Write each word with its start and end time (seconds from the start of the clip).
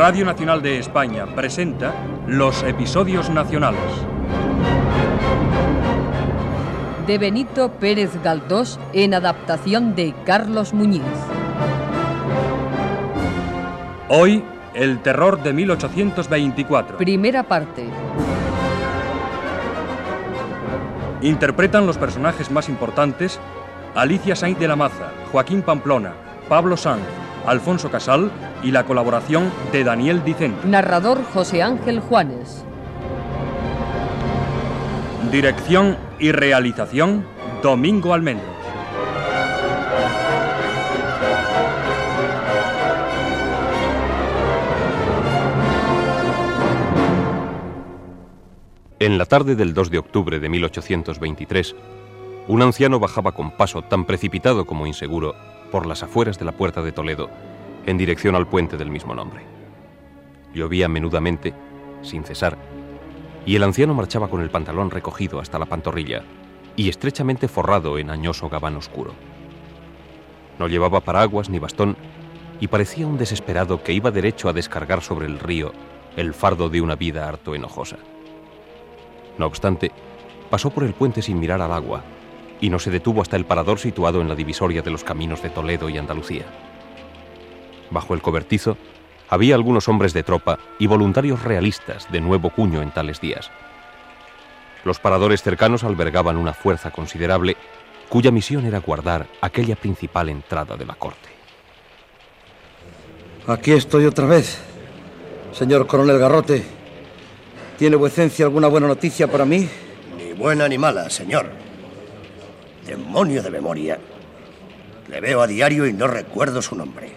Radio 0.00 0.24
Nacional 0.24 0.62
de 0.62 0.78
España 0.78 1.26
presenta 1.26 1.92
los 2.26 2.62
episodios 2.62 3.28
nacionales. 3.28 3.82
De 7.06 7.18
Benito 7.18 7.72
Pérez 7.72 8.10
Galdós 8.24 8.80
en 8.94 9.12
adaptación 9.12 9.94
de 9.94 10.14
Carlos 10.24 10.72
Muñiz. 10.72 11.02
Hoy, 14.08 14.42
el 14.72 15.00
terror 15.00 15.42
de 15.42 15.52
1824. 15.52 16.96
Primera 16.96 17.42
parte. 17.42 17.84
Interpretan 21.20 21.86
los 21.86 21.98
personajes 21.98 22.50
más 22.50 22.70
importantes 22.70 23.38
Alicia 23.94 24.34
Sainz 24.34 24.58
de 24.58 24.66
la 24.66 24.76
Maza, 24.76 25.12
Joaquín 25.30 25.60
Pamplona, 25.60 26.14
Pablo 26.48 26.78
Sanz, 26.78 27.02
Alfonso 27.46 27.90
Casal 27.90 28.30
y 28.62 28.70
la 28.70 28.84
colaboración 28.84 29.50
de 29.72 29.84
Daniel 29.84 30.22
Dicente. 30.24 30.66
Narrador 30.66 31.22
José 31.32 31.62
Ángel 31.62 32.00
Juanes. 32.00 32.64
Dirección 35.30 35.96
y 36.18 36.32
realización 36.32 37.24
Domingo 37.62 38.14
Almendros. 38.14 38.60
En 48.98 49.16
la 49.16 49.24
tarde 49.24 49.56
del 49.56 49.72
2 49.72 49.90
de 49.90 49.98
octubre 49.98 50.40
de 50.40 50.48
1823, 50.50 51.74
un 52.48 52.60
anciano 52.60 53.00
bajaba 53.00 53.32
con 53.32 53.50
paso 53.50 53.80
tan 53.80 54.04
precipitado 54.04 54.66
como 54.66 54.86
inseguro 54.86 55.34
por 55.70 55.86
las 55.86 56.02
afueras 56.02 56.38
de 56.38 56.44
la 56.44 56.52
puerta 56.52 56.82
de 56.82 56.92
Toledo, 56.92 57.30
en 57.86 57.96
dirección 57.96 58.34
al 58.34 58.46
puente 58.46 58.76
del 58.76 58.90
mismo 58.90 59.14
nombre. 59.14 59.42
Llovía 60.54 60.88
menudamente, 60.88 61.54
sin 62.02 62.24
cesar, 62.24 62.58
y 63.46 63.56
el 63.56 63.62
anciano 63.62 63.94
marchaba 63.94 64.28
con 64.28 64.42
el 64.42 64.50
pantalón 64.50 64.90
recogido 64.90 65.40
hasta 65.40 65.58
la 65.58 65.66
pantorrilla 65.66 66.22
y 66.76 66.88
estrechamente 66.88 67.48
forrado 67.48 67.98
en 67.98 68.10
añoso 68.10 68.48
gabán 68.48 68.76
oscuro. 68.76 69.12
No 70.58 70.68
llevaba 70.68 71.00
paraguas 71.00 71.48
ni 71.48 71.58
bastón 71.58 71.96
y 72.60 72.68
parecía 72.68 73.06
un 73.06 73.16
desesperado 73.16 73.82
que 73.82 73.92
iba 73.92 74.10
derecho 74.10 74.48
a 74.48 74.52
descargar 74.52 75.00
sobre 75.00 75.26
el 75.26 75.38
río 75.38 75.72
el 76.16 76.34
fardo 76.34 76.68
de 76.68 76.80
una 76.80 76.96
vida 76.96 77.28
harto 77.28 77.54
enojosa. 77.54 77.96
No 79.38 79.46
obstante, 79.46 79.90
pasó 80.50 80.70
por 80.70 80.84
el 80.84 80.92
puente 80.92 81.22
sin 81.22 81.38
mirar 81.38 81.62
al 81.62 81.72
agua 81.72 82.02
y 82.60 82.70
no 82.70 82.78
se 82.78 82.90
detuvo 82.90 83.22
hasta 83.22 83.36
el 83.36 83.44
parador 83.44 83.78
situado 83.78 84.20
en 84.20 84.28
la 84.28 84.34
divisoria 84.34 84.82
de 84.82 84.90
los 84.90 85.04
caminos 85.04 85.42
de 85.42 85.50
Toledo 85.50 85.88
y 85.88 85.98
Andalucía. 85.98 86.44
Bajo 87.90 88.14
el 88.14 88.22
cobertizo 88.22 88.76
había 89.28 89.54
algunos 89.54 89.88
hombres 89.88 90.12
de 90.12 90.22
tropa 90.22 90.58
y 90.78 90.86
voluntarios 90.86 91.42
realistas 91.42 92.10
de 92.10 92.20
nuevo 92.20 92.50
cuño 92.50 92.82
en 92.82 92.90
tales 92.90 93.20
días. 93.20 93.50
Los 94.84 94.98
paradores 94.98 95.42
cercanos 95.42 95.84
albergaban 95.84 96.36
una 96.36 96.52
fuerza 96.52 96.90
considerable 96.90 97.56
cuya 98.08 98.32
misión 98.32 98.66
era 98.66 98.80
guardar 98.80 99.26
aquella 99.40 99.76
principal 99.76 100.28
entrada 100.28 100.76
de 100.76 100.84
la 100.84 100.94
corte. 100.94 101.28
Aquí 103.46 103.72
estoy 103.72 104.04
otra 104.06 104.26
vez, 104.26 104.58
señor 105.52 105.86
coronel 105.86 106.18
Garrote. 106.18 106.64
¿Tiene 107.78 107.96
vuecencia 107.96 108.44
alguna 108.44 108.68
buena 108.68 108.88
noticia 108.88 109.28
para 109.28 109.44
mí? 109.44 109.68
Ni 110.16 110.32
buena 110.32 110.68
ni 110.68 110.76
mala, 110.76 111.08
señor. 111.08 111.69
Demonio 112.86 113.42
de 113.42 113.50
memoria. 113.50 113.98
Le 115.08 115.20
veo 115.20 115.42
a 115.42 115.46
diario 115.46 115.86
y 115.86 115.92
no 115.92 116.06
recuerdo 116.06 116.62
su 116.62 116.74
nombre. 116.74 117.12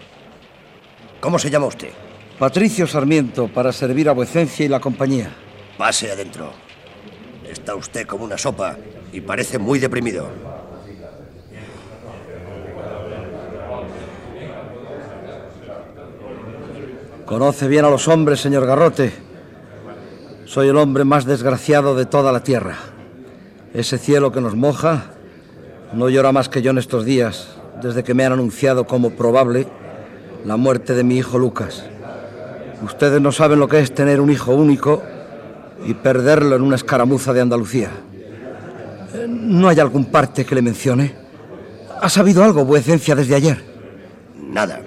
¿Cómo 1.20 1.38
se 1.38 1.50
llama 1.50 1.66
usted? 1.66 1.90
Patricio 2.38 2.86
Sarmiento, 2.86 3.48
para 3.48 3.72
servir 3.72 4.08
a 4.08 4.12
vuecencia 4.12 4.66
y 4.66 4.68
la 4.68 4.80
compañía. 4.80 5.34
Pase 5.78 6.10
adentro. 6.10 6.52
Está 7.48 7.74
usted 7.76 8.06
como 8.06 8.24
una 8.24 8.36
sopa 8.36 8.76
y 9.12 9.20
parece 9.20 9.58
muy 9.58 9.78
deprimido. 9.78 10.28
Conoce 17.24 17.68
bien 17.68 17.84
a 17.84 17.90
los 17.90 18.06
hombres, 18.08 18.40
señor 18.40 18.66
Garrote. 18.66 19.12
Soy 20.44 20.68
el 20.68 20.76
hombre 20.76 21.04
más 21.04 21.24
desgraciado 21.24 21.96
de 21.96 22.04
toda 22.04 22.32
la 22.32 22.42
tierra. 22.42 22.76
Ese 23.72 23.96
cielo 23.98 24.30
que 24.30 24.42
nos 24.42 24.54
moja 24.54 25.13
no 25.94 26.08
llora 26.08 26.32
más 26.32 26.48
que 26.48 26.62
yo 26.62 26.70
en 26.70 26.78
estos 26.78 27.04
días, 27.04 27.48
desde 27.82 28.02
que 28.04 28.14
me 28.14 28.24
han 28.24 28.32
anunciado 28.32 28.86
como 28.86 29.10
probable 29.10 29.66
la 30.44 30.56
muerte 30.56 30.94
de 30.94 31.04
mi 31.04 31.16
hijo 31.16 31.38
Lucas. 31.38 31.84
Ustedes 32.82 33.20
no 33.20 33.32
saben 33.32 33.58
lo 33.58 33.68
que 33.68 33.78
es 33.78 33.94
tener 33.94 34.20
un 34.20 34.30
hijo 34.30 34.54
único 34.54 35.02
y 35.86 35.94
perderlo 35.94 36.56
en 36.56 36.62
una 36.62 36.76
escaramuza 36.76 37.32
de 37.32 37.40
Andalucía. 37.40 37.90
¿No 39.28 39.68
hay 39.68 39.80
algún 39.80 40.06
parte 40.06 40.44
que 40.44 40.54
le 40.54 40.62
mencione? 40.62 41.14
¿Ha 42.00 42.08
sabido 42.08 42.44
algo, 42.44 42.64
vuecencia, 42.64 43.14
desde 43.14 43.34
ayer? 43.34 43.64
Nada. 44.40 44.80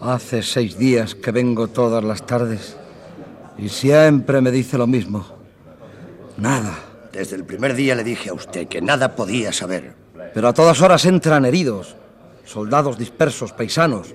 Hace 0.00 0.42
seis 0.42 0.76
días 0.76 1.14
que 1.14 1.30
vengo 1.30 1.68
todas 1.68 2.02
las 2.02 2.26
tardes 2.26 2.76
y 3.56 3.68
siempre 3.68 4.40
me 4.40 4.50
dice 4.50 4.76
lo 4.76 4.86
mismo. 4.86 5.24
Nada. 6.36 6.91
Desde 7.12 7.36
el 7.36 7.44
primer 7.44 7.74
día 7.74 7.94
le 7.94 8.04
dije 8.04 8.30
a 8.30 8.34
usted 8.34 8.68
que 8.68 8.80
nada 8.80 9.14
podía 9.14 9.52
saber. 9.52 9.94
Pero 10.32 10.48
a 10.48 10.54
todas 10.54 10.80
horas 10.80 11.04
entran 11.04 11.44
heridos, 11.44 11.94
soldados 12.44 12.96
dispersos, 12.96 13.52
paisanos, 13.52 14.14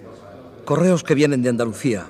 correos 0.66 1.04
que 1.04 1.14
vienen 1.14 1.44
de 1.44 1.50
Andalucía. 1.50 2.08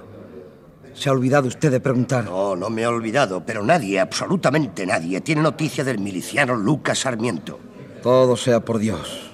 ¿Se 0.93 1.09
ha 1.09 1.11
olvidado 1.11 1.47
usted 1.47 1.71
de 1.71 1.81
preguntar? 1.81 2.23
No, 2.25 2.55
no 2.55 2.69
me 2.69 2.83
he 2.83 2.87
olvidado, 2.87 3.43
pero 3.45 3.63
nadie, 3.63 3.99
absolutamente 3.99 4.85
nadie, 4.85 5.21
tiene 5.21 5.41
noticia 5.41 5.83
del 5.83 5.99
miliciano 5.99 6.55
Lucas 6.55 6.99
Sarmiento. 6.99 7.59
Todo 8.01 8.37
sea 8.37 8.61
por 8.61 8.79
Dios. 8.79 9.31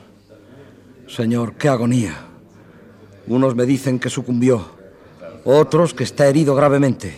Señor, 1.08 1.54
qué 1.54 1.70
agonía. 1.70 2.16
Unos 3.28 3.56
me 3.56 3.66
dicen 3.66 4.00
que 4.00 4.10
sucumbió, 4.10 4.66
otros 5.46 5.94
que 5.94 6.04
está 6.04 6.28
herido 6.28 6.56
gravemente. 6.56 7.14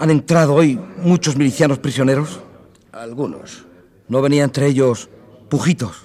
¿Han 0.00 0.10
entrado 0.10 0.54
hoy 0.54 0.78
muchos 0.98 1.36
milicianos 1.36 1.78
prisioneros? 1.78 2.40
Algunos. 2.92 3.64
¿No 4.08 4.22
venía 4.22 4.44
entre 4.44 4.66
ellos 4.66 5.08
Pujitos? 5.48 6.04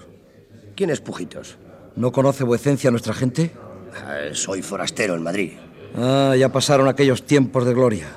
¿Quién 0.75 0.89
es 0.89 1.01
Pujitos? 1.01 1.57
¿No 1.95 2.11
conoce 2.11 2.44
vuecencia 2.44 2.91
nuestra 2.91 3.13
gente? 3.13 3.51
Ah, 3.95 4.33
soy 4.33 4.61
forastero 4.61 5.16
en 5.16 5.23
Madrid. 5.23 5.53
Ah, 5.95 6.35
ya 6.38 6.49
pasaron 6.49 6.88
aquellos 6.88 7.25
tiempos 7.25 7.66
de 7.66 7.73
gloria. 7.73 8.07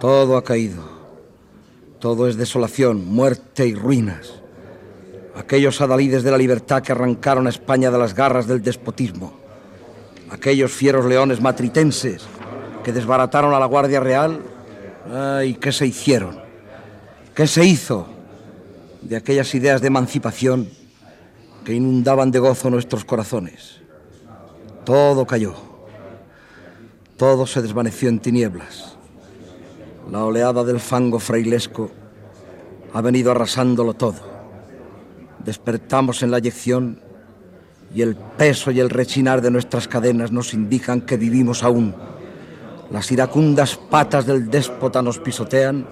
Todo 0.00 0.36
ha 0.36 0.44
caído. 0.44 0.96
Todo 1.98 2.28
es 2.28 2.36
desolación, 2.36 3.04
muerte 3.04 3.66
y 3.66 3.74
ruinas. 3.74 4.34
Aquellos 5.34 5.80
adalides 5.80 6.22
de 6.22 6.30
la 6.30 6.38
libertad 6.38 6.82
que 6.82 6.92
arrancaron 6.92 7.46
a 7.46 7.50
España 7.50 7.90
de 7.90 7.98
las 7.98 8.14
garras 8.14 8.46
del 8.46 8.62
despotismo. 8.62 9.34
Aquellos 10.30 10.72
fieros 10.72 11.06
leones 11.06 11.40
matritenses 11.40 12.22
que 12.84 12.92
desbarataron 12.92 13.54
a 13.54 13.60
la 13.60 13.66
Guardia 13.66 14.00
Real. 14.00 14.40
Ay, 15.12 15.54
¿qué 15.54 15.72
se 15.72 15.86
hicieron? 15.86 16.45
¿Qué 17.36 17.46
se 17.46 17.66
hizo 17.66 18.06
de 19.02 19.14
aquellas 19.14 19.54
ideas 19.54 19.82
de 19.82 19.88
emancipación 19.88 20.70
que 21.66 21.74
inundaban 21.74 22.30
de 22.30 22.38
gozo 22.38 22.70
nuestros 22.70 23.04
corazones? 23.04 23.82
Todo 24.86 25.26
cayó. 25.26 25.54
Todo 27.18 27.46
se 27.46 27.60
desvaneció 27.60 28.08
en 28.08 28.20
tinieblas. 28.20 28.96
La 30.10 30.24
oleada 30.24 30.64
del 30.64 30.80
fango 30.80 31.18
frailesco 31.18 31.90
ha 32.94 33.02
venido 33.02 33.32
arrasándolo 33.32 33.92
todo. 33.92 34.22
Despertamos 35.44 36.22
en 36.22 36.30
la 36.30 36.38
eyección 36.38 37.02
y 37.94 38.00
el 38.00 38.16
peso 38.16 38.70
y 38.70 38.80
el 38.80 38.88
rechinar 38.88 39.42
de 39.42 39.50
nuestras 39.50 39.88
cadenas 39.88 40.32
nos 40.32 40.54
indican 40.54 41.02
que 41.02 41.18
vivimos 41.18 41.62
aún. 41.62 41.94
Las 42.90 43.12
iracundas 43.12 43.76
patas 43.76 44.24
del 44.24 44.50
déspota 44.50 45.02
nos 45.02 45.18
pisotean 45.18 45.86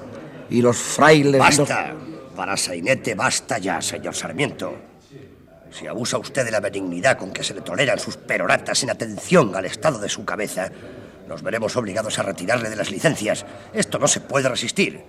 y 0.50 0.62
los 0.62 0.76
frailes... 0.76 1.38
¡Basta! 1.38 1.94
Para 2.34 2.56
Sainete, 2.56 3.14
basta 3.14 3.58
ya, 3.58 3.80
señor 3.80 4.14
Sarmiento. 4.14 4.74
Si 5.70 5.86
abusa 5.86 6.18
usted 6.18 6.44
de 6.44 6.50
la 6.50 6.60
benignidad 6.60 7.16
con 7.16 7.32
que 7.32 7.44
se 7.44 7.54
le 7.54 7.60
toleran 7.60 7.98
sus 7.98 8.16
peroratas 8.16 8.82
en 8.82 8.90
atención 8.90 9.54
al 9.54 9.64
estado 9.64 9.98
de 9.98 10.08
su 10.08 10.24
cabeza, 10.24 10.70
nos 11.28 11.42
veremos 11.42 11.76
obligados 11.76 12.18
a 12.18 12.22
retirarle 12.22 12.70
de 12.70 12.76
las 12.76 12.90
licencias. 12.90 13.44
Esto 13.72 13.98
no 13.98 14.06
se 14.06 14.20
puede 14.20 14.48
resistir. 14.48 15.02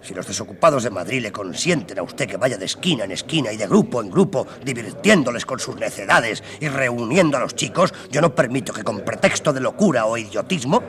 Si 0.00 0.14
los 0.14 0.26
desocupados 0.26 0.84
de 0.84 0.90
Madrid 0.90 1.22
le 1.22 1.32
consienten 1.32 1.98
a 1.98 2.02
usted 2.02 2.28
que 2.28 2.36
vaya 2.36 2.56
de 2.56 2.64
esquina 2.64 3.04
en 3.04 3.12
esquina 3.12 3.52
y 3.52 3.56
de 3.56 3.66
grupo 3.66 4.00
en 4.00 4.10
grupo, 4.10 4.46
divirtiéndoles 4.64 5.44
con 5.44 5.58
sus 5.58 5.76
necedades 5.76 6.42
y 6.60 6.68
reuniendo 6.68 7.36
a 7.36 7.40
los 7.40 7.54
chicos, 7.54 7.92
yo 8.10 8.20
no 8.20 8.34
permito 8.34 8.72
que 8.72 8.84
con 8.84 9.00
pretexto 9.00 9.52
de 9.52 9.60
locura 9.60 10.06
o 10.06 10.16
idiotismo 10.16 10.82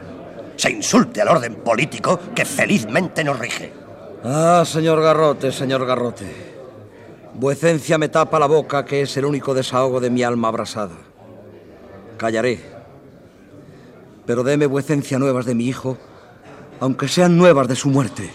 se 0.59 0.69
insulte 0.69 1.21
al 1.21 1.29
orden 1.29 1.55
político 1.55 2.19
que 2.35 2.43
felizmente 2.43 3.23
nos 3.23 3.39
rige. 3.39 3.71
Ah, 4.25 4.63
señor 4.65 5.01
Garrote, 5.01 5.53
señor 5.53 5.85
Garrote. 5.85 6.29
Vuecencia 7.35 7.97
me 7.97 8.09
tapa 8.09 8.39
la 8.39 8.45
boca, 8.45 8.83
que 8.83 9.03
es 9.03 9.15
el 9.15 9.23
único 9.23 9.53
desahogo 9.53 10.01
de 10.01 10.09
mi 10.09 10.21
alma 10.21 10.49
abrasada. 10.49 10.97
Callaré. 12.17 12.59
Pero 14.25 14.43
deme 14.43 14.65
vuecencia 14.65 15.17
nuevas 15.17 15.45
de 15.45 15.55
mi 15.55 15.65
hijo, 15.65 15.97
aunque 16.81 17.07
sean 17.07 17.37
nuevas 17.37 17.69
de 17.69 17.77
su 17.77 17.89
muerte. 17.89 18.29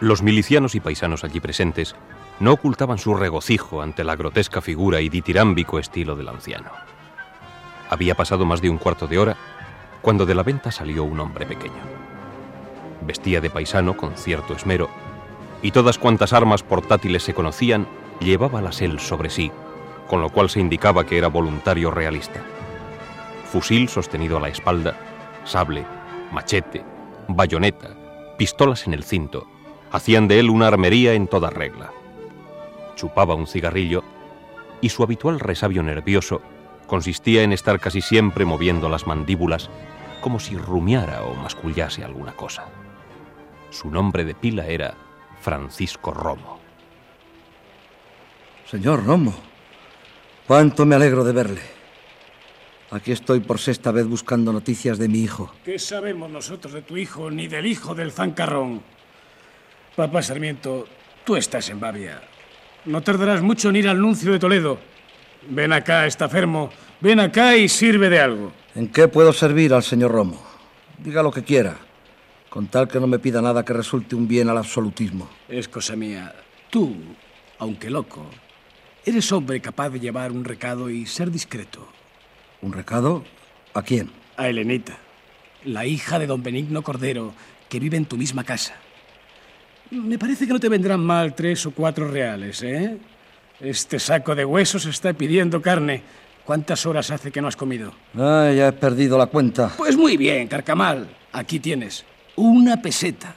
Los 0.00 0.22
milicianos 0.22 0.74
y 0.74 0.80
paisanos 0.80 1.24
allí 1.24 1.40
presentes 1.40 1.94
no 2.40 2.52
ocultaban 2.52 2.98
su 2.98 3.14
regocijo 3.14 3.82
ante 3.82 4.02
la 4.02 4.16
grotesca 4.16 4.60
figura 4.60 5.00
y 5.00 5.08
ditirámbico 5.08 5.78
estilo 5.78 6.16
del 6.16 6.28
anciano. 6.28 6.70
Había 7.90 8.14
pasado 8.14 8.46
más 8.46 8.62
de 8.62 8.70
un 8.70 8.78
cuarto 8.78 9.06
de 9.06 9.18
hora 9.18 9.36
cuando 10.00 10.24
de 10.24 10.34
la 10.34 10.42
venta 10.42 10.72
salió 10.72 11.04
un 11.04 11.20
hombre 11.20 11.44
pequeño. 11.44 11.82
Vestía 13.02 13.40
de 13.40 13.50
paisano 13.50 13.96
con 13.96 14.16
cierto 14.16 14.54
esmero 14.54 14.88
y 15.62 15.70
todas 15.70 15.98
cuantas 15.98 16.32
armas 16.32 16.62
portátiles 16.62 17.22
se 17.22 17.34
conocían 17.34 17.86
llevábalas 18.20 18.80
él 18.80 19.00
sobre 19.00 19.28
sí, 19.28 19.52
con 20.08 20.22
lo 20.22 20.30
cual 20.30 20.48
se 20.48 20.60
indicaba 20.60 21.04
que 21.04 21.18
era 21.18 21.28
voluntario 21.28 21.90
realista. 21.90 22.40
Fusil 23.52 23.88
sostenido 23.88 24.38
a 24.38 24.40
la 24.40 24.48
espalda, 24.48 24.96
sable, 25.44 25.84
machete, 26.32 26.84
bayoneta, 27.28 27.90
pistolas 28.38 28.86
en 28.86 28.94
el 28.94 29.04
cinto, 29.04 29.46
hacían 29.92 30.28
de 30.28 30.38
él 30.38 30.48
una 30.48 30.68
armería 30.68 31.12
en 31.12 31.26
toda 31.26 31.50
regla. 31.50 31.92
Chupaba 33.00 33.34
un 33.34 33.46
cigarrillo 33.46 34.04
y 34.82 34.90
su 34.90 35.02
habitual 35.02 35.40
resabio 35.40 35.82
nervioso 35.82 36.42
consistía 36.86 37.42
en 37.42 37.54
estar 37.54 37.80
casi 37.80 38.02
siempre 38.02 38.44
moviendo 38.44 38.90
las 38.90 39.06
mandíbulas 39.06 39.70
como 40.20 40.38
si 40.38 40.54
rumiara 40.54 41.22
o 41.22 41.34
mascullase 41.34 42.04
alguna 42.04 42.32
cosa. 42.36 42.66
Su 43.70 43.90
nombre 43.90 44.26
de 44.26 44.34
pila 44.34 44.66
era 44.66 44.98
Francisco 45.40 46.12
Romo. 46.12 46.60
Señor 48.66 49.06
Romo, 49.06 49.32
cuánto 50.46 50.84
me 50.84 50.94
alegro 50.94 51.24
de 51.24 51.32
verle. 51.32 51.62
Aquí 52.90 53.12
estoy 53.12 53.40
por 53.40 53.58
sexta 53.58 53.92
vez 53.92 54.06
buscando 54.06 54.52
noticias 54.52 54.98
de 54.98 55.08
mi 55.08 55.20
hijo. 55.20 55.50
¿Qué 55.64 55.78
sabemos 55.78 56.30
nosotros 56.30 56.74
de 56.74 56.82
tu 56.82 56.98
hijo 56.98 57.30
ni 57.30 57.48
del 57.48 57.64
hijo 57.64 57.94
del 57.94 58.12
zancarrón? 58.12 58.82
Papá 59.96 60.20
Sarmiento, 60.20 60.86
tú 61.24 61.36
estás 61.36 61.70
en 61.70 61.80
Babia. 61.80 62.29
No 62.84 63.02
tardarás 63.02 63.42
mucho 63.42 63.68
en 63.68 63.76
ir 63.76 63.88
al 63.88 64.00
nuncio 64.00 64.32
de 64.32 64.38
Toledo. 64.38 64.78
Ven 65.48 65.72
acá, 65.72 66.06
está 66.06 66.26
enfermo. 66.26 66.70
Ven 67.00 67.20
acá 67.20 67.56
y 67.56 67.68
sirve 67.68 68.08
de 68.08 68.20
algo. 68.20 68.52
¿En 68.74 68.88
qué 68.88 69.08
puedo 69.08 69.32
servir 69.32 69.74
al 69.74 69.82
señor 69.82 70.12
Romo? 70.12 70.40
Diga 70.98 71.22
lo 71.22 71.30
que 71.30 71.42
quiera, 71.42 71.76
con 72.48 72.68
tal 72.68 72.88
que 72.88 73.00
no 73.00 73.06
me 73.06 73.18
pida 73.18 73.42
nada 73.42 73.64
que 73.64 73.72
resulte 73.72 74.14
un 74.14 74.28
bien 74.28 74.48
al 74.48 74.58
absolutismo. 74.58 75.28
Es 75.48 75.68
cosa 75.68 75.96
mía. 75.96 76.34
Tú, 76.70 76.94
aunque 77.58 77.90
loco, 77.90 78.26
eres 79.04 79.30
hombre 79.32 79.60
capaz 79.60 79.90
de 79.90 80.00
llevar 80.00 80.32
un 80.32 80.44
recado 80.44 80.88
y 80.88 81.06
ser 81.06 81.30
discreto. 81.30 81.86
¿Un 82.62 82.72
recado? 82.72 83.24
¿A 83.74 83.82
quién? 83.82 84.10
A 84.36 84.48
Helenita, 84.48 84.98
la 85.64 85.86
hija 85.86 86.18
de 86.18 86.26
don 86.26 86.42
Benigno 86.42 86.82
Cordero, 86.82 87.34
que 87.68 87.80
vive 87.80 87.96
en 87.96 88.06
tu 88.06 88.16
misma 88.16 88.44
casa. 88.44 88.74
Me 89.90 90.18
parece 90.18 90.46
que 90.46 90.52
no 90.52 90.60
te 90.60 90.68
vendrán 90.68 91.00
mal 91.00 91.34
tres 91.34 91.66
o 91.66 91.72
cuatro 91.72 92.08
reales, 92.08 92.62
¿eh? 92.62 92.96
Este 93.60 93.98
saco 93.98 94.34
de 94.34 94.44
huesos 94.44 94.86
está 94.86 95.12
pidiendo 95.12 95.60
carne. 95.60 96.02
¿Cuántas 96.44 96.86
horas 96.86 97.10
hace 97.10 97.30
que 97.30 97.40
no 97.40 97.48
has 97.48 97.56
comido? 97.56 97.92
Ah, 98.16 98.50
ya 98.54 98.68
he 98.68 98.72
perdido 98.72 99.18
la 99.18 99.26
cuenta. 99.26 99.72
Pues 99.76 99.96
muy 99.96 100.16
bien, 100.16 100.48
Carcamal. 100.48 101.08
Aquí 101.32 101.60
tienes 101.60 102.04
una 102.36 102.80
peseta. 102.80 103.34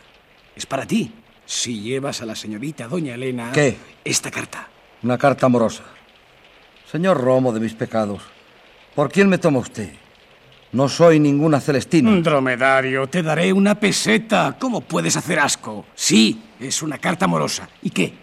Es 0.56 0.66
para 0.66 0.86
ti. 0.86 1.12
Si 1.46 1.82
llevas 1.82 2.22
a 2.22 2.26
la 2.26 2.36
señorita 2.36 2.88
doña 2.88 3.16
Elena... 3.16 3.52
¿Qué? 3.52 3.76
Esta 4.04 4.32
carta. 4.32 4.68
Una 5.02 5.18
carta 5.18 5.48
amorosa. 5.48 5.84
Señor 6.90 7.20
Romo 7.20 7.52
de 7.52 7.60
mis 7.60 7.74
pecados, 7.74 8.22
¿por 8.94 9.12
quién 9.12 9.28
me 9.28 9.40
toma 9.40 9.60
usted? 9.60 9.92
No 10.74 10.90
soy 10.90 11.20
ninguna 11.20 11.62
Celestina. 11.62 12.20
Dromedario, 12.20 13.08
te 13.08 13.22
daré 13.22 13.54
una 13.54 13.76
peseta. 13.76 14.58
¿Cómo 14.60 14.82
puedes 14.82 15.16
hacer 15.16 15.40
asco? 15.40 15.86
Sí, 15.94 16.42
es 16.60 16.82
una 16.82 16.98
carta 16.98 17.26
amorosa. 17.26 17.70
¿Y 17.84 17.92
qué? 17.92 18.14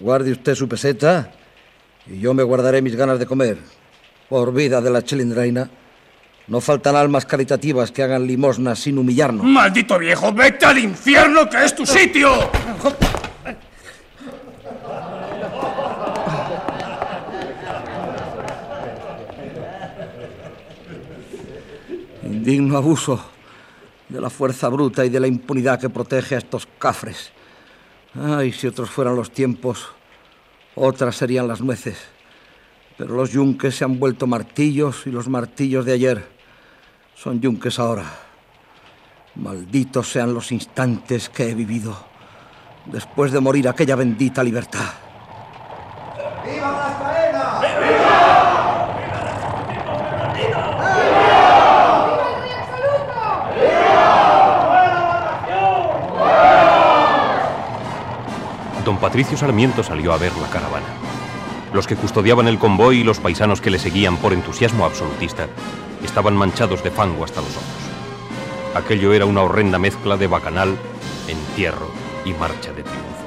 Guarde 0.00 0.32
usted 0.32 0.54
su 0.54 0.66
peseta 0.66 1.30
y 2.06 2.18
yo 2.18 2.32
me 2.32 2.42
guardaré 2.42 2.80
mis 2.80 2.96
ganas 2.96 3.18
de 3.18 3.26
comer. 3.26 3.58
Por 4.30 4.54
vida 4.54 4.80
de 4.80 4.90
la 4.90 5.02
chilindreina, 5.02 5.68
no 6.46 6.60
faltan 6.62 6.96
almas 6.96 7.26
caritativas 7.26 7.90
que 7.90 8.02
hagan 8.02 8.26
limosna 8.26 8.74
sin 8.74 8.96
humillarnos. 8.96 9.44
¡Maldito 9.44 9.98
viejo! 9.98 10.32
¡Vete 10.32 10.64
al 10.64 10.78
infierno 10.78 11.48
que 11.50 11.64
es 11.64 11.74
tu 11.74 11.84
sitio! 11.84 12.30
Indigno 22.48 22.78
abuso 22.78 23.20
de 24.08 24.22
la 24.22 24.30
fuerza 24.30 24.70
bruta 24.70 25.04
y 25.04 25.10
de 25.10 25.20
la 25.20 25.26
impunidad 25.26 25.78
que 25.78 25.90
protege 25.90 26.34
a 26.34 26.38
estos 26.38 26.66
cafres. 26.78 27.30
Ay, 28.14 28.52
si 28.52 28.66
otros 28.66 28.88
fueran 28.88 29.16
los 29.16 29.30
tiempos, 29.30 29.86
otras 30.74 31.14
serían 31.14 31.46
las 31.46 31.60
nueces. 31.60 31.98
Pero 32.96 33.14
los 33.14 33.32
yunques 33.32 33.74
se 33.74 33.84
han 33.84 33.98
vuelto 33.98 34.26
martillos 34.26 35.06
y 35.06 35.10
los 35.10 35.28
martillos 35.28 35.84
de 35.84 35.92
ayer 35.92 36.26
son 37.14 37.38
yunques 37.38 37.78
ahora. 37.78 38.06
Malditos 39.34 40.10
sean 40.10 40.32
los 40.32 40.50
instantes 40.50 41.28
que 41.28 41.50
he 41.50 41.54
vivido 41.54 42.02
después 42.86 43.30
de 43.30 43.40
morir 43.40 43.68
aquella 43.68 43.94
bendita 43.94 44.42
libertad. 44.42 45.07
Don 58.88 58.96
Patricio 58.96 59.36
Sarmiento 59.36 59.82
salió 59.82 60.14
a 60.14 60.16
ver 60.16 60.34
la 60.38 60.48
caravana. 60.48 60.86
Los 61.74 61.86
que 61.86 61.94
custodiaban 61.94 62.48
el 62.48 62.58
convoy 62.58 63.00
y 63.00 63.04
los 63.04 63.20
paisanos 63.20 63.60
que 63.60 63.68
le 63.68 63.78
seguían 63.78 64.16
por 64.16 64.32
entusiasmo 64.32 64.86
absolutista 64.86 65.46
estaban 66.02 66.34
manchados 66.34 66.82
de 66.82 66.90
fango 66.90 67.22
hasta 67.22 67.42
los 67.42 67.50
ojos. 67.50 67.66
Aquello 68.74 69.12
era 69.12 69.26
una 69.26 69.42
horrenda 69.42 69.78
mezcla 69.78 70.16
de 70.16 70.26
bacanal, 70.26 70.74
entierro 71.28 71.90
y 72.24 72.32
marcha 72.32 72.72
de 72.72 72.82
triunfo. 72.82 73.26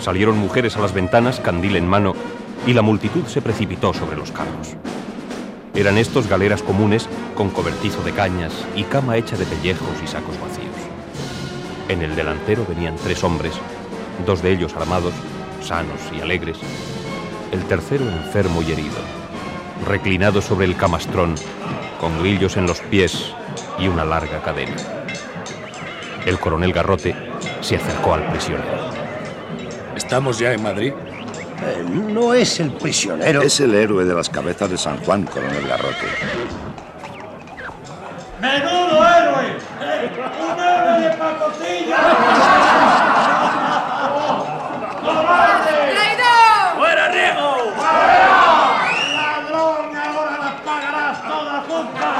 Salieron 0.00 0.38
mujeres 0.38 0.78
a 0.78 0.80
las 0.80 0.94
ventanas, 0.94 1.40
candil 1.40 1.76
en 1.76 1.86
mano, 1.86 2.14
y 2.66 2.72
la 2.72 2.80
multitud 2.80 3.26
se 3.26 3.42
precipitó 3.42 3.92
sobre 3.92 4.16
los 4.16 4.32
carros. 4.32 4.76
Eran 5.74 5.98
estos 5.98 6.26
galeras 6.26 6.62
comunes 6.62 7.06
con 7.34 7.50
cobertizo 7.50 8.02
de 8.02 8.12
cañas 8.12 8.54
y 8.74 8.84
cama 8.84 9.18
hecha 9.18 9.36
de 9.36 9.44
pellejos 9.44 10.02
y 10.02 10.06
sacos 10.06 10.40
vacíos. 10.40 10.74
En 11.90 12.00
el 12.00 12.16
delantero 12.16 12.64
venían 12.66 12.96
tres 12.96 13.22
hombres, 13.24 13.52
dos 14.26 14.42
de 14.42 14.52
ellos 14.52 14.74
armados, 14.74 15.14
sanos 15.62 16.00
y 16.16 16.20
alegres, 16.20 16.58
el 17.52 17.64
tercero 17.64 18.04
enfermo 18.04 18.62
y 18.62 18.72
herido, 18.72 18.98
reclinado 19.86 20.42
sobre 20.42 20.66
el 20.66 20.76
camastrón, 20.76 21.34
con 22.00 22.18
grillos 22.20 22.56
en 22.56 22.66
los 22.66 22.80
pies 22.80 23.32
y 23.78 23.88
una 23.88 24.04
larga 24.04 24.40
cadena. 24.42 24.76
El 26.26 26.38
coronel 26.38 26.72
Garrote 26.72 27.14
se 27.60 27.76
acercó 27.76 28.14
al 28.14 28.24
prisionero. 28.30 28.90
¿Estamos 29.96 30.38
ya 30.38 30.52
en 30.52 30.62
Madrid? 30.62 30.92
Eh, 31.60 31.84
no 31.88 32.34
es 32.34 32.60
el 32.60 32.70
prisionero. 32.72 33.42
Es 33.42 33.58
el 33.60 33.74
héroe 33.74 34.04
de 34.04 34.14
las 34.14 34.28
cabezas 34.28 34.70
de 34.70 34.78
San 34.78 34.98
Juan, 35.04 35.24
coronel 35.24 35.66
Garrote. 35.66 36.06
¡Menudo 38.40 39.04
héroe! 39.04 39.58
¡Un 39.80 40.60
héroe 40.60 41.00
de 41.00 41.16
pacotilla! 41.16 41.96
¡Fuera, 46.76 47.08
Riego! 47.08 47.72
¡Ladrón! 49.16 49.96
¡Ahora 49.96 50.38
las 50.38 50.60
pagarás 50.60 51.22
todas 51.26 51.66
juntas! 51.66 52.18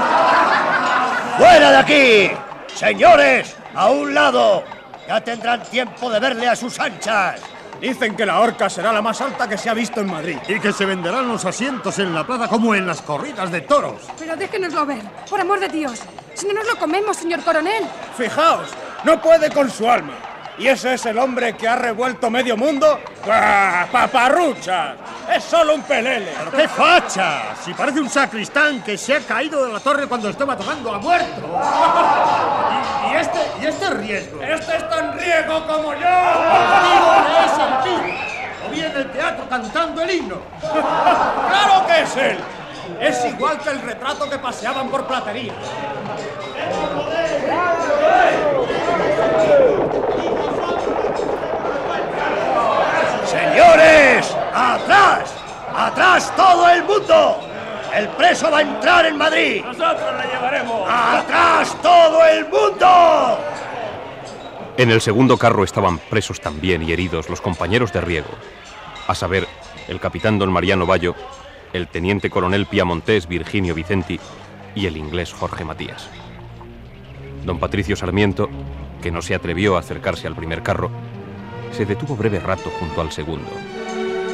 ¡Fuera 1.68 1.84
de 1.84 1.92
aquí! 1.92 2.30
Señores, 2.74 3.54
a 3.74 3.90
un 3.90 4.14
lado. 4.14 4.64
Ya 5.06 5.20
tendrán 5.20 5.62
tiempo 5.64 6.08
de 6.08 6.18
verle 6.18 6.48
a 6.48 6.56
sus 6.56 6.80
anchas. 6.80 7.42
Dicen 7.78 8.16
que 8.16 8.24
la 8.24 8.40
horca 8.40 8.70
será 8.70 8.90
la 8.90 9.02
más 9.02 9.20
alta 9.20 9.46
que 9.46 9.58
se 9.58 9.68
ha 9.68 9.74
visto 9.74 10.00
en 10.00 10.10
Madrid. 10.10 10.38
Y 10.48 10.60
que 10.60 10.72
se 10.72 10.86
venderán 10.86 11.28
los 11.28 11.44
asientos 11.44 11.98
en 11.98 12.14
la 12.14 12.26
plaza 12.26 12.48
como 12.48 12.74
en 12.74 12.86
las 12.86 13.02
corridas 13.02 13.52
de 13.52 13.60
toros. 13.60 14.00
Pero 14.18 14.34
déjenoslo 14.34 14.86
ver, 14.86 15.02
por 15.28 15.42
amor 15.42 15.60
de 15.60 15.68
Dios. 15.68 16.00
Si 16.32 16.46
no 16.46 16.54
nos 16.54 16.66
lo 16.68 16.76
comemos, 16.76 17.18
señor 17.18 17.42
coronel. 17.42 17.84
Fijaos, 18.16 18.70
no 19.04 19.20
puede 19.20 19.50
con 19.50 19.70
su 19.70 19.90
alma. 19.90 20.14
¿Y 20.58 20.66
ese 20.66 20.94
es 20.94 21.06
el 21.06 21.18
hombre 21.18 21.56
que 21.56 21.68
ha 21.68 21.76
revuelto 21.76 22.28
medio 22.30 22.56
mundo? 22.56 22.98
¡Ah, 23.30 23.86
¡Paparruchas! 23.92 24.96
Es 25.32 25.44
solo 25.44 25.76
un 25.76 25.82
pelele. 25.82 26.32
¿Pero 26.36 26.50
qué 26.50 26.66
facha? 26.68 27.54
Si 27.64 27.72
parece 27.74 28.00
un 28.00 28.10
sacristán 28.10 28.82
que 28.82 28.98
se 28.98 29.14
ha 29.14 29.20
caído 29.20 29.64
de 29.66 29.72
la 29.72 29.78
torre 29.78 30.08
cuando 30.08 30.28
estaba 30.28 30.56
tocando 30.56 30.92
a 30.92 30.98
muerto. 30.98 31.60
¿Y, 33.08 33.12
y 33.12 33.16
este, 33.16 33.38
y 33.62 33.66
este 33.66 33.90
riesgo? 33.90 34.42
Este 34.42 34.76
es 34.76 34.88
tan 34.88 35.16
riego 35.16 35.66
como 35.66 35.94
yo. 35.94 36.08
Digo 36.88 37.12
que 37.26 37.44
es 37.44 37.58
el 37.58 37.82
tío. 37.84 38.14
O 38.66 38.70
bien 38.70 38.92
el 38.96 39.12
teatro 39.12 39.48
cantando 39.48 40.02
el 40.02 40.10
himno. 40.10 40.36
¡Claro 40.60 41.86
que 41.86 42.02
es 42.02 42.16
él! 42.16 42.38
Es 43.00 43.24
igual 43.26 43.58
que 43.60 43.70
el 43.70 43.80
retrato 43.82 44.28
que 44.28 44.38
paseaban 44.38 44.88
por 44.88 45.06
platería. 45.06 45.52
¡Señores! 53.28 54.34
¡Atrás! 54.54 55.34
¡Atrás 55.74 56.34
todo 56.34 56.66
el 56.70 56.82
mundo! 56.84 57.40
¡El 57.94 58.08
preso 58.08 58.50
va 58.50 58.58
a 58.58 58.62
entrar 58.62 59.04
en 59.04 59.18
Madrid! 59.18 59.62
Nosotros 59.62 60.14
le 60.18 60.32
llevaremos. 60.32 60.88
¡Atrás 60.88 61.76
todo 61.82 62.24
el 62.24 62.48
mundo! 62.48 63.38
En 64.78 64.90
el 64.90 65.02
segundo 65.02 65.36
carro 65.36 65.62
estaban 65.62 65.98
presos 65.98 66.40
también 66.40 66.82
y 66.82 66.92
heridos 66.92 67.28
los 67.28 67.42
compañeros 67.42 67.92
de 67.92 68.00
Riego, 68.00 68.30
a 69.06 69.14
saber, 69.14 69.46
el 69.88 70.00
capitán 70.00 70.38
don 70.38 70.50
Mariano 70.50 70.86
Bayo, 70.86 71.14
el 71.74 71.86
teniente 71.86 72.30
coronel 72.30 72.64
Piamontés 72.64 73.28
Virginio 73.28 73.74
Vicenti 73.74 74.18
y 74.74 74.86
el 74.86 74.96
inglés 74.96 75.34
Jorge 75.34 75.64
Matías. 75.64 76.08
Don 77.44 77.58
Patricio 77.58 77.94
Sarmiento, 77.94 78.48
que 79.02 79.10
no 79.10 79.20
se 79.20 79.34
atrevió 79.34 79.76
a 79.76 79.80
acercarse 79.80 80.26
al 80.26 80.34
primer 80.34 80.62
carro, 80.62 80.90
se 81.72 81.86
detuvo 81.86 82.16
breve 82.16 82.40
rato 82.40 82.70
junto 82.78 83.00
al 83.00 83.12
segundo. 83.12 83.50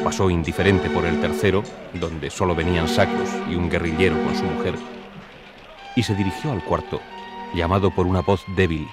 Pasó 0.03 0.29
indiferente 0.29 0.91
por 0.91 1.07
el 1.07 1.21
tercero, 1.21 1.63
donde 1.95 2.31
solo 2.31 2.55
venían 2.55 2.89
sacos 2.89 3.29
y 3.51 3.55
un 3.55 3.71
guerrillero 3.71 4.23
con 4.23 4.37
su 4.37 4.45
mujer, 4.45 4.75
y 5.97 6.03
se 6.03 6.15
dirigió 6.15 6.53
al 6.53 6.65
cuarto, 6.65 7.01
llamado 7.55 7.91
por 7.91 8.07
una 8.07 8.21
voz 8.21 8.45
débil 8.57 8.87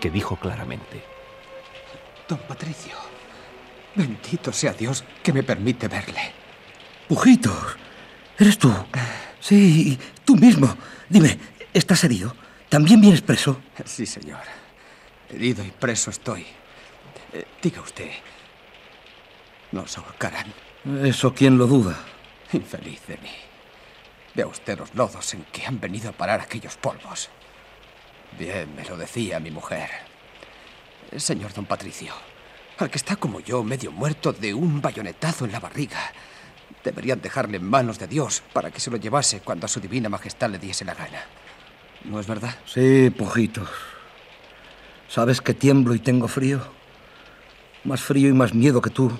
que 0.00 0.10
dijo 0.10 0.36
claramente. 0.36 1.02
Don 2.28 2.38
Patricio, 2.38 2.94
bendito 3.94 4.52
sea 4.52 4.72
Dios 4.72 5.04
que 5.22 5.32
me 5.32 5.42
permite 5.42 5.88
verle. 5.88 6.32
Pujitos, 7.08 7.76
¿eres 8.38 8.58
tú? 8.58 8.72
Sí, 9.40 9.98
tú 10.24 10.36
mismo. 10.36 10.76
Dime, 11.08 11.38
¿estás 11.72 12.04
herido? 12.04 12.34
¿También 12.68 13.00
vienes 13.00 13.20
preso? 13.20 13.60
Sí, 13.84 14.06
señor. 14.06 14.40
Herido 15.30 15.64
y 15.64 15.70
preso 15.70 16.10
estoy. 16.10 16.46
Eh, 17.34 17.44
diga 17.60 17.80
usted, 17.80 18.10
¿nos 19.72 19.98
ahorcarán? 19.98 20.46
Eso 21.02 21.34
quién 21.34 21.58
lo 21.58 21.66
duda. 21.66 21.98
Infeliz 22.52 23.04
de 23.08 23.16
mí. 23.16 23.32
Vea 24.34 24.46
usted 24.46 24.78
los 24.78 24.94
lodos 24.94 25.34
en 25.34 25.42
que 25.50 25.66
han 25.66 25.80
venido 25.80 26.10
a 26.10 26.12
parar 26.12 26.40
aquellos 26.40 26.76
polvos. 26.76 27.30
Bien, 28.38 28.72
me 28.76 28.84
lo 28.84 28.96
decía 28.96 29.40
mi 29.40 29.50
mujer. 29.50 29.90
Eh, 31.10 31.18
Señor 31.18 31.52
don 31.52 31.66
Patricio, 31.66 32.12
al 32.78 32.88
que 32.88 32.98
está 32.98 33.16
como 33.16 33.40
yo, 33.40 33.64
medio 33.64 33.90
muerto 33.90 34.32
de 34.32 34.54
un 34.54 34.80
bayonetazo 34.80 35.44
en 35.44 35.50
la 35.52 35.58
barriga, 35.58 36.12
deberían 36.84 37.20
dejarle 37.20 37.56
en 37.56 37.64
manos 37.64 37.98
de 37.98 38.06
Dios 38.06 38.44
para 38.52 38.70
que 38.70 38.78
se 38.78 38.92
lo 38.92 38.96
llevase 38.96 39.40
cuando 39.40 39.66
a 39.66 39.68
su 39.68 39.80
divina 39.80 40.08
majestad 40.08 40.50
le 40.50 40.58
diese 40.58 40.84
la 40.84 40.94
gana. 40.94 41.24
¿No 42.04 42.20
es 42.20 42.28
verdad? 42.28 42.54
Sí, 42.64 43.10
Pujitos. 43.10 43.68
¿Sabes 45.08 45.40
que 45.40 45.54
tiemblo 45.54 45.94
y 45.94 45.98
tengo 45.98 46.28
frío? 46.28 46.73
Más 47.84 48.00
frío 48.00 48.28
y 48.28 48.32
más 48.32 48.54
miedo 48.54 48.80
que 48.80 48.90
tú. 48.90 49.10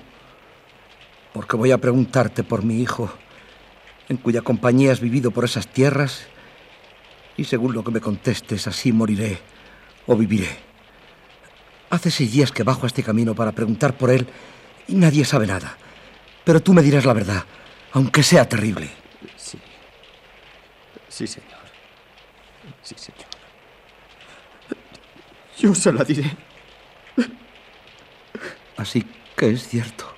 Porque 1.32 1.56
voy 1.56 1.70
a 1.70 1.78
preguntarte 1.78 2.44
por 2.44 2.64
mi 2.64 2.80
hijo, 2.80 3.12
en 4.08 4.16
cuya 4.16 4.42
compañía 4.42 4.92
has 4.92 5.00
vivido 5.00 5.30
por 5.30 5.44
esas 5.44 5.66
tierras, 5.66 6.26
y 7.36 7.44
según 7.44 7.74
lo 7.74 7.82
que 7.82 7.90
me 7.90 8.00
contestes, 8.00 8.66
así 8.66 8.92
moriré 8.92 9.38
o 10.06 10.16
viviré. 10.16 10.48
Hace 11.90 12.10
seis 12.10 12.32
días 12.32 12.52
que 12.52 12.62
bajo 12.62 12.84
a 12.84 12.86
este 12.86 13.02
camino 13.02 13.34
para 13.34 13.52
preguntar 13.52 13.96
por 13.96 14.10
él 14.10 14.26
y 14.88 14.94
nadie 14.94 15.24
sabe 15.24 15.46
nada. 15.46 15.76
Pero 16.44 16.60
tú 16.60 16.72
me 16.72 16.82
dirás 16.82 17.04
la 17.04 17.12
verdad, 17.12 17.44
aunque 17.92 18.22
sea 18.22 18.48
terrible. 18.48 18.90
Sí. 19.36 19.58
Sí, 21.08 21.26
señor. 21.26 21.50
Sí, 22.82 22.94
señor. 22.96 23.24
Yo 25.58 25.74
se 25.74 25.92
la 25.92 26.04
diré. 26.04 26.36
Así 28.76 29.04
que 29.36 29.50
es 29.50 29.68
cierto. 29.68 30.14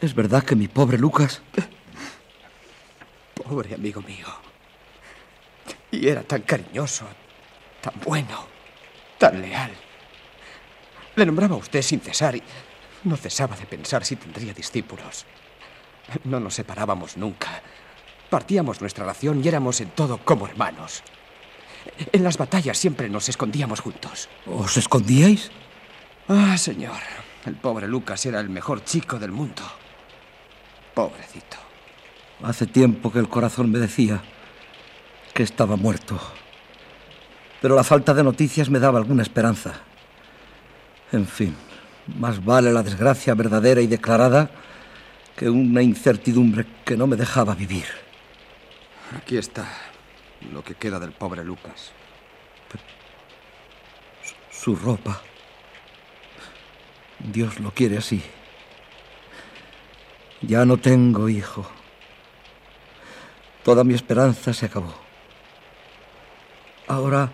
¿Es 0.00 0.14
verdad 0.14 0.42
que 0.44 0.56
mi 0.56 0.68
pobre 0.68 0.98
Lucas... 0.98 1.42
Pobre 3.34 3.74
amigo 3.74 4.02
mío. 4.02 4.26
Y 5.90 6.08
era 6.08 6.22
tan 6.22 6.42
cariñoso, 6.42 7.06
tan 7.80 7.94
bueno, 8.04 8.46
tan 9.18 9.40
leal. 9.40 9.70
Le 11.14 11.24
nombraba 11.24 11.54
a 11.54 11.58
usted 11.58 11.80
sin 11.80 12.00
cesar 12.00 12.36
y 12.36 12.42
no 13.04 13.16
cesaba 13.16 13.56
de 13.56 13.66
pensar 13.66 14.04
si 14.04 14.16
tendría 14.16 14.52
discípulos. 14.52 15.24
No 16.24 16.40
nos 16.40 16.54
separábamos 16.54 17.16
nunca. 17.16 17.62
Partíamos 18.28 18.80
nuestra 18.80 19.06
ración 19.06 19.42
y 19.44 19.48
éramos 19.48 19.80
en 19.80 19.90
todo 19.90 20.18
como 20.18 20.46
hermanos. 20.46 21.02
En 22.12 22.24
las 22.24 22.36
batallas 22.36 22.76
siempre 22.76 23.08
nos 23.08 23.28
escondíamos 23.28 23.80
juntos. 23.80 24.28
¿Os 24.46 24.76
escondíais? 24.76 25.50
Ah, 26.28 26.58
señor. 26.58 27.00
El 27.46 27.54
pobre 27.54 27.86
Lucas 27.86 28.26
era 28.26 28.40
el 28.40 28.50
mejor 28.50 28.84
chico 28.84 29.20
del 29.20 29.30
mundo. 29.30 29.62
Pobrecito. 30.94 31.56
Hace 32.42 32.66
tiempo 32.66 33.12
que 33.12 33.20
el 33.20 33.28
corazón 33.28 33.70
me 33.70 33.78
decía 33.78 34.20
que 35.32 35.44
estaba 35.44 35.76
muerto. 35.76 36.20
Pero 37.62 37.76
la 37.76 37.84
falta 37.84 38.14
de 38.14 38.24
noticias 38.24 38.68
me 38.68 38.80
daba 38.80 38.98
alguna 38.98 39.22
esperanza. 39.22 39.74
En 41.12 41.26
fin, 41.26 41.54
más 42.18 42.44
vale 42.44 42.72
la 42.72 42.82
desgracia 42.82 43.34
verdadera 43.34 43.80
y 43.80 43.86
declarada 43.86 44.50
que 45.36 45.48
una 45.48 45.82
incertidumbre 45.82 46.66
que 46.84 46.96
no 46.96 47.06
me 47.06 47.14
dejaba 47.14 47.54
vivir. 47.54 47.86
Aquí 49.16 49.36
está 49.36 49.68
lo 50.52 50.64
que 50.64 50.74
queda 50.74 50.98
del 50.98 51.12
pobre 51.12 51.44
Lucas. 51.44 51.92
Su 54.50 54.74
ropa. 54.74 55.22
Dios 57.32 57.58
lo 57.58 57.72
quiere 57.72 57.98
así. 57.98 58.22
Ya 60.42 60.64
no 60.64 60.76
tengo 60.76 61.28
hijo. 61.28 61.66
Toda 63.64 63.82
mi 63.82 63.94
esperanza 63.94 64.54
se 64.54 64.66
acabó. 64.66 64.94
Ahora, 66.86 67.32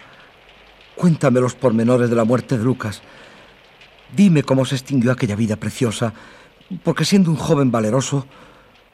cuéntame 0.97 1.41
los 1.41 1.55
pormenores 1.55 2.09
de 2.09 2.17
la 2.17 2.25
muerte 2.25 2.57
de 2.57 2.65
Lucas. 2.65 3.03
Dime 4.17 4.43
cómo 4.43 4.65
se 4.65 4.77
extinguió 4.77 5.13
aquella 5.13 5.37
vida 5.37 5.57
preciosa, 5.57 6.15
porque 6.83 7.05
siendo 7.05 7.31
un 7.31 7.37
joven 7.37 7.71
valeroso, 7.71 8.27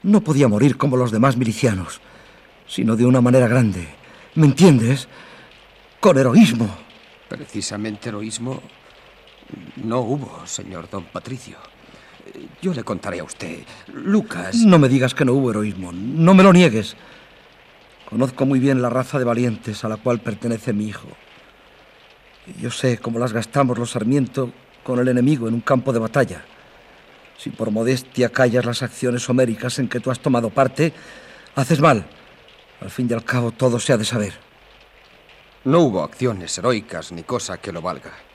no 0.02 0.20
podía 0.22 0.48
morir 0.48 0.76
como 0.76 0.96
los 0.96 1.12
demás 1.12 1.36
milicianos, 1.36 2.00
sino 2.66 2.96
de 2.96 3.06
una 3.06 3.20
manera 3.20 3.46
grande. 3.46 3.88
¿Me 4.34 4.46
entiendes? 4.46 5.08
Con 6.00 6.18
heroísmo. 6.18 6.68
Precisamente 7.28 8.08
heroísmo 8.08 8.62
no 9.76 10.00
hubo, 10.00 10.46
señor 10.46 10.88
don 10.90 11.04
Patricio. 11.04 11.56
Yo 12.60 12.74
le 12.74 12.84
contaré 12.84 13.20
a 13.20 13.24
usted. 13.24 13.60
Lucas. 13.92 14.56
No 14.56 14.78
me 14.78 14.88
digas 14.88 15.14
que 15.14 15.24
no 15.24 15.32
hubo 15.32 15.50
heroísmo. 15.50 15.92
No 15.92 16.34
me 16.34 16.42
lo 16.42 16.52
niegues. 16.52 16.96
Conozco 18.08 18.46
muy 18.46 18.58
bien 18.58 18.82
la 18.82 18.90
raza 18.90 19.18
de 19.18 19.24
valientes 19.24 19.84
a 19.84 19.88
la 19.88 19.96
cual 19.96 20.20
pertenece 20.20 20.72
mi 20.72 20.86
hijo. 20.86 21.08
Yo 22.60 22.70
sé 22.70 22.98
cómo 22.98 23.18
las 23.18 23.32
gastamos 23.32 23.78
los 23.78 23.90
Sarmiento 23.90 24.50
con 24.82 24.98
el 24.98 25.08
enemigo 25.08 25.48
en 25.48 25.54
un 25.54 25.60
campo 25.60 25.92
de 25.92 25.98
batalla. 25.98 26.42
Si 27.36 27.50
por 27.50 27.70
modestia 27.70 28.30
callas 28.30 28.64
las 28.64 28.82
acciones 28.82 29.28
homéricas 29.28 29.78
en 29.78 29.88
que 29.88 30.00
tú 30.00 30.10
has 30.10 30.20
tomado 30.20 30.50
parte, 30.50 30.92
haces 31.54 31.80
mal. 31.80 32.06
Al 32.80 32.90
fin 32.90 33.08
y 33.10 33.14
al 33.14 33.24
cabo 33.24 33.52
todo 33.52 33.78
se 33.78 33.92
ha 33.92 33.98
de 33.98 34.04
saber. 34.04 34.34
No 35.64 35.80
hubo 35.80 36.02
acciones 36.02 36.56
heroicas 36.56 37.12
ni 37.12 37.22
cosa 37.22 37.58
que 37.58 37.72
lo 37.72 37.82
valga. 37.82 38.27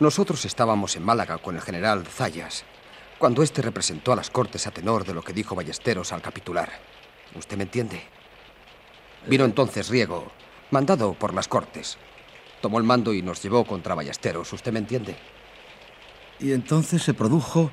Nosotros 0.00 0.46
estábamos 0.46 0.96
en 0.96 1.02
Málaga 1.02 1.36
con 1.36 1.56
el 1.56 1.60
general 1.60 2.06
Zayas, 2.06 2.64
cuando 3.18 3.42
éste 3.42 3.60
representó 3.60 4.14
a 4.14 4.16
las 4.16 4.30
cortes 4.30 4.66
a 4.66 4.70
tenor 4.70 5.04
de 5.04 5.12
lo 5.12 5.20
que 5.20 5.34
dijo 5.34 5.54
Ballesteros 5.54 6.14
al 6.14 6.22
capitular. 6.22 6.70
¿Usted 7.34 7.58
me 7.58 7.64
entiende? 7.64 8.00
Vino 9.26 9.44
entonces 9.44 9.90
Riego, 9.90 10.32
mandado 10.70 11.12
por 11.12 11.34
las 11.34 11.48
cortes. 11.48 11.98
Tomó 12.62 12.78
el 12.78 12.84
mando 12.84 13.12
y 13.12 13.20
nos 13.20 13.42
llevó 13.42 13.66
contra 13.66 13.94
Ballesteros. 13.94 14.50
¿Usted 14.54 14.72
me 14.72 14.78
entiende? 14.78 15.16
Y 16.38 16.52
entonces 16.52 17.02
se 17.02 17.12
produjo 17.12 17.70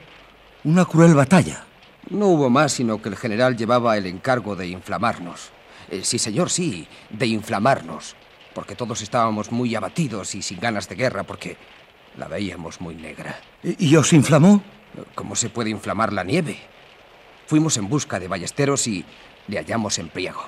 una 0.66 0.84
cruel 0.84 1.16
batalla. 1.16 1.64
No 2.10 2.28
hubo 2.28 2.50
más 2.50 2.74
sino 2.74 3.02
que 3.02 3.08
el 3.08 3.16
general 3.16 3.56
llevaba 3.56 3.96
el 3.96 4.06
encargo 4.06 4.58
de 4.58 4.68
inflamarnos. 4.68 5.52
Eh, 5.90 6.02
sí, 6.04 6.20
señor, 6.20 6.50
sí, 6.50 6.90
de 7.10 7.28
inflamarnos. 7.28 8.18
Porque 8.54 8.76
todos 8.76 9.02
estábamos 9.02 9.50
muy 9.50 9.74
abatidos 9.76 10.36
y 10.36 10.42
sin 10.42 10.60
ganas 10.60 10.90
de 10.90 10.96
guerra, 10.96 11.24
porque 11.24 11.56
la 12.18 12.28
veíamos 12.28 12.82
muy 12.82 12.96
negra. 12.96 13.40
¿Y, 13.64 13.96
os 13.96 14.14
inflamó? 14.14 14.62
¿Cómo 15.16 15.36
se 15.36 15.50
puede 15.50 15.70
inflamar 15.70 16.12
la 16.12 16.24
nieve? 16.24 16.60
Fuimos 17.46 17.78
en 17.78 17.88
busca 17.88 18.20
de 18.20 18.28
ballesteros 18.28 18.88
y 18.88 19.06
le 19.48 19.58
hallamos 19.58 20.00
en 20.00 20.10
Priego. 20.10 20.44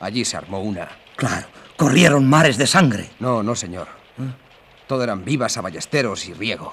Allí 0.00 0.24
se 0.24 0.36
armó 0.36 0.60
una. 0.60 0.88
Claro, 1.16 1.46
corrieron 1.76 2.28
mares 2.28 2.56
de 2.56 2.66
sangre. 2.66 3.10
No, 3.20 3.42
no, 3.42 3.54
señor. 3.54 3.88
Todo 4.86 5.02
eran 5.02 5.24
vivas 5.24 5.56
a 5.56 5.60
ballesteros 5.60 6.26
y 6.26 6.34
riego. 6.34 6.72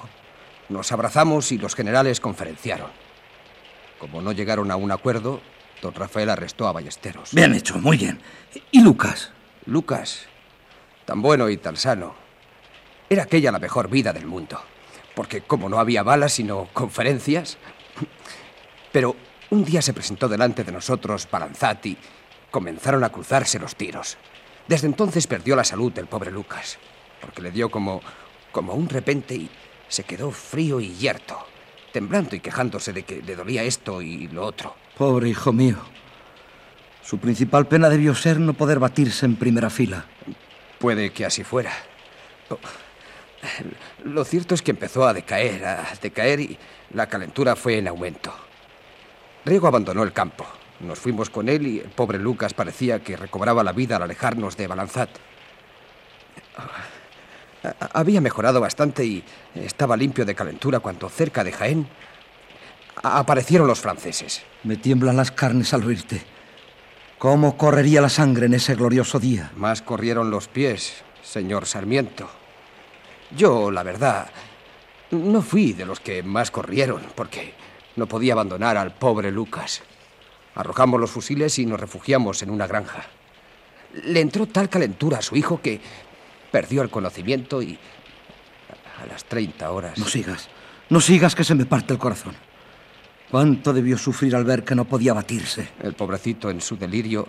Nos 0.68 0.92
abrazamos 0.92 1.52
y 1.52 1.58
los 1.58 1.74
generales 1.74 2.20
conferenciaron. 2.20 2.90
Como 3.98 4.22
no 4.22 4.32
llegaron 4.32 4.70
a 4.70 4.76
un 4.76 4.90
acuerdo, 4.90 5.40
don 5.80 5.94
Rafael 5.94 6.30
arrestó 6.30 6.66
a 6.66 6.72
ballesteros. 6.72 7.32
Bien 7.32 7.54
hecho, 7.54 7.78
muy 7.78 7.96
bien. 7.96 8.20
¿Y 8.70 8.82
Lucas? 8.82 9.32
Lucas, 9.66 10.26
tan 11.04 11.22
bueno 11.22 11.48
y 11.48 11.56
tan 11.56 11.76
sano. 11.76 12.21
Era 13.12 13.24
aquella 13.24 13.52
la 13.52 13.58
mejor 13.58 13.90
vida 13.90 14.14
del 14.14 14.24
mundo. 14.24 14.58
Porque 15.14 15.42
como 15.42 15.68
no 15.68 15.78
había 15.78 16.02
balas 16.02 16.32
sino 16.32 16.70
conferencias. 16.72 17.58
Pero 18.90 19.14
un 19.50 19.66
día 19.66 19.82
se 19.82 19.92
presentó 19.92 20.30
delante 20.30 20.64
de 20.64 20.72
nosotros 20.72 21.28
Balanzati. 21.30 21.94
Comenzaron 22.50 23.04
a 23.04 23.10
cruzarse 23.10 23.58
los 23.58 23.76
tiros. 23.76 24.16
Desde 24.66 24.86
entonces 24.86 25.26
perdió 25.26 25.54
la 25.56 25.62
salud 25.62 25.92
el 25.98 26.06
pobre 26.06 26.30
Lucas. 26.30 26.78
Porque 27.20 27.42
le 27.42 27.50
dio 27.50 27.70
como, 27.70 28.00
como 28.50 28.72
un 28.72 28.88
repente 28.88 29.34
y 29.34 29.50
se 29.88 30.04
quedó 30.04 30.30
frío 30.30 30.80
y 30.80 30.94
yerto. 30.94 31.36
Temblando 31.92 32.34
y 32.34 32.40
quejándose 32.40 32.94
de 32.94 33.02
que 33.02 33.20
le 33.20 33.36
dolía 33.36 33.62
esto 33.62 34.00
y 34.00 34.28
lo 34.28 34.46
otro. 34.46 34.74
Pobre 34.96 35.28
hijo 35.28 35.52
mío. 35.52 35.76
Su 37.02 37.18
principal 37.18 37.66
pena 37.66 37.90
debió 37.90 38.14
ser 38.14 38.40
no 38.40 38.54
poder 38.54 38.78
batirse 38.78 39.26
en 39.26 39.36
primera 39.36 39.68
fila. 39.68 40.06
Puede 40.78 41.12
que 41.12 41.26
así 41.26 41.44
fuera. 41.44 41.72
Lo 44.04 44.24
cierto 44.24 44.54
es 44.54 44.62
que 44.62 44.70
empezó 44.70 45.06
a 45.06 45.12
decaer, 45.12 45.64
a 45.64 45.88
decaer 46.00 46.40
y 46.40 46.58
la 46.94 47.08
calentura 47.08 47.56
fue 47.56 47.78
en 47.78 47.88
aumento. 47.88 48.32
Riego 49.44 49.66
abandonó 49.66 50.02
el 50.02 50.12
campo. 50.12 50.46
Nos 50.80 50.98
fuimos 50.98 51.30
con 51.30 51.48
él 51.48 51.66
y 51.66 51.78
el 51.80 51.90
pobre 51.90 52.18
Lucas 52.18 52.54
parecía 52.54 53.00
que 53.00 53.16
recobraba 53.16 53.62
la 53.62 53.72
vida 53.72 53.96
al 53.96 54.02
alejarnos 54.02 54.56
de 54.56 54.66
Balanzat. 54.66 55.10
Había 57.92 58.20
mejorado 58.20 58.60
bastante 58.60 59.04
y 59.04 59.24
estaba 59.54 59.96
limpio 59.96 60.24
de 60.24 60.34
calentura 60.34 60.80
cuando 60.80 61.08
cerca 61.08 61.44
de 61.44 61.52
Jaén 61.52 61.88
aparecieron 63.02 63.66
los 63.66 63.80
franceses. 63.80 64.42
Me 64.64 64.76
tiemblan 64.76 65.16
las 65.16 65.30
carnes 65.30 65.72
al 65.72 65.84
oírte. 65.84 66.22
¿Cómo 67.18 67.56
correría 67.56 68.00
la 68.00 68.08
sangre 68.08 68.46
en 68.46 68.54
ese 68.54 68.74
glorioso 68.74 69.20
día? 69.20 69.52
Más 69.56 69.82
corrieron 69.82 70.30
los 70.30 70.48
pies, 70.48 71.04
señor 71.22 71.66
Sarmiento. 71.66 72.41
Yo, 73.36 73.70
la 73.70 73.82
verdad, 73.82 74.30
no 75.10 75.42
fui 75.42 75.72
de 75.72 75.86
los 75.86 76.00
que 76.00 76.22
más 76.22 76.50
corrieron, 76.50 77.02
porque 77.14 77.54
no 77.96 78.06
podía 78.06 78.32
abandonar 78.32 78.76
al 78.76 78.94
pobre 78.94 79.30
Lucas. 79.30 79.82
Arrojamos 80.54 81.00
los 81.00 81.10
fusiles 81.10 81.58
y 81.58 81.66
nos 81.66 81.80
refugiamos 81.80 82.42
en 82.42 82.50
una 82.50 82.66
granja. 82.66 83.04
Le 84.04 84.20
entró 84.20 84.46
tal 84.46 84.68
calentura 84.68 85.18
a 85.18 85.22
su 85.22 85.36
hijo 85.36 85.60
que 85.60 85.80
perdió 86.50 86.82
el 86.82 86.90
conocimiento 86.90 87.62
y 87.62 87.78
a 89.02 89.06
las 89.06 89.24
30 89.24 89.70
horas... 89.70 89.98
No 89.98 90.06
sigas, 90.06 90.48
no 90.90 91.00
sigas 91.00 91.34
que 91.34 91.44
se 91.44 91.54
me 91.54 91.64
parte 91.66 91.92
el 91.92 91.98
corazón. 91.98 92.34
¿Cuánto 93.30 93.72
debió 93.72 93.96
sufrir 93.96 94.36
al 94.36 94.44
ver 94.44 94.62
que 94.62 94.74
no 94.74 94.84
podía 94.84 95.14
batirse? 95.14 95.70
El 95.82 95.94
pobrecito 95.94 96.50
en 96.50 96.60
su 96.60 96.76
delirio 96.76 97.26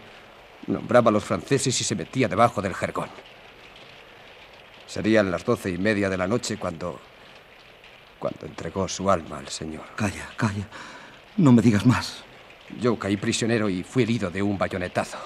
nombraba 0.68 1.10
a 1.10 1.14
los 1.14 1.24
franceses 1.24 1.80
y 1.80 1.84
se 1.84 1.96
metía 1.96 2.28
debajo 2.28 2.62
del 2.62 2.74
jergón. 2.74 3.10
Serían 4.94 5.32
las 5.32 5.44
doce 5.44 5.72
y 5.72 5.80
media 5.80 6.08
de 6.08 6.18
la 6.18 6.28
noche 6.28 6.58
cuando. 6.58 7.00
cuando 8.20 8.46
entregó 8.46 8.88
su 8.88 9.10
alma 9.10 9.40
al 9.40 9.48
Señor. 9.48 9.86
Calla, 9.96 10.30
calla. 10.38 10.68
No 11.38 11.52
me 11.52 11.64
digas 11.64 11.84
más. 11.84 12.24
Yo 12.80 13.00
caí 13.00 13.18
prisionero 13.18 13.70
y 13.70 13.82
fui 13.82 14.04
herido 14.04 14.30
de 14.30 14.44
un 14.44 14.56
bayonetazo. 14.56 15.18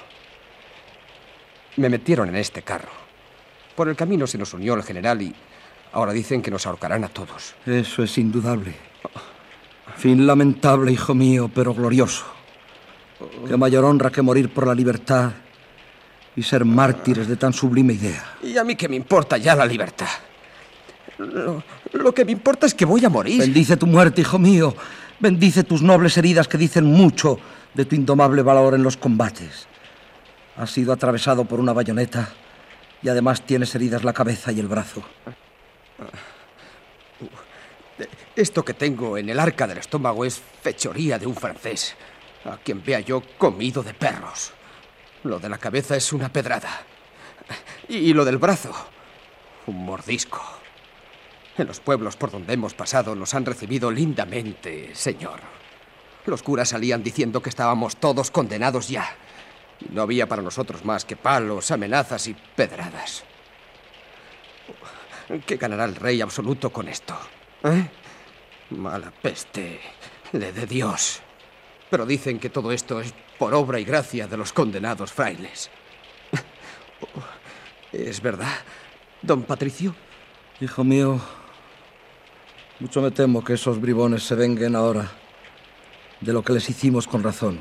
Me 1.75 1.89
metieron 1.89 2.29
en 2.29 2.37
este 2.37 2.61
carro. 2.61 2.87
Por 3.75 3.89
el 3.89 3.97
camino 3.97 4.25
se 4.25 4.37
nos 4.37 4.53
unió 4.53 4.73
el 4.73 4.83
general 4.83 5.21
y 5.21 5.35
ahora 5.91 6.13
dicen 6.13 6.41
que 6.41 6.49
nos 6.49 6.65
ahorcarán 6.65 7.03
a 7.03 7.09
todos. 7.09 7.53
Eso 7.65 8.03
es 8.03 8.17
indudable. 8.17 8.73
Fin 9.97 10.25
lamentable, 10.25 10.93
hijo 10.93 11.13
mío, 11.13 11.51
pero 11.53 11.73
glorioso. 11.73 12.23
Qué 13.45 13.57
mayor 13.57 13.83
honra 13.83 14.11
que 14.11 14.21
morir 14.21 14.47
por 14.47 14.65
la 14.65 14.73
libertad 14.73 15.33
y 16.37 16.43
ser 16.43 16.63
mártires 16.63 17.27
de 17.27 17.35
tan 17.35 17.51
sublime 17.51 17.93
idea. 17.93 18.37
¿Y 18.43 18.57
a 18.57 18.63
mí 18.63 18.75
qué 18.75 18.87
me 18.87 18.95
importa 18.95 19.37
ya 19.37 19.55
la 19.55 19.65
libertad? 19.65 20.07
Lo, 21.17 21.63
lo, 21.93 22.13
que 22.13 22.23
me 22.23 22.31
importa 22.31 22.67
es 22.67 22.75
que 22.75 22.85
voy 22.85 23.03
a 23.03 23.09
morir. 23.09 23.39
Bendice 23.39 23.75
tu 23.75 23.87
muerte, 23.87 24.21
hijo 24.21 24.37
mío. 24.37 24.75
Bendice 25.19 25.63
tus 25.63 25.81
nobles 25.81 26.15
heridas 26.15 26.47
que 26.47 26.59
dicen 26.59 26.85
mucho 26.85 27.39
de 27.73 27.85
tu 27.85 27.95
indomable 27.95 28.43
valor 28.43 28.75
en 28.75 28.83
los 28.83 28.97
combates. 28.97 29.65
Has 30.55 30.69
sido 30.69 30.93
atravesado 30.93 31.43
por 31.45 31.59
una 31.59 31.73
bayoneta 31.73 32.29
y 33.01 33.09
además 33.09 33.41
tienes 33.41 33.73
heridas 33.73 34.03
la 34.03 34.13
cabeza 34.13 34.51
y 34.51 34.59
el 34.59 34.67
brazo. 34.67 35.03
Esto 38.35 38.63
que 38.63 38.75
tengo 38.75 39.17
en 39.17 39.29
el 39.29 39.39
arca 39.39 39.65
del 39.65 39.79
estómago 39.79 40.23
es 40.23 40.39
fechoría 40.61 41.17
de 41.17 41.25
un 41.25 41.35
francés, 41.35 41.95
a 42.45 42.57
quien 42.57 42.83
vea 42.83 42.99
yo 42.99 43.23
comido 43.39 43.81
de 43.81 43.95
perros. 43.95 44.53
Lo 45.23 45.39
de 45.39 45.49
la 45.49 45.57
cabeza 45.57 45.95
es 45.95 46.13
una 46.13 46.31
pedrada. 46.31 46.81
Y 47.89 48.13
lo 48.13 48.25
del 48.25 48.37
brazo, 48.37 48.73
un 49.67 49.85
mordisco. 49.85 50.41
En 51.57 51.67
los 51.67 51.79
pueblos 51.79 52.15
por 52.15 52.31
donde 52.31 52.53
hemos 52.53 52.73
pasado 52.73 53.15
nos 53.15 53.33
han 53.33 53.45
recibido 53.45 53.89
lindamente, 53.89 54.93
señor. 54.93 55.39
Los 56.25 56.43
curas 56.43 56.69
salían 56.69 57.03
diciendo 57.03 57.41
que 57.41 57.49
estábamos 57.49 57.95
todos 57.95 58.31
condenados 58.31 58.89
ya. 58.89 59.15
No 59.89 60.01
había 60.01 60.27
para 60.27 60.41
nosotros 60.41 60.83
más 60.83 61.05
que 61.05 61.15
palos, 61.15 61.71
amenazas 61.71 62.27
y 62.27 62.33
pedradas. 62.33 63.23
¿Qué 65.45 65.57
ganará 65.57 65.85
el 65.85 65.95
rey 65.95 66.21
absoluto 66.21 66.71
con 66.71 66.87
esto? 66.87 67.17
¿Eh? 67.63 67.89
Mala 68.71 69.11
peste 69.11 69.79
le 70.33 70.51
de 70.51 70.65
Dios. 70.65 71.21
Pero 71.89 72.05
dicen 72.05 72.39
que 72.39 72.49
todo 72.49 72.71
esto 72.71 72.99
es 72.99 73.13
por 73.37 73.53
obra 73.53 73.79
y 73.79 73.85
gracia 73.85 74.27
de 74.27 74.37
los 74.37 74.51
condenados 74.51 75.11
frailes. 75.11 75.69
¿Es 77.91 78.21
verdad, 78.21 78.55
don 79.21 79.43
Patricio? 79.43 79.95
Hijo 80.59 80.83
mío, 80.83 81.19
mucho 82.79 83.01
me 83.01 83.11
temo 83.11 83.43
que 83.43 83.53
esos 83.53 83.79
bribones 83.79 84.23
se 84.23 84.35
venguen 84.35 84.75
ahora 84.75 85.09
de 86.19 86.33
lo 86.33 86.43
que 86.43 86.53
les 86.53 86.69
hicimos 86.69 87.07
con 87.07 87.23
razón. 87.23 87.59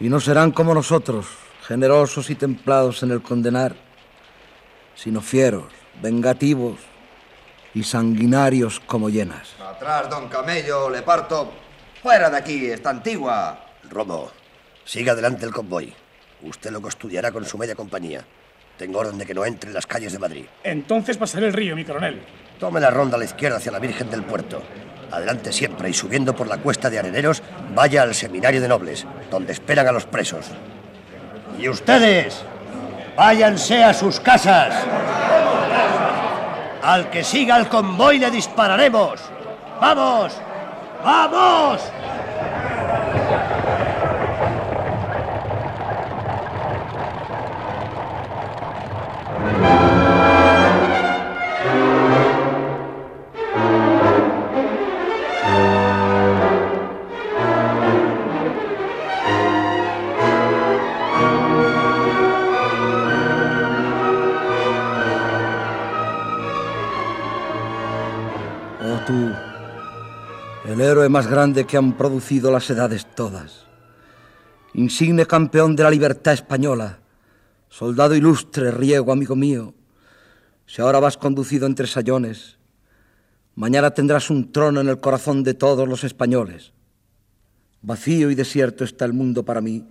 Y 0.00 0.08
no 0.08 0.20
serán 0.20 0.52
como 0.52 0.74
nosotros, 0.74 1.26
generosos 1.66 2.30
y 2.30 2.34
templados 2.34 3.02
en 3.02 3.10
el 3.10 3.22
condenar, 3.22 3.76
sino 4.94 5.20
fieros, 5.20 5.72
vengativos 6.02 6.78
y 7.74 7.82
sanguinarios 7.82 8.80
como 8.80 9.10
llenas. 9.10 9.54
Atrás, 9.60 10.08
don 10.10 10.28
Camello, 10.28 10.90
le 10.90 11.02
parto. 11.02 11.67
Fuera 12.02 12.30
de 12.30 12.36
aquí, 12.36 12.66
está 12.66 12.90
antigua. 12.90 13.58
Romo, 13.90 14.30
siga 14.84 15.12
adelante 15.12 15.44
el 15.44 15.52
convoy. 15.52 15.92
Usted 16.42 16.70
lo 16.70 16.80
custodiará 16.80 17.32
con 17.32 17.44
su 17.44 17.58
media 17.58 17.74
compañía. 17.74 18.24
Tengo 18.76 19.00
orden 19.00 19.18
de 19.18 19.26
que 19.26 19.34
no 19.34 19.44
entre 19.44 19.70
en 19.70 19.74
las 19.74 19.86
calles 19.86 20.12
de 20.12 20.20
Madrid. 20.20 20.44
Entonces 20.62 21.16
pasaré 21.16 21.48
el 21.48 21.52
río, 21.52 21.74
mi 21.74 21.84
coronel. 21.84 22.22
Tome 22.60 22.78
la 22.78 22.90
ronda 22.90 23.16
a 23.16 23.18
la 23.18 23.24
izquierda 23.24 23.56
hacia 23.56 23.72
la 23.72 23.80
Virgen 23.80 24.08
del 24.10 24.22
Puerto. 24.22 24.62
Adelante 25.10 25.52
siempre 25.52 25.90
y 25.90 25.94
subiendo 25.94 26.36
por 26.36 26.46
la 26.46 26.58
cuesta 26.58 26.88
de 26.88 27.00
Areneros, 27.00 27.42
vaya 27.74 28.02
al 28.02 28.14
seminario 28.14 28.60
de 28.60 28.68
nobles, 28.68 29.04
donde 29.30 29.52
esperan 29.52 29.88
a 29.88 29.92
los 29.92 30.06
presos. 30.06 30.46
Y 31.58 31.68
ustedes, 31.68 32.44
váyanse 33.16 33.82
a 33.82 33.92
sus 33.92 34.20
casas. 34.20 34.74
Al 36.82 37.10
que 37.10 37.24
siga 37.24 37.56
el 37.56 37.68
convoy 37.68 38.18
le 38.18 38.30
dispararemos. 38.30 39.20
¡Vamos! 39.80 40.32
¡Vamos! 41.02 41.92
El 70.64 70.80
héroe 70.80 71.08
más 71.08 71.26
grande 71.26 71.64
que 71.64 71.76
han 71.76 71.96
producido 71.96 72.50
las 72.50 72.68
edades 72.70 73.06
todas, 73.14 73.66
insigne 74.74 75.26
campeón 75.26 75.76
de 75.76 75.84
la 75.84 75.90
libertad 75.90 76.34
española, 76.34 76.98
soldado 77.68 78.14
ilustre, 78.14 78.70
riego, 78.70 79.12
amigo 79.12 79.36
mío, 79.36 79.74
si 80.66 80.82
ahora 80.82 81.00
vas 81.00 81.16
conducido 81.16 81.66
entre 81.66 81.86
sayones, 81.86 82.58
mañana 83.54 83.92
tendrás 83.92 84.30
un 84.30 84.52
trono 84.52 84.80
en 84.80 84.88
el 84.88 85.00
corazón 85.00 85.42
de 85.42 85.54
todos 85.54 85.88
los 85.88 86.04
españoles. 86.04 86.72
Vacío 87.80 88.30
y 88.30 88.34
desierto 88.34 88.84
está 88.84 89.04
el 89.04 89.12
mundo 89.12 89.44
para 89.44 89.60
mí, 89.60 89.88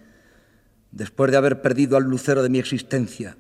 después 0.92 1.32
de 1.32 1.38
haber 1.38 1.62
perdido 1.62 1.98
al 1.98 2.04
lucero 2.04 2.44
de 2.44 2.50
mi 2.50 2.60
existencia, 2.60 3.38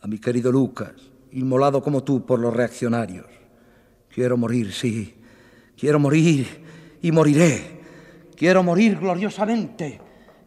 a 0.00 0.06
mi 0.06 0.18
querido 0.18 0.52
Lucas, 0.52 0.92
inmolado 1.32 1.82
como 1.82 2.04
tú 2.04 2.24
por 2.24 2.38
los 2.38 2.54
reaccionarios. 2.54 3.26
Quiero 4.08 4.36
morir, 4.36 4.72
sí, 4.72 5.15
quiero 5.78 5.98
morir 5.98 6.98
y 7.02 7.12
moriré. 7.12 7.76
Quiero 8.36 8.62
morir 8.62 8.98
gloriosamente. 8.98 10.00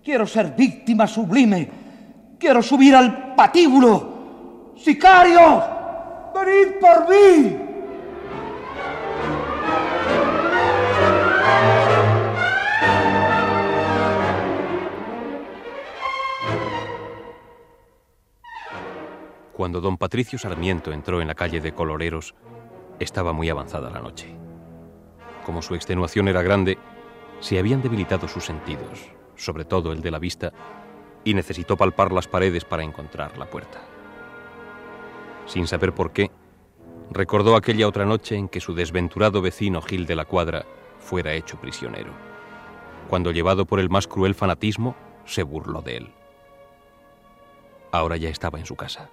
Quiero 0.04 0.28
ser 0.28 0.56
víctima 0.56 1.08
sublime. 1.08 1.70
Quiero 2.38 2.62
subir 2.62 2.96
al 2.96 3.36
patíbulo. 3.36 4.74
¡Sicarios! 4.78 5.64
¡Venid 6.34 6.80
por 6.80 7.10
mí! 7.10 7.58
Cuando 19.60 19.82
don 19.82 19.98
Patricio 19.98 20.40
Sarmiento 20.40 20.94
entró 20.94 21.22
en 21.22 21.28
la 21.28 21.36
calle 21.36 21.60
de 21.60 21.74
Coloreros, 21.74 22.34
estaba 22.98 23.34
muy 23.34 23.50
avanzada 23.50 23.90
la 23.90 24.00
noche. 24.00 24.49
Como 25.50 25.64
su 25.64 25.74
extenuación 25.74 26.28
era 26.28 26.44
grande, 26.44 26.78
se 27.40 27.58
habían 27.58 27.82
debilitado 27.82 28.28
sus 28.28 28.46
sentidos, 28.46 29.10
sobre 29.36 29.66
todo 29.66 29.92
el 29.92 30.04
de 30.04 30.12
la 30.12 30.20
vista, 30.20 30.54
y 31.24 31.34
necesitó 31.34 31.76
palpar 31.76 32.12
las 32.12 32.28
paredes 32.28 32.66
para 32.66 32.84
encontrar 32.84 33.36
la 33.36 33.50
puerta. 33.50 33.82
Sin 35.48 35.66
saber 35.66 35.96
por 35.96 36.12
qué, 36.12 36.30
recordó 37.10 37.56
aquella 37.56 37.88
otra 37.88 38.06
noche 38.06 38.36
en 38.36 38.48
que 38.48 38.60
su 38.60 38.76
desventurado 38.76 39.42
vecino 39.42 39.82
Gil 39.82 40.06
de 40.06 40.16
la 40.16 40.26
Cuadra 40.26 40.68
fuera 41.00 41.34
hecho 41.34 41.60
prisionero, 41.60 42.12
cuando 43.10 43.32
llevado 43.32 43.66
por 43.66 43.80
el 43.80 43.90
más 43.90 44.06
cruel 44.06 44.36
fanatismo, 44.36 44.96
se 45.26 45.42
burló 45.42 45.82
de 45.82 45.98
él. 45.98 46.14
Ahora 47.92 48.18
ya 48.18 48.30
estaba 48.30 48.60
en 48.60 48.68
su 48.68 48.76
casa 48.76 49.10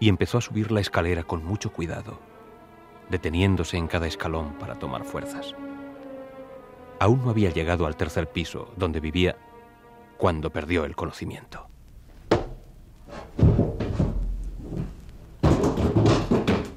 y 0.00 0.08
empezó 0.08 0.38
a 0.38 0.40
subir 0.40 0.72
la 0.72 0.80
escalera 0.80 1.22
con 1.22 1.44
mucho 1.44 1.70
cuidado, 1.70 2.18
deteniéndose 3.10 3.76
en 3.76 3.88
cada 3.88 4.06
escalón 4.06 4.54
para 4.58 4.76
tomar 4.76 5.04
fuerzas. 5.04 5.54
Aún 6.98 7.24
no 7.24 7.30
había 7.30 7.50
llegado 7.50 7.86
al 7.86 7.96
tercer 7.96 8.28
piso, 8.28 8.72
donde 8.76 9.00
vivía, 9.00 9.36
cuando 10.16 10.50
perdió 10.50 10.84
el 10.84 10.94
conocimiento. 10.94 11.66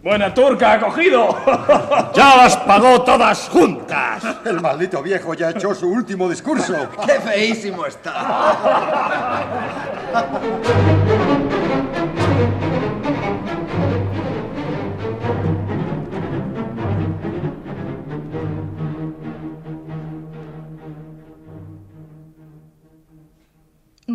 Buena 0.01 0.33
turca 0.33 0.73
ha 0.73 0.79
cogido. 0.79 1.29
¡Ya 2.13 2.35
las 2.35 2.57
pagó 2.57 3.01
todas 3.03 3.47
juntas! 3.47 4.23
El 4.45 4.59
maldito 4.59 5.01
viejo 5.01 5.33
ya 5.33 5.51
echó 5.51 5.73
su 5.73 5.89
último 5.89 6.29
discurso. 6.29 6.89
¡Qué 7.05 7.21
feísimo 7.21 7.85
está! 7.85 9.43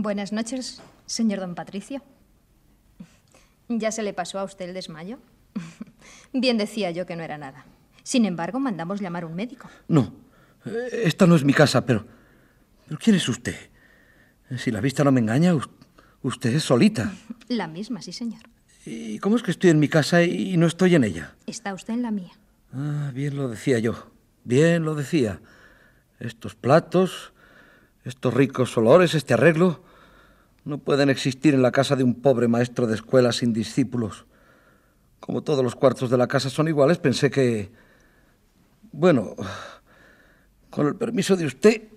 Buenas 0.08 0.32
noches, 0.32 0.80
señor 1.04 1.40
don 1.40 1.54
Patricio. 1.54 2.00
¿Ya 3.68 3.92
se 3.92 4.02
le 4.02 4.14
pasó 4.14 4.38
a 4.38 4.44
usted 4.44 4.64
el 4.66 4.72
desmayo? 4.72 5.18
Bien 6.32 6.56
decía 6.56 6.90
yo 6.92 7.04
que 7.04 7.14
no 7.14 7.22
era 7.24 7.36
nada. 7.36 7.66
Sin 8.04 8.24
embargo, 8.24 8.58
mandamos 8.58 9.02
llamar 9.02 9.26
un 9.26 9.34
médico. 9.34 9.68
No, 9.86 10.14
eh, 10.64 11.02
esta 11.04 11.26
no 11.26 11.36
es 11.36 11.44
mi 11.44 11.52
casa, 11.52 11.84
pero... 11.84 12.06
¿Pero 12.86 12.98
quién 12.98 13.16
es 13.16 13.28
usted? 13.28 13.54
Si 14.56 14.70
la 14.70 14.80
vista 14.80 15.04
no 15.04 15.12
me 15.12 15.20
engaña, 15.20 15.54
us- 15.54 15.68
usted 16.22 16.54
es 16.54 16.62
solita. 16.62 17.12
La 17.48 17.68
misma, 17.68 18.00
sí, 18.00 18.14
señor. 18.14 18.40
¿Y 18.86 19.18
cómo 19.18 19.36
es 19.36 19.42
que 19.42 19.50
estoy 19.50 19.68
en 19.68 19.78
mi 19.78 19.88
casa 19.90 20.22
y 20.22 20.56
no 20.56 20.66
estoy 20.66 20.94
en 20.94 21.04
ella? 21.04 21.34
Está 21.46 21.74
usted 21.74 21.92
en 21.92 22.00
la 22.00 22.12
mía. 22.12 22.32
Ah, 22.72 23.10
bien 23.12 23.36
lo 23.36 23.46
decía 23.50 23.78
yo. 23.78 24.06
Bien 24.44 24.84
lo 24.84 24.94
decía. 24.94 25.42
Estos 26.18 26.54
platos, 26.54 27.34
estos 28.06 28.32
ricos 28.32 28.74
olores, 28.78 29.12
este 29.14 29.34
arreglo, 29.34 29.86
no 30.68 30.76
pueden 30.76 31.08
existir 31.08 31.54
en 31.54 31.62
la 31.62 31.72
casa 31.72 31.96
de 31.96 32.04
un 32.04 32.14
pobre 32.14 32.46
maestro 32.46 32.86
de 32.86 32.94
escuela 32.94 33.32
sin 33.32 33.54
discípulos. 33.54 34.26
Como 35.18 35.42
todos 35.42 35.64
los 35.64 35.74
cuartos 35.74 36.10
de 36.10 36.18
la 36.18 36.28
casa 36.28 36.50
son 36.50 36.68
iguales, 36.68 36.98
pensé 36.98 37.30
que... 37.30 37.72
Bueno, 38.92 39.34
con 40.68 40.86
el 40.86 40.94
permiso 40.94 41.36
de 41.36 41.46
usted, 41.46 41.88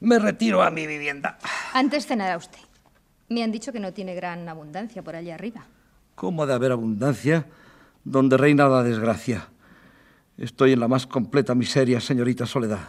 me 0.00 0.18
retiro 0.18 0.62
a 0.62 0.70
mi 0.70 0.88
vivienda. 0.88 1.38
Antes 1.72 2.06
cenará 2.06 2.36
usted. 2.36 2.58
Me 3.28 3.44
han 3.44 3.52
dicho 3.52 3.72
que 3.72 3.78
no 3.78 3.92
tiene 3.92 4.16
gran 4.16 4.48
abundancia 4.48 5.02
por 5.02 5.14
allá 5.14 5.36
arriba. 5.36 5.64
¿Cómo 6.16 6.42
ha 6.42 6.46
de 6.46 6.54
haber 6.54 6.72
abundancia 6.72 7.46
donde 8.02 8.36
reina 8.36 8.68
la 8.68 8.82
desgracia? 8.82 9.48
Estoy 10.38 10.72
en 10.72 10.80
la 10.80 10.88
más 10.88 11.06
completa 11.06 11.54
miseria, 11.54 12.00
señorita 12.00 12.46
Soledad. 12.46 12.88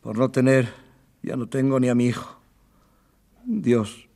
Por 0.00 0.18
no 0.18 0.32
tener, 0.32 0.68
ya 1.22 1.36
no 1.36 1.46
tengo 1.46 1.78
ni 1.78 1.88
a 1.88 1.94
mi 1.94 2.06
hijo. 2.06 2.41
Dios, 3.44 4.08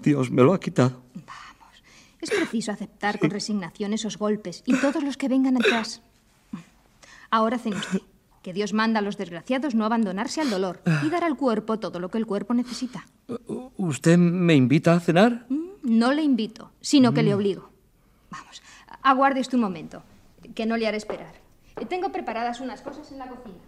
Dios 0.00 0.30
me 0.30 0.42
lo 0.42 0.52
ha 0.54 0.60
quitado. 0.60 1.02
Es 2.20 2.30
preciso 2.30 2.72
aceptar 2.72 3.18
con 3.18 3.30
resignación 3.30 3.92
esos 3.92 4.18
golpes 4.18 4.62
y 4.66 4.74
todos 4.80 5.02
los 5.02 5.16
que 5.16 5.28
vengan 5.28 5.56
atrás. 5.56 6.02
Ahora 7.30 7.58
cene 7.58 7.76
usted, 7.76 8.00
que 8.42 8.52
Dios 8.52 8.72
manda 8.72 9.00
a 9.00 9.02
los 9.02 9.16
desgraciados 9.16 9.74
no 9.74 9.84
abandonarse 9.84 10.40
al 10.40 10.50
dolor 10.50 10.80
y 11.04 11.10
dar 11.10 11.24
al 11.24 11.36
cuerpo 11.36 11.78
todo 11.78 12.00
lo 12.00 12.08
que 12.10 12.18
el 12.18 12.26
cuerpo 12.26 12.54
necesita. 12.54 13.06
¿Usted 13.76 14.18
me 14.18 14.54
invita 14.54 14.94
a 14.94 15.00
cenar? 15.00 15.46
No 15.82 16.12
le 16.12 16.22
invito, 16.22 16.72
sino 16.80 17.12
que 17.12 17.22
le 17.22 17.32
Mm. 17.32 17.34
obligo. 17.36 17.70
Vamos, 18.30 18.62
aguarde 19.02 19.40
usted 19.40 19.54
un 19.54 19.60
momento, 19.62 20.02
que 20.54 20.66
no 20.66 20.76
le 20.76 20.86
haré 20.88 20.96
esperar. 20.96 21.34
Tengo 21.88 22.10
preparadas 22.10 22.60
unas 22.60 22.80
cosas 22.82 23.10
en 23.12 23.18
la 23.18 23.28
cocina. 23.28 23.58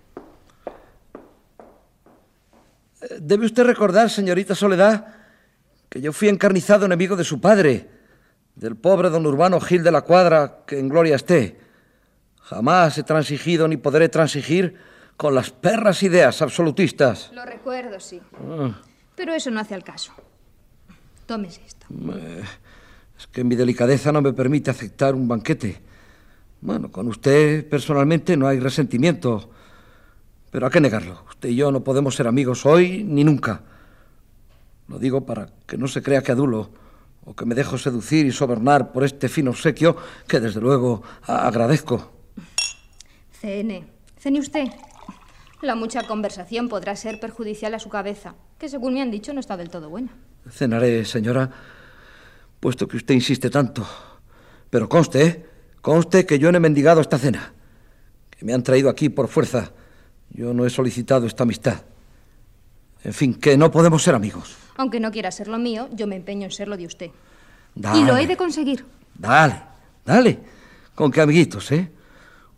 Debe 3.20 3.46
usted 3.46 3.64
recordar, 3.64 4.10
señorita 4.10 4.54
Soledad, 4.54 5.06
que 5.88 6.00
yo 6.00 6.12
fui 6.12 6.28
encarnizado 6.28 6.86
enemigo 6.86 7.16
de 7.16 7.24
su 7.24 7.40
padre, 7.40 7.88
del 8.56 8.76
pobre 8.76 9.08
don 9.08 9.24
Urbano 9.26 9.60
Gil 9.60 9.82
de 9.84 9.92
la 9.92 10.02
Cuadra, 10.02 10.64
que 10.66 10.78
en 10.78 10.88
gloria 10.88 11.16
esté. 11.16 11.60
Jamás 12.42 12.98
he 12.98 13.02
transigido 13.04 13.68
ni 13.68 13.76
podré 13.76 14.08
transigir 14.08 14.74
con 15.16 15.34
las 15.34 15.50
perras 15.50 16.02
ideas 16.02 16.42
absolutistas. 16.42 17.30
Lo 17.32 17.44
recuerdo, 17.44 18.00
sí. 18.00 18.20
Ah, 18.34 18.80
Pero 19.14 19.32
eso 19.32 19.50
no 19.50 19.60
hace 19.60 19.74
al 19.74 19.84
caso. 19.84 20.12
Tómese 21.26 21.60
esto. 21.66 21.86
eh, 21.90 22.42
es 23.18 23.26
que 23.28 23.44
mi 23.44 23.54
delicadeza 23.54 24.10
no 24.12 24.22
me 24.22 24.32
permite 24.32 24.70
aceptar 24.70 25.14
un 25.14 25.28
banquete. 25.28 25.80
Bueno, 26.60 26.90
con 26.90 27.06
usted 27.08 27.68
personalmente 27.68 28.36
no 28.36 28.48
hay 28.48 28.58
resentimiento, 28.58 29.50
pero 30.50 30.66
¿a 30.66 30.70
qué 30.70 30.80
negarlo? 30.80 31.24
Usted 31.28 31.50
y 31.50 31.56
yo 31.56 31.70
no 31.70 31.84
podemos 31.84 32.14
ser 32.14 32.26
amigos 32.26 32.64
hoy 32.66 33.04
ni 33.04 33.24
nunca. 33.24 33.62
Lo 34.88 34.98
digo 34.98 35.26
para 35.26 35.48
que 35.66 35.76
no 35.76 35.86
se 35.88 36.02
crea 36.02 36.22
que 36.22 36.32
adulo 36.32 36.70
o 37.24 37.36
que 37.36 37.44
me 37.44 37.54
dejo 37.54 37.76
seducir 37.76 38.24
y 38.26 38.32
sobornar 38.32 38.92
por 38.92 39.04
este 39.04 39.28
fino 39.28 39.50
obsequio 39.50 39.96
que 40.26 40.40
desde 40.40 40.60
luego 40.60 41.02
agradezco. 41.26 42.10
Cene. 43.32 43.86
Cene 44.18 44.40
usted. 44.40 44.68
La 45.60 45.74
mucha 45.74 46.04
conversación 46.04 46.68
podrá 46.68 46.96
ser 46.96 47.20
perjudicial 47.20 47.74
a 47.74 47.78
su 47.78 47.88
cabeza, 47.88 48.34
que 48.58 48.68
según 48.68 48.94
me 48.94 49.02
han 49.02 49.10
dicho 49.10 49.32
no 49.32 49.40
está 49.40 49.56
del 49.56 49.70
todo 49.70 49.90
buena. 49.90 50.10
Cenaré, 50.50 51.04
señora, 51.04 51.50
puesto 52.60 52.88
que 52.88 52.96
usted 52.96 53.14
insiste 53.14 53.50
tanto. 53.50 53.86
Pero 54.70 54.88
conste, 54.88 55.22
¿eh? 55.22 55.46
conste 55.80 56.24
que 56.26 56.38
yo 56.38 56.50
no 56.50 56.58
he 56.58 56.60
mendigado 56.60 57.00
esta 57.00 57.18
cena, 57.18 57.52
que 58.30 58.44
me 58.44 58.54
han 58.54 58.62
traído 58.62 58.88
aquí 58.88 59.08
por 59.08 59.28
fuerza. 59.28 59.72
Yo 60.30 60.54
no 60.54 60.66
he 60.66 60.70
solicitado 60.70 61.26
esta 61.26 61.42
amistad. 61.44 61.82
En 63.04 63.12
fin, 63.12 63.34
que 63.34 63.56
no 63.56 63.70
podemos 63.70 64.02
ser 64.02 64.14
amigos. 64.14 64.56
Aunque 64.76 65.00
no 65.00 65.10
quiera 65.10 65.30
ser 65.30 65.48
lo 65.48 65.58
mío, 65.58 65.88
yo 65.92 66.06
me 66.06 66.16
empeño 66.16 66.44
en 66.44 66.50
ser 66.50 66.68
lo 66.68 66.76
de 66.76 66.86
usted. 66.86 67.10
Dale, 67.74 68.00
Y 68.00 68.04
lo 68.04 68.16
he 68.16 68.26
de 68.26 68.36
conseguir. 68.36 68.84
dale, 69.14 69.62
dale. 70.04 70.38
Con 70.94 71.10
que 71.10 71.20
amiguitos, 71.20 71.70
¿eh? 71.72 71.90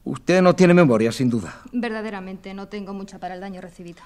Usted 0.04 0.40
no 0.40 0.54
tiene 0.56 0.72
memoria, 0.72 1.12
sin 1.12 1.28
duda. 1.28 1.60
Verdaderamente 1.72 2.54
no 2.54 2.68
tengo 2.68 2.94
mucha 2.94 3.18
para 3.18 3.34
el 3.34 3.40
daño 3.40 3.60
recibido. 3.60 4.00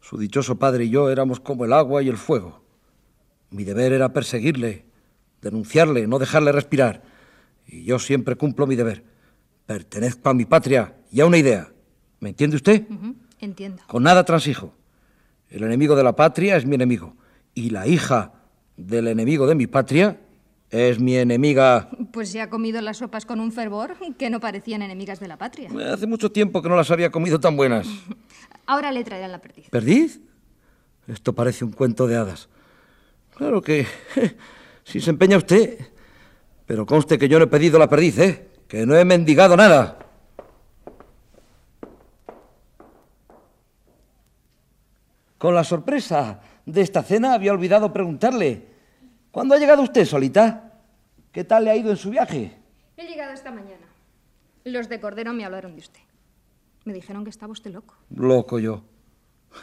Su 0.00 0.18
dichoso 0.18 0.58
padre 0.58 0.84
y 0.84 0.90
yo 0.90 1.08
éramos 1.10 1.40
como 1.40 1.64
el 1.64 1.72
agua 1.72 2.02
y 2.02 2.08
el 2.08 2.18
fuego. 2.18 2.62
Mi 3.50 3.64
deber 3.64 3.92
era 3.92 4.12
perseguirle, 4.12 4.84
denunciarle, 5.40 6.06
no 6.06 6.18
dejarle 6.18 6.52
respirar. 6.52 7.02
Y 7.66 7.84
yo 7.84 7.98
siempre 7.98 8.36
cumplo 8.36 8.66
mi 8.66 8.76
deber. 8.76 9.04
Pertenezco 9.66 10.28
a 10.28 10.34
mi 10.34 10.44
patria 10.44 10.94
y 11.10 11.20
a 11.20 11.26
una 11.26 11.38
idea. 11.38 11.68
¿Me 12.20 12.30
entiende 12.30 12.56
usted? 12.56 12.84
Ujú, 12.90 13.14
Entiendo. 13.40 13.82
Con 13.86 14.02
nada 14.02 14.24
transijo. 14.24 14.72
El 15.50 15.62
enemigo 15.62 15.94
de 15.96 16.02
la 16.02 16.14
patria 16.16 16.56
es 16.56 16.66
mi 16.66 16.74
enemigo. 16.74 17.14
Y 17.54 17.70
la 17.70 17.86
hija 17.86 18.32
del 18.76 19.08
enemigo 19.08 19.46
de 19.46 19.54
mi 19.54 19.66
patria 19.66 20.20
Es 20.70 21.00
mi 21.00 21.16
enemiga. 21.16 21.88
Pues 22.12 22.28
se 22.30 22.40
ha 22.42 22.50
comido 22.50 22.80
las 22.82 22.98
sopas 22.98 23.24
con 23.24 23.40
un 23.40 23.52
fervor 23.52 23.94
que 24.18 24.28
no 24.28 24.38
parecían 24.38 24.82
enemigas 24.82 25.18
de 25.18 25.26
la 25.28 25.38
patria. 25.38 25.70
Hace 25.92 26.06
mucho 26.06 26.30
tiempo 26.30 26.60
que 26.60 26.68
no 26.68 26.76
las 26.76 26.90
había 26.90 27.10
comido 27.10 27.40
tan 27.40 27.56
buenas. 27.56 27.88
Ahora 28.66 28.92
le 28.92 29.02
traerán 29.02 29.32
la 29.32 29.40
perdiz. 29.40 29.70
¿Perdiz? 29.70 30.20
Esto 31.06 31.32
parece 31.34 31.64
un 31.64 31.72
cuento 31.72 32.06
de 32.06 32.16
hadas. 32.16 32.48
Claro 33.36 33.62
que... 33.62 33.86
Si 34.84 35.00
se 35.02 35.10
empeña 35.10 35.36
usted. 35.36 35.78
Pero 36.64 36.86
conste 36.86 37.18
que 37.18 37.28
yo 37.28 37.38
no 37.38 37.44
he 37.44 37.48
pedido 37.48 37.78
la 37.78 37.88
perdiz, 37.90 38.18
¿eh? 38.18 38.48
Que 38.66 38.86
no 38.86 38.96
he 38.96 39.04
mendigado 39.04 39.54
nada. 39.54 39.98
Con 45.38 45.54
la 45.54 45.62
sorpresa 45.62 46.40
de 46.66 46.80
esta 46.82 47.02
cena 47.02 47.32
había 47.32 47.52
olvidado 47.52 47.92
preguntarle. 47.92 48.66
¿Cuándo 49.30 49.54
ha 49.54 49.58
llegado 49.58 49.82
usted, 49.82 50.04
Solita? 50.04 50.72
¿Qué 51.32 51.44
tal 51.44 51.64
le 51.64 51.70
ha 51.70 51.76
ido 51.76 51.90
en 51.90 51.96
su 51.96 52.10
viaje? 52.10 52.58
He 52.96 53.06
llegado 53.06 53.32
esta 53.32 53.52
mañana. 53.52 53.86
Los 54.64 54.88
de 54.88 55.00
Cordero 55.00 55.32
me 55.32 55.44
hablaron 55.44 55.74
de 55.74 55.80
usted. 55.80 56.00
Me 56.84 56.92
dijeron 56.92 57.22
que 57.22 57.30
estaba 57.30 57.52
usted 57.52 57.70
loco. 57.72 57.94
Loco 58.10 58.58
yo. 58.58 58.82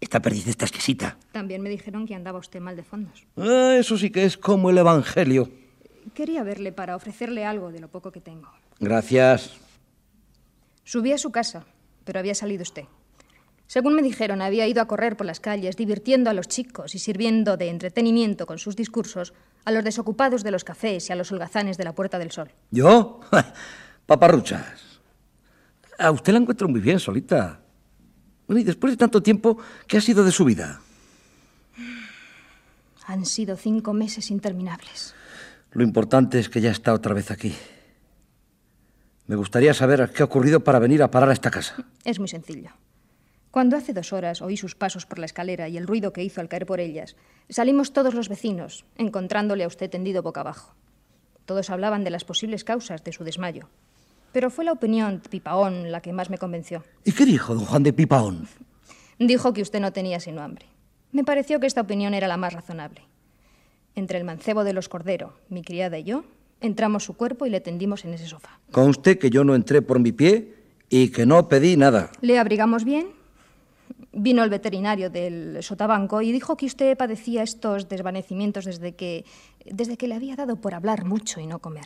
Esta 0.00 0.20
perdiz 0.20 0.46
está 0.46 0.64
exquisita. 0.66 1.16
También 1.32 1.62
me 1.62 1.70
dijeron 1.70 2.06
que 2.06 2.14
andaba 2.14 2.38
usted 2.38 2.60
mal 2.60 2.76
de 2.76 2.82
fondos. 2.82 3.26
Ah, 3.36 3.76
eso 3.78 3.96
sí 3.96 4.10
que 4.10 4.24
es 4.24 4.36
como 4.36 4.70
el 4.70 4.78
Evangelio. 4.78 5.50
Quería 6.14 6.42
verle 6.42 6.72
para 6.72 6.96
ofrecerle 6.96 7.44
algo 7.44 7.70
de 7.70 7.80
lo 7.80 7.88
poco 7.88 8.10
que 8.10 8.20
tengo. 8.20 8.50
Gracias. 8.78 9.58
Subí 10.84 11.12
a 11.12 11.18
su 11.18 11.30
casa, 11.30 11.64
pero 12.04 12.18
había 12.18 12.34
salido 12.34 12.62
usted. 12.62 12.84
Según 13.70 13.94
me 13.94 14.02
dijeron, 14.02 14.42
había 14.42 14.66
ido 14.66 14.82
a 14.82 14.88
correr 14.88 15.16
por 15.16 15.28
las 15.28 15.38
calles, 15.38 15.76
divirtiendo 15.76 16.28
a 16.28 16.34
los 16.34 16.48
chicos 16.48 16.96
y 16.96 16.98
sirviendo 16.98 17.56
de 17.56 17.68
entretenimiento 17.68 18.44
con 18.44 18.58
sus 18.58 18.74
discursos 18.74 19.32
a 19.64 19.70
los 19.70 19.84
desocupados 19.84 20.42
de 20.42 20.50
los 20.50 20.64
cafés 20.64 21.08
y 21.08 21.12
a 21.12 21.14
los 21.14 21.30
holgazanes 21.30 21.78
de 21.78 21.84
la 21.84 21.94
Puerta 21.94 22.18
del 22.18 22.32
Sol. 22.32 22.50
¿Yo? 22.72 23.20
Paparruchas. 24.06 24.98
A 26.00 26.10
usted 26.10 26.32
la 26.32 26.40
encuentro 26.40 26.66
muy 26.66 26.80
bien, 26.80 26.98
solita. 26.98 27.60
Bueno, 28.48 28.60
y 28.60 28.64
después 28.64 28.92
de 28.92 28.96
tanto 28.96 29.22
tiempo, 29.22 29.56
¿qué 29.86 29.98
ha 29.98 30.00
sido 30.00 30.24
de 30.24 30.32
su 30.32 30.44
vida? 30.44 30.80
Han 33.06 33.24
sido 33.24 33.56
cinco 33.56 33.92
meses 33.92 34.32
interminables. 34.32 35.14
Lo 35.70 35.84
importante 35.84 36.40
es 36.40 36.48
que 36.48 36.60
ya 36.60 36.72
está 36.72 36.92
otra 36.92 37.14
vez 37.14 37.30
aquí. 37.30 37.54
Me 39.28 39.36
gustaría 39.36 39.72
saber 39.74 40.10
qué 40.12 40.22
ha 40.22 40.26
ocurrido 40.26 40.58
para 40.58 40.80
venir 40.80 41.04
a 41.04 41.10
parar 41.12 41.28
a 41.28 41.34
esta 41.34 41.52
casa. 41.52 41.76
Es 42.02 42.18
muy 42.18 42.26
sencillo. 42.26 42.72
Cuando 43.50 43.76
hace 43.76 43.92
dos 43.92 44.12
horas 44.12 44.42
oí 44.42 44.56
sus 44.56 44.76
pasos 44.76 45.06
por 45.06 45.18
la 45.18 45.26
escalera 45.26 45.68
y 45.68 45.76
el 45.76 45.86
ruido 45.86 46.12
que 46.12 46.22
hizo 46.22 46.40
al 46.40 46.48
caer 46.48 46.66
por 46.66 46.78
ellas, 46.78 47.16
salimos 47.48 47.92
todos 47.92 48.14
los 48.14 48.28
vecinos, 48.28 48.84
encontrándole 48.96 49.64
a 49.64 49.66
usted 49.66 49.90
tendido 49.90 50.22
boca 50.22 50.42
abajo. 50.42 50.74
Todos 51.46 51.70
hablaban 51.70 52.04
de 52.04 52.10
las 52.10 52.24
posibles 52.24 52.62
causas 52.62 53.02
de 53.02 53.12
su 53.12 53.24
desmayo. 53.24 53.68
Pero 54.32 54.50
fue 54.50 54.64
la 54.64 54.70
opinión 54.70 55.20
de 55.20 55.28
Pipaón 55.28 55.90
la 55.90 56.00
que 56.00 56.12
más 56.12 56.30
me 56.30 56.38
convenció. 56.38 56.84
¿Y 57.04 57.10
qué 57.10 57.26
dijo 57.26 57.54
don 57.54 57.64
Juan 57.64 57.82
de 57.82 57.92
Pipaón? 57.92 58.46
Dijo 59.18 59.52
que 59.52 59.62
usted 59.62 59.80
no 59.80 59.92
tenía 59.92 60.20
sino 60.20 60.42
hambre. 60.42 60.66
Me 61.10 61.24
pareció 61.24 61.58
que 61.58 61.66
esta 61.66 61.80
opinión 61.80 62.14
era 62.14 62.28
la 62.28 62.36
más 62.36 62.52
razonable. 62.52 63.02
Entre 63.96 64.16
el 64.16 64.24
mancebo 64.24 64.62
de 64.62 64.72
los 64.72 64.88
Cordero, 64.88 65.34
mi 65.48 65.62
criada 65.62 65.98
y 65.98 66.04
yo, 66.04 66.24
entramos 66.60 67.02
su 67.02 67.14
cuerpo 67.14 67.46
y 67.46 67.50
le 67.50 67.60
tendimos 67.60 68.04
en 68.04 68.14
ese 68.14 68.28
sofá. 68.28 68.60
Conste 68.70 69.18
que 69.18 69.30
yo 69.30 69.42
no 69.42 69.56
entré 69.56 69.82
por 69.82 69.98
mi 69.98 70.12
pie 70.12 70.54
y 70.88 71.08
que 71.08 71.26
no 71.26 71.48
pedí 71.48 71.76
nada. 71.76 72.12
Le 72.20 72.38
abrigamos 72.38 72.84
bien. 72.84 73.08
Vino 74.12 74.42
el 74.42 74.50
veterinario 74.50 75.08
del 75.08 75.62
sotabanco 75.62 76.20
y 76.20 76.32
dijo 76.32 76.56
que 76.56 76.66
usted 76.66 76.96
padecía 76.96 77.44
estos 77.44 77.88
desvanecimientos 77.88 78.64
desde 78.64 78.96
que 78.96 79.24
desde 79.64 79.96
que 79.96 80.08
le 80.08 80.14
había 80.14 80.36
dado 80.36 80.56
por 80.56 80.74
hablar 80.74 81.04
mucho 81.04 81.40
y 81.40 81.46
no 81.46 81.60
comer. 81.60 81.84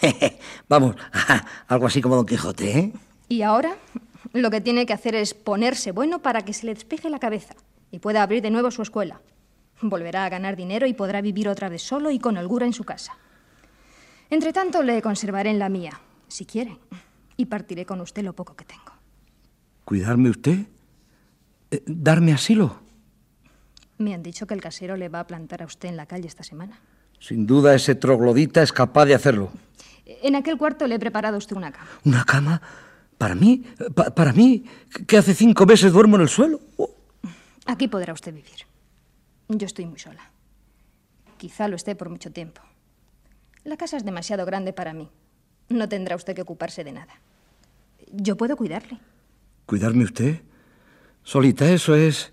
Vamos, 0.68 0.96
algo 1.68 1.86
así 1.86 2.02
como 2.02 2.16
Don 2.16 2.26
Quijote, 2.26 2.78
¿eh? 2.78 2.92
Y 3.28 3.42
ahora 3.42 3.76
lo 4.32 4.50
que 4.50 4.60
tiene 4.60 4.86
que 4.86 4.92
hacer 4.92 5.14
es 5.14 5.34
ponerse 5.34 5.92
bueno 5.92 6.20
para 6.20 6.42
que 6.42 6.52
se 6.52 6.66
le 6.66 6.74
despeje 6.74 7.08
la 7.08 7.18
cabeza 7.18 7.54
y 7.90 7.98
pueda 7.98 8.22
abrir 8.22 8.42
de 8.42 8.50
nuevo 8.50 8.70
su 8.70 8.82
escuela. 8.82 9.20
Volverá 9.80 10.24
a 10.24 10.28
ganar 10.28 10.56
dinero 10.56 10.86
y 10.86 10.92
podrá 10.92 11.20
vivir 11.20 11.48
otra 11.48 11.68
vez 11.68 11.82
solo 11.82 12.10
y 12.10 12.18
con 12.18 12.36
holgura 12.36 12.66
en 12.66 12.72
su 12.72 12.84
casa. 12.84 13.16
Entre 14.28 14.52
tanto, 14.52 14.82
le 14.82 15.00
conservaré 15.02 15.50
en 15.50 15.58
la 15.58 15.68
mía, 15.68 16.00
si 16.28 16.44
quiere, 16.44 16.78
y 17.36 17.46
partiré 17.46 17.86
con 17.86 18.00
usted 18.00 18.22
lo 18.22 18.34
poco 18.34 18.54
que 18.54 18.64
tengo. 18.64 18.92
¿Cuidarme 19.84 20.30
usted? 20.30 20.66
Eh, 21.70 21.82
¿Darme 21.86 22.32
asilo? 22.32 22.80
Me 23.98 24.14
han 24.14 24.22
dicho 24.22 24.46
que 24.46 24.54
el 24.54 24.60
casero 24.60 24.96
le 24.96 25.08
va 25.08 25.20
a 25.20 25.26
plantar 25.26 25.62
a 25.62 25.66
usted 25.66 25.88
en 25.88 25.96
la 25.96 26.06
calle 26.06 26.26
esta 26.26 26.42
semana. 26.42 26.80
Sin 27.18 27.46
duda 27.46 27.74
ese 27.74 27.94
troglodita 27.94 28.62
es 28.62 28.72
capaz 28.72 29.04
de 29.06 29.14
hacerlo. 29.14 29.50
En 30.06 30.34
aquel 30.34 30.56
cuarto 30.56 30.86
le 30.86 30.94
he 30.94 30.98
preparado 30.98 31.34
a 31.36 31.38
usted 31.38 31.56
una 31.56 31.70
cama. 31.70 31.88
¿Una 32.04 32.24
cama? 32.24 32.62
¿Para 33.18 33.34
mí? 33.34 33.62
Pa- 33.94 34.14
¿Para 34.14 34.32
mí? 34.32 34.64
¿Que 35.06 35.18
hace 35.18 35.34
cinco 35.34 35.66
meses 35.66 35.92
duermo 35.92 36.16
en 36.16 36.22
el 36.22 36.28
suelo? 36.28 36.60
Oh, 36.78 36.94
Aquí 37.66 37.86
podrá 37.88 38.12
usted 38.14 38.32
vivir. 38.34 38.66
Yo 39.48 39.66
estoy 39.66 39.84
muy 39.84 39.98
sola. 39.98 40.30
Quizá 41.36 41.68
lo 41.68 41.76
esté 41.76 41.94
por 41.94 42.08
mucho 42.08 42.32
tiempo. 42.32 42.62
La 43.64 43.76
casa 43.76 43.98
es 43.98 44.04
demasiado 44.04 44.46
grande 44.46 44.72
para 44.72 44.94
mí. 44.94 45.10
No 45.68 45.88
tendrá 45.88 46.16
usted 46.16 46.34
que 46.34 46.42
ocuparse 46.42 46.82
de 46.84 46.92
nada. 46.92 47.12
Yo 48.10 48.36
puedo 48.36 48.56
cuidarle. 48.56 48.98
¿Cuidarme 49.66 50.04
usted? 50.04 50.40
Solita, 51.22 51.70
eso 51.70 51.94
es... 51.94 52.32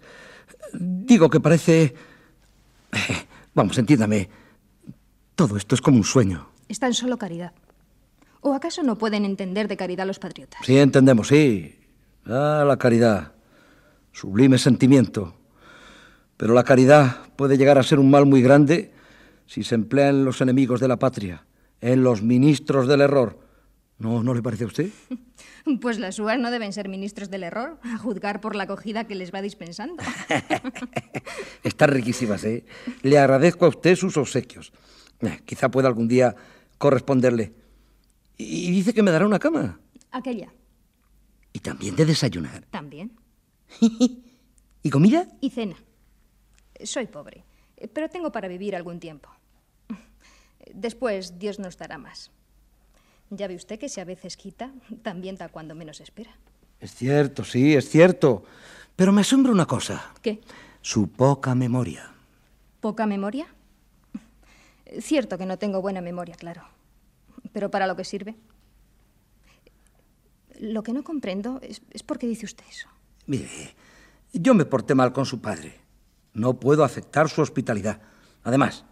Digo 0.73 1.29
que 1.29 1.39
parece... 1.39 1.95
Vamos, 3.53 3.77
entiéndame. 3.77 4.29
Todo 5.35 5.57
esto 5.57 5.75
es 5.75 5.81
como 5.81 5.97
un 5.97 6.03
sueño. 6.03 6.49
Es 6.67 6.79
tan 6.79 6.93
solo 6.93 7.17
caridad. 7.17 7.53
¿O 8.41 8.53
acaso 8.53 8.83
no 8.83 8.97
pueden 8.97 9.25
entender 9.25 9.67
de 9.67 9.77
caridad 9.77 10.05
los 10.05 10.19
patriotas? 10.19 10.61
Sí, 10.65 10.77
entendemos, 10.77 11.27
sí. 11.27 11.75
Ah, 12.25 12.63
la 12.67 12.77
caridad. 12.77 13.33
Sublime 14.11 14.57
sentimiento. 14.57 15.35
Pero 16.37 16.53
la 16.53 16.63
caridad 16.63 17.17
puede 17.35 17.57
llegar 17.57 17.77
a 17.77 17.83
ser 17.83 17.99
un 17.99 18.11
mal 18.11 18.25
muy 18.25 18.41
grande 18.41 18.93
si 19.47 19.63
se 19.63 19.75
emplea 19.75 20.09
en 20.09 20.25
los 20.25 20.41
enemigos 20.41 20.79
de 20.79 20.87
la 20.87 20.97
patria, 20.97 21.45
en 21.81 22.03
los 22.03 22.21
ministros 22.21 22.87
del 22.87 23.01
error. 23.01 23.39
¿No, 23.99 24.21
no 24.21 24.33
le 24.33 24.41
parece 24.41 24.63
a 24.63 24.67
usted? 24.67 24.89
Pues 25.81 25.99
las 25.99 26.17
UAS 26.17 26.39
no 26.39 26.49
deben 26.49 26.71
ser 26.71 26.87
ministros 26.87 27.29
del 27.29 27.43
error, 27.43 27.77
a 27.83 27.97
juzgar 27.97 28.39
por 28.39 28.55
la 28.55 28.63
acogida 28.63 29.05
que 29.05 29.15
les 29.15 29.33
va 29.33 29.41
dispensando. 29.41 30.01
Están 31.63 31.89
riquísimas, 31.89 32.43
¿eh? 32.45 32.65
Le 33.01 33.17
agradezco 33.19 33.65
a 33.65 33.69
usted 33.69 33.97
sus 33.97 34.15
obsequios. 34.15 34.71
Eh, 35.19 35.41
quizá 35.43 35.69
pueda 35.69 35.89
algún 35.89 36.07
día 36.07 36.33
corresponderle. 36.77 37.53
Y 38.37 38.71
dice 38.71 38.93
que 38.93 39.03
me 39.03 39.11
dará 39.11 39.25
una 39.25 39.39
cama. 39.39 39.81
Aquella, 40.11 40.53
Y 41.51 41.59
también 41.59 41.97
de 41.97 42.05
desayunar. 42.05 42.63
también. 42.71 43.11
¿Y 44.83 44.89
comida? 44.89 45.27
Y 45.41 45.49
cena. 45.49 45.75
Soy 46.81 47.07
pobre, 47.07 47.43
pero 47.93 48.07
tengo 48.09 48.31
para 48.31 48.47
vivir 48.47 48.73
algún 48.73 49.01
tiempo. 49.01 49.29
Después 50.73 51.39
Dios 51.39 51.59
nos 51.59 51.77
dará 51.77 51.97
más. 51.97 52.31
Ya 53.29 53.47
ve 53.47 53.55
usted 53.55 53.79
que 53.79 53.89
si 53.89 53.99
a 53.99 54.05
veces 54.05 54.37
quita, 54.37 54.71
también 55.03 55.35
da 55.35 55.49
cuando 55.49 55.75
menos 55.75 55.99
espera. 56.01 56.31
Es 56.79 56.93
cierto, 56.93 57.43
sí, 57.43 57.75
es 57.75 57.89
cierto. 57.89 58.43
Pero 58.95 59.11
me 59.11 59.21
asombra 59.21 59.51
una 59.51 59.65
cosa. 59.65 60.11
¿Qué? 60.21 60.41
Su 60.81 61.09
poca 61.09 61.55
memoria. 61.55 62.11
¿Poca 62.79 63.05
memoria? 63.05 63.47
Cierto 65.01 65.37
que 65.37 65.45
no 65.45 65.57
tengo 65.57 65.81
buena 65.81 66.01
memoria, 66.01 66.35
claro. 66.35 66.63
Pero 67.51 67.69
¿para 67.69 67.87
lo 67.87 67.95
que 67.95 68.05
sirve? 68.05 68.35
Lo 70.59 70.81
que 70.83 70.93
no 70.93 71.03
comprendo 71.03 71.59
es, 71.61 71.81
es 71.91 72.03
por 72.03 72.17
qué 72.17 72.27
dice 72.27 72.45
usted 72.45 72.63
eso. 72.69 72.87
Mire, 73.25 73.49
yo 74.33 74.53
me 74.53 74.65
porté 74.65 74.95
mal 74.95 75.11
con 75.11 75.25
su 75.25 75.41
padre. 75.41 75.79
No 76.33 76.59
puedo 76.59 76.83
aceptar 76.83 77.29
su 77.29 77.41
hospitalidad. 77.41 77.99
Además, 78.43 78.85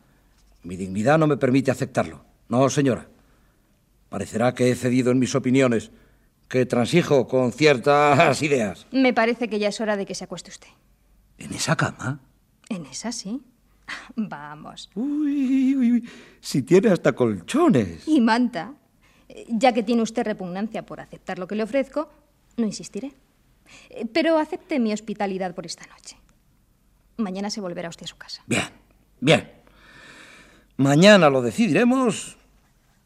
mi 0.63 0.76
dignidad 0.76 1.17
no 1.17 1.28
me 1.28 1.38
permite 1.38 1.71
aceptarlo. 1.71 2.26
No, 2.50 2.69
señora. 2.69 3.08
Parecerá 4.15 4.56
que 4.56 4.71
he 4.71 4.75
cedido 4.75 5.12
en 5.12 5.19
mis 5.19 5.36
opiniones, 5.36 5.91
que 6.47 6.65
transijo 6.65 7.28
con 7.28 7.51
ciertas 7.51 8.41
ideas. 8.41 8.88
Me 8.93 9.12
parece 9.12 9.49
que 9.49 9.60
ya 9.60 9.67
es 9.67 9.82
hora 9.82 9.97
de 9.97 10.06
que 10.06 10.15
se 10.15 10.23
acueste 10.23 10.51
usted. 10.51 10.69
¿En 11.38 11.54
esa 11.54 11.75
cama? 11.75 12.21
En 12.69 12.86
esa 12.86 13.12
sí. 13.12 13.41
Vamos. 14.15 14.89
Uy, 14.95 15.75
uy, 15.75 15.91
uy, 15.91 16.10
si 16.39 16.62
tiene 16.62 16.91
hasta 16.91 17.12
colchones. 17.12 18.08
Y 18.08 18.21
manta. 18.21 18.75
Ya 19.49 19.73
que 19.73 19.84
tiene 19.84 20.01
usted 20.01 20.23
repugnancia 20.23 20.86
por 20.86 21.01
aceptar 21.01 21.38
lo 21.38 21.45
que 21.45 21.56
le 21.56 21.63
ofrezco, 21.63 22.10
no 22.56 22.65
insistiré. 22.65 23.12
Pero 24.13 24.38
acepte 24.38 24.80
mi 24.80 24.93
hospitalidad 24.93 25.54
por 25.54 25.65
esta 25.65 25.86
noche. 25.88 26.15
Mañana 27.17 27.49
se 27.49 27.60
volverá 27.60 27.89
usted 27.89 28.06
a 28.06 28.08
su 28.08 28.15
casa. 28.15 28.43
Bien, 28.47 28.69
bien. 29.19 29.51
Mañana 30.78 31.30
lo 31.30 31.41
decidiremos. 31.41 32.38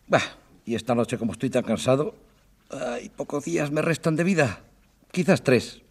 Bah, 0.07 0.38
y 0.69 0.75
esta 0.75 0.93
noche, 0.93 1.17
como 1.17 1.31
estoy 1.31 1.49
tan 1.49 1.63
cansado, 1.63 2.13
ay, 2.69 3.09
pocos 3.09 3.43
días 3.43 3.71
me 3.71 3.81
restan 3.81 4.15
de 4.15 4.23
vida. 4.23 4.61
Quizás 5.11 5.41
tres. 5.41 5.81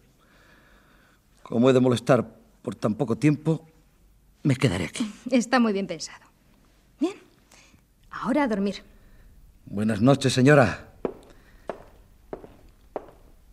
Como 1.43 1.69
he 1.69 1.73
de 1.73 1.81
molestar 1.81 2.25
por 2.61 2.75
tan 2.75 2.95
poco 2.95 3.17
tiempo, 3.17 3.67
me 4.41 4.55
quedaré 4.55 4.85
aquí. 4.85 5.05
Está 5.31 5.59
muy 5.59 5.73
bien 5.73 5.85
pensado. 5.85 6.25
Bien. 6.97 7.15
Ahora 8.09 8.43
a 8.43 8.47
dormir. 8.47 8.81
Buenas 9.65 9.99
noches, 9.99 10.31
señora. 10.31 10.87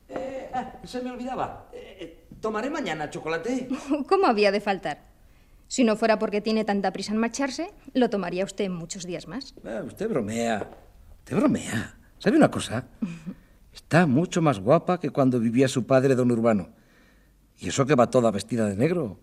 Eh, 0.09 0.49
ah, 0.55 0.75
se 0.85 1.03
me 1.03 1.11
olvidaba. 1.11 1.71
Eh, 1.73 1.97
eh, 2.01 2.27
¿Tomaré 2.41 2.71
mañana 2.71 3.11
chocolate? 3.11 3.67
¿Cómo 4.09 4.27
había 4.29 4.53
de 4.53 4.61
faltar? 4.61 5.03
Si 5.67 5.83
no 5.83 5.97
fuera 5.97 6.21
porque 6.21 6.41
tiene 6.41 6.65
tanta 6.65 6.93
prisa 6.93 7.11
en 7.11 7.19
marcharse, 7.19 7.73
lo 7.95 8.11
tomaría 8.11 8.45
usted 8.45 8.71
muchos 8.71 9.05
días 9.05 9.27
más. 9.27 9.57
Ah, 9.65 9.83
usted 9.85 10.09
bromea. 10.09 10.86
Usted 11.27 11.39
bromea. 11.39 11.93
¿Sabe 12.21 12.37
una 12.37 12.49
cosa? 12.49 12.85
Está 13.75 14.07
mucho 14.07 14.41
más 14.41 14.61
guapa 14.61 15.01
que 15.01 15.11
cuando 15.11 15.41
vivía 15.41 15.67
su 15.67 15.85
padre, 15.85 16.15
don 16.15 16.31
Urbano. 16.31 16.69
Y 17.59 17.67
eso 17.67 17.85
que 17.85 17.97
va 17.97 18.09
toda 18.09 18.31
vestida 18.31 18.67
de 18.67 18.77
negro. 18.77 19.19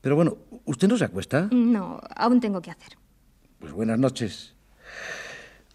Pero 0.00 0.16
bueno, 0.16 0.38
¿usted 0.64 0.88
no 0.88 0.96
se 0.96 1.04
acuesta? 1.04 1.50
No, 1.52 2.00
aún 2.16 2.40
tengo 2.40 2.62
que 2.62 2.70
hacer. 2.70 2.96
Pues 3.58 3.74
buenas 3.74 3.98
noches. 3.98 4.54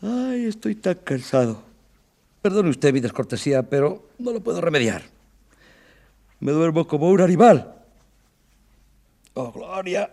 Ay, 0.02 0.46
estoy 0.46 0.74
tan 0.74 0.96
cansado. 0.96 1.62
Perdone 2.42 2.72
usted 2.72 2.92
mi 2.92 3.00
descortesía, 3.00 3.62
pero 3.62 4.10
no 4.18 4.32
lo 4.32 4.42
puedo 4.42 4.60
remediar. 4.60 5.04
Me 6.40 6.52
duermo 6.52 6.88
como 6.88 7.12
un 7.12 7.22
animal. 7.22 7.76
Oh, 9.36 9.52
gloria. 9.52 10.12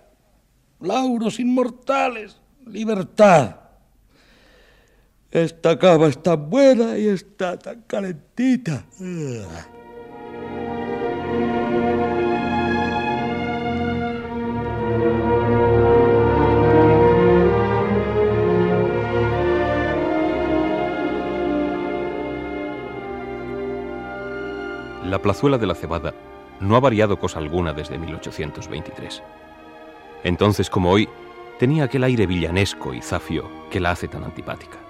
Lauros 0.81 1.41
inmortales. 1.41 2.37
Libertad. 2.67 3.68
Esta 5.31 5.79
cama 5.79 6.07
es 6.07 6.23
tan 6.23 6.49
buena 6.49 6.97
y 6.97 7.07
está 7.07 7.59
tan 7.59 7.83
calentita. 7.83 8.87
La 25.05 25.21
plazuela 25.21 25.59
de 25.59 25.67
la 25.67 25.75
cebada 25.75 26.15
no 26.61 26.75
ha 26.75 26.81
variado 26.81 27.19
cosa 27.19 27.39
alguna 27.39 27.75
desde 27.75 27.99
1823. 27.99 29.23
Entonces 30.25 30.71
como 30.71 30.91
hoy, 30.91 31.07
tenía 31.59 31.85
aquel 31.85 32.05
aire 32.05 32.27
villanesco 32.27 32.95
y 32.95 33.03
zafio 33.03 33.45
que 33.71 33.79
la 33.79 33.91
hace 33.91 34.09
tan 34.09 34.25
antipática 34.25 34.88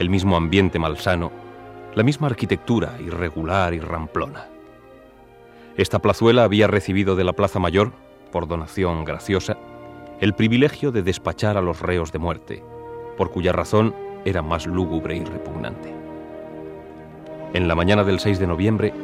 el 0.00 0.08
mismo 0.08 0.36
ambiente 0.36 0.78
malsano, 0.78 1.30
la 1.94 2.02
misma 2.02 2.28
arquitectura 2.28 2.96
irregular 3.04 3.74
y 3.74 3.80
ramplona. 3.80 4.48
Esta 5.76 5.98
plazuela 5.98 6.42
había 6.42 6.66
recibido 6.66 7.16
de 7.16 7.24
la 7.24 7.34
Plaza 7.34 7.58
Mayor, 7.58 7.92
por 8.32 8.48
donación 8.48 9.04
graciosa, 9.04 9.58
el 10.20 10.32
privilegio 10.32 10.90
de 10.90 11.02
despachar 11.02 11.58
a 11.58 11.60
los 11.60 11.80
reos 11.80 12.12
de 12.12 12.18
muerte, 12.18 12.64
por 13.18 13.30
cuya 13.30 13.52
razón 13.52 13.94
era 14.24 14.40
más 14.40 14.66
lúgubre 14.66 15.16
y 15.16 15.24
repugnante. 15.24 15.94
En 17.52 17.68
la 17.68 17.74
mañana 17.74 18.02
del 18.02 18.20
6 18.20 18.38
de 18.38 18.46
noviembre, 18.46 18.94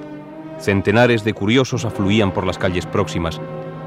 centenares 0.58 1.24
de 1.24 1.34
curiosos 1.34 1.84
afluían 1.84 2.32
por 2.32 2.46
las 2.46 2.56
calles 2.56 2.86
próximas 2.86 3.38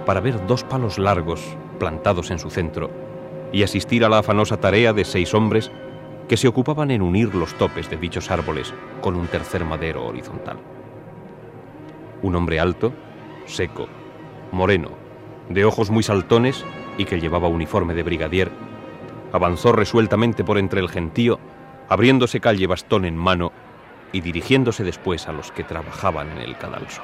para 0.05 0.19
ver 0.19 0.45
dos 0.45 0.63
palos 0.63 0.99
largos 0.99 1.41
plantados 1.79 2.29
en 2.29 2.37
su 2.37 2.51
centro 2.51 2.91
y 3.51 3.63
asistir 3.63 4.05
a 4.05 4.09
la 4.09 4.19
afanosa 4.19 4.57
tarea 4.57 4.93
de 4.93 5.05
seis 5.05 5.33
hombres 5.33 5.71
que 6.29 6.37
se 6.37 6.47
ocupaban 6.47 6.91
en 6.91 7.01
unir 7.01 7.33
los 7.33 7.55
topes 7.55 7.89
de 7.89 7.97
dichos 7.97 8.29
árboles 8.29 8.71
con 9.01 9.15
un 9.15 9.27
tercer 9.27 9.65
madero 9.65 10.05
horizontal. 10.05 10.57
Un 12.21 12.35
hombre 12.35 12.59
alto, 12.59 12.93
seco, 13.47 13.87
moreno, 14.51 14.91
de 15.49 15.65
ojos 15.65 15.89
muy 15.89 16.03
saltones 16.03 16.63
y 16.99 17.05
que 17.05 17.19
llevaba 17.19 17.47
uniforme 17.47 17.95
de 17.95 18.03
brigadier, 18.03 18.51
avanzó 19.33 19.71
resueltamente 19.71 20.43
por 20.43 20.59
entre 20.59 20.81
el 20.81 20.89
gentío, 20.89 21.39
abriéndose 21.89 22.39
calle 22.39 22.67
bastón 22.67 23.05
en 23.05 23.17
mano 23.17 23.51
y 24.11 24.21
dirigiéndose 24.21 24.83
después 24.83 25.27
a 25.27 25.33
los 25.33 25.51
que 25.51 25.63
trabajaban 25.63 26.29
en 26.29 26.37
el 26.37 26.55
cadalso. 26.57 27.01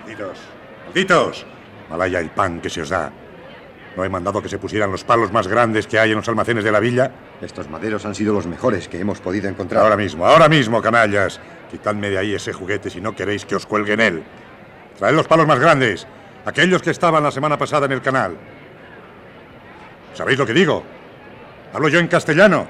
Malditos, 0.00 0.38
malditos, 0.84 1.46
malaya 1.88 2.20
el 2.20 2.30
pan 2.30 2.60
que 2.60 2.68
se 2.68 2.82
os 2.82 2.90
da. 2.90 3.10
¿No 3.96 4.04
he 4.04 4.08
mandado 4.08 4.42
que 4.42 4.48
se 4.48 4.58
pusieran 4.58 4.92
los 4.92 5.04
palos 5.04 5.32
más 5.32 5.48
grandes 5.48 5.86
que 5.86 5.98
hay 5.98 6.10
en 6.10 6.18
los 6.18 6.28
almacenes 6.28 6.64
de 6.64 6.72
la 6.72 6.80
villa? 6.80 7.10
Estos 7.40 7.68
maderos 7.68 8.04
han 8.04 8.14
sido 8.14 8.32
los 8.32 8.46
mejores 8.46 8.88
que 8.88 9.00
hemos 9.00 9.20
podido 9.20 9.48
encontrar. 9.48 9.82
Ahora 9.82 9.96
mismo, 9.96 10.26
ahora 10.26 10.48
mismo, 10.48 10.80
canallas. 10.80 11.40
Quitadme 11.70 12.10
de 12.10 12.18
ahí 12.18 12.34
ese 12.34 12.52
juguete 12.52 12.90
si 12.90 13.00
no 13.00 13.14
queréis 13.16 13.44
que 13.44 13.56
os 13.56 13.66
cuelgue 13.66 13.94
en 13.94 14.00
él. 14.00 14.22
Traed 14.98 15.14
los 15.14 15.26
palos 15.26 15.46
más 15.46 15.58
grandes, 15.58 16.06
aquellos 16.44 16.82
que 16.82 16.90
estaban 16.90 17.22
la 17.22 17.30
semana 17.30 17.58
pasada 17.58 17.86
en 17.86 17.92
el 17.92 18.02
canal. 18.02 18.36
¿Sabéis 20.14 20.38
lo 20.38 20.46
que 20.46 20.54
digo? 20.54 20.82
Hablo 21.72 21.88
yo 21.88 21.98
en 21.98 22.08
castellano. 22.08 22.66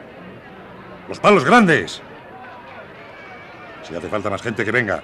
Los 1.09 1.20
palos 1.20 1.44
grandes. 1.44 2.02
Si 3.83 3.94
hace 3.94 4.09
falta 4.09 4.28
más 4.28 4.42
gente 4.42 4.64
que 4.64 4.72
venga. 4.72 5.02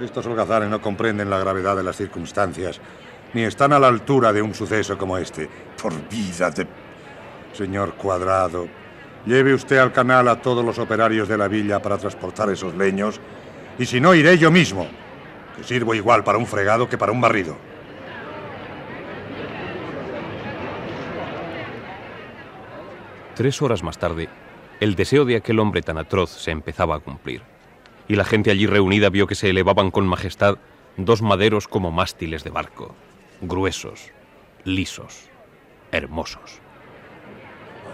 Estos 0.00 0.26
holgazanes 0.26 0.68
no 0.68 0.80
comprenden 0.80 1.30
la 1.30 1.38
gravedad 1.38 1.76
de 1.76 1.82
las 1.82 1.96
circunstancias 1.96 2.80
ni 3.34 3.42
están 3.42 3.72
a 3.72 3.78
la 3.78 3.88
altura 3.88 4.32
de 4.32 4.42
un 4.42 4.54
suceso 4.54 4.96
como 4.96 5.18
este. 5.18 5.48
Por 5.80 5.92
vida 6.08 6.50
de... 6.50 6.66
Señor 7.52 7.94
Cuadrado, 7.94 8.68
lleve 9.24 9.54
usted 9.54 9.78
al 9.78 9.92
canal 9.92 10.28
a 10.28 10.42
todos 10.42 10.64
los 10.64 10.78
operarios 10.78 11.26
de 11.26 11.38
la 11.38 11.48
villa 11.48 11.80
para 11.80 11.96
transportar 11.96 12.50
esos 12.50 12.74
leños, 12.74 13.18
y 13.78 13.86
si 13.86 13.98
no, 13.98 14.14
iré 14.14 14.36
yo 14.36 14.50
mismo, 14.50 14.86
que 15.56 15.64
sirvo 15.64 15.94
igual 15.94 16.22
para 16.22 16.36
un 16.36 16.46
fregado 16.46 16.88
que 16.88 16.98
para 16.98 17.12
un 17.12 17.20
barrido. 17.20 17.56
Tres 23.34 23.60
horas 23.62 23.82
más 23.82 23.98
tarde, 23.98 24.28
el 24.80 24.94
deseo 24.94 25.24
de 25.24 25.36
aquel 25.36 25.58
hombre 25.58 25.80
tan 25.80 25.96
atroz 25.96 26.30
se 26.30 26.50
empezaba 26.50 26.96
a 26.96 27.00
cumplir, 27.00 27.42
y 28.06 28.16
la 28.16 28.24
gente 28.24 28.50
allí 28.50 28.66
reunida 28.66 29.08
vio 29.08 29.26
que 29.26 29.34
se 29.34 29.48
elevaban 29.48 29.90
con 29.90 30.06
majestad 30.06 30.58
dos 30.98 31.22
maderos 31.22 31.68
como 31.68 31.90
mástiles 31.90 32.44
de 32.44 32.50
barco 32.50 32.94
gruesos, 33.40 34.12
lisos, 34.64 35.28
hermosos. 35.92 36.60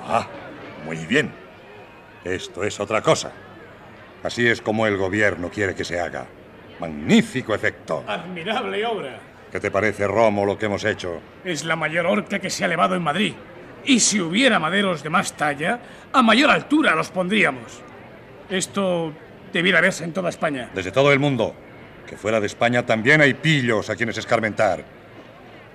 Ah, 0.06 0.26
muy 0.84 0.98
bien. 1.06 1.32
Esto 2.24 2.64
es 2.64 2.78
otra 2.80 3.02
cosa. 3.02 3.32
Así 4.22 4.46
es 4.46 4.60
como 4.60 4.86
el 4.86 4.96
gobierno 4.96 5.50
quiere 5.50 5.74
que 5.74 5.84
se 5.84 5.98
haga. 5.98 6.26
Magnífico 6.78 7.54
efecto. 7.54 8.04
Admirable 8.06 8.84
obra. 8.86 9.18
¿Qué 9.50 9.60
te 9.60 9.70
parece, 9.70 10.06
Romo, 10.06 10.46
lo 10.46 10.56
que 10.56 10.66
hemos 10.66 10.84
hecho? 10.84 11.20
Es 11.44 11.64
la 11.64 11.76
mayor 11.76 12.06
horca 12.06 12.38
que 12.38 12.48
se 12.48 12.64
ha 12.64 12.66
elevado 12.66 12.94
en 12.94 13.02
Madrid. 13.02 13.34
Y 13.84 14.00
si 14.00 14.20
hubiera 14.20 14.58
maderos 14.58 15.02
de 15.02 15.10
más 15.10 15.36
talla, 15.36 15.80
a 16.12 16.22
mayor 16.22 16.50
altura 16.50 16.94
los 16.94 17.10
pondríamos. 17.10 17.82
Esto 18.48 19.12
debiera 19.52 19.80
verse 19.80 20.04
en 20.04 20.12
toda 20.12 20.30
España. 20.30 20.70
Desde 20.74 20.92
todo 20.92 21.12
el 21.12 21.18
mundo. 21.18 21.54
Que 22.06 22.16
fuera 22.16 22.40
de 22.40 22.46
España 22.46 22.86
también 22.86 23.20
hay 23.20 23.34
pillos 23.34 23.90
a 23.90 23.96
quienes 23.96 24.16
escarmentar. 24.18 24.84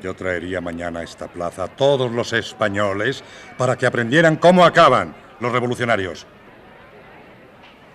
Yo 0.02 0.14
traería 0.14 0.62
mañana 0.62 1.00
a 1.00 1.04
esta 1.04 1.28
plaza 1.28 1.64
a 1.64 1.68
todos 1.68 2.12
los 2.12 2.32
españoles 2.34 3.24
para 3.58 3.76
que 3.76 3.86
aprendieran 3.86 4.36
cómo 4.36 4.64
acaban 4.64 5.16
los 5.40 5.52
revolucionarios. 5.52 6.26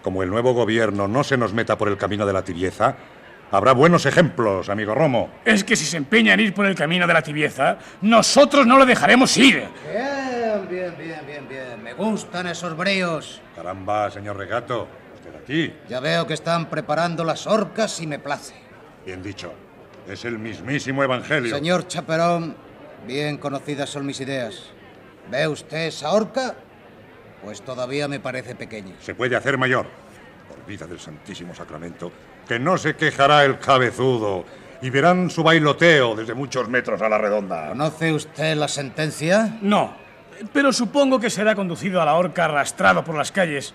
Como 0.03 0.23
el 0.23 0.31
nuevo 0.31 0.53
gobierno 0.53 1.07
no 1.07 1.23
se 1.23 1.37
nos 1.37 1.53
meta 1.53 1.79
por 1.79 1.89
el 1.89 1.97
camino 1.97 2.27
de 2.27 2.33
la 2.33 2.43
tibieza, 2.43 2.97
habrá 3.53 3.73
buenos 3.73 4.05
ejemplos, 4.05 4.69
amigo 4.69 4.95
Romo. 4.95 5.31
Es 5.45 5.63
que 5.63 5.77
si 5.77 5.85
se 5.85 5.97
empeña 5.97 6.35
en 6.35 6.41
ir 6.41 6.55
por 6.55 6.67
el 6.67 6.75
camino 6.75 7.07
de 7.07 7.15
la 7.15 7.23
tibieza, 7.23 7.79
nosotros 8.01 8.67
no 8.67 8.79
le 8.79 8.87
dejaremos 8.87 9.37
ir. 9.37 9.69
Bien, 9.93 10.69
bien, 10.69 10.95
bien, 10.99 11.21
bien, 11.25 11.49
bien. 11.49 11.83
Me 11.83 11.95
gustan 11.95 12.49
esos 12.49 12.77
bríos. 12.77 13.41
Caramba, 13.55 14.11
señor 14.11 14.37
Regato, 14.37 14.89
usted 15.15 15.37
aquí. 15.41 15.73
Ya 15.89 16.01
veo 16.01 16.27
que 16.27 16.35
están 16.35 16.67
preparando 16.67 17.23
las 17.23 17.47
orcas 17.47 18.01
y 18.01 18.09
me 18.09 18.19
place. 18.19 18.55
Bien 19.07 19.23
dicho. 19.23 19.53
Es 20.09 20.25
el 20.25 20.39
mismísimo 20.39 21.03
Evangelio. 21.03 21.55
Señor 21.55 21.87
Chaperón, 21.87 22.57
bien 23.07 23.39
conocidas 23.39 23.91
son 23.91 24.07
mis 24.07 24.21
ideas. 24.21 24.65
¿Ve 25.31 25.47
usted 25.47 25.87
esa 25.87 26.11
horca? 26.13 26.55
Pues 27.43 27.63
todavía 27.63 28.09
me 28.09 28.21
parece 28.21 28.55
pequeña. 28.55 28.95
Se 29.01 29.15
puede 29.15 29.37
hacer 29.37 29.59
mayor. 29.59 29.87
Por 30.49 30.67
vida 30.67 30.87
del 30.87 30.99
Santísimo 30.99 31.55
Sacramento, 31.55 32.13
que 32.47 32.59
no 32.59 32.77
se 32.77 32.95
quejará 32.95 33.45
el 33.45 33.59
cabezudo 33.59 34.45
y 34.81 34.91
verán 34.91 35.31
su 35.31 35.43
bailoteo 35.43 36.17
desde 36.17 36.35
muchos 36.35 36.69
metros 36.69 37.01
a 37.01 37.09
la 37.09 37.19
redonda. 37.19 37.69
¿Conoce 37.69 38.13
usted 38.13 38.57
la 38.57 38.69
sentencia? 38.69 39.59
No, 39.63 39.95
pero 40.53 40.73
supongo 40.73 41.21
que 41.21 41.31
será 41.31 41.55
conducido 41.55 42.03
a 42.03 42.05
la 42.05 42.15
horca 42.15 42.47
arrastrado 42.47 43.05
por 43.05 43.17
las 43.17 43.31
calles. 43.31 43.75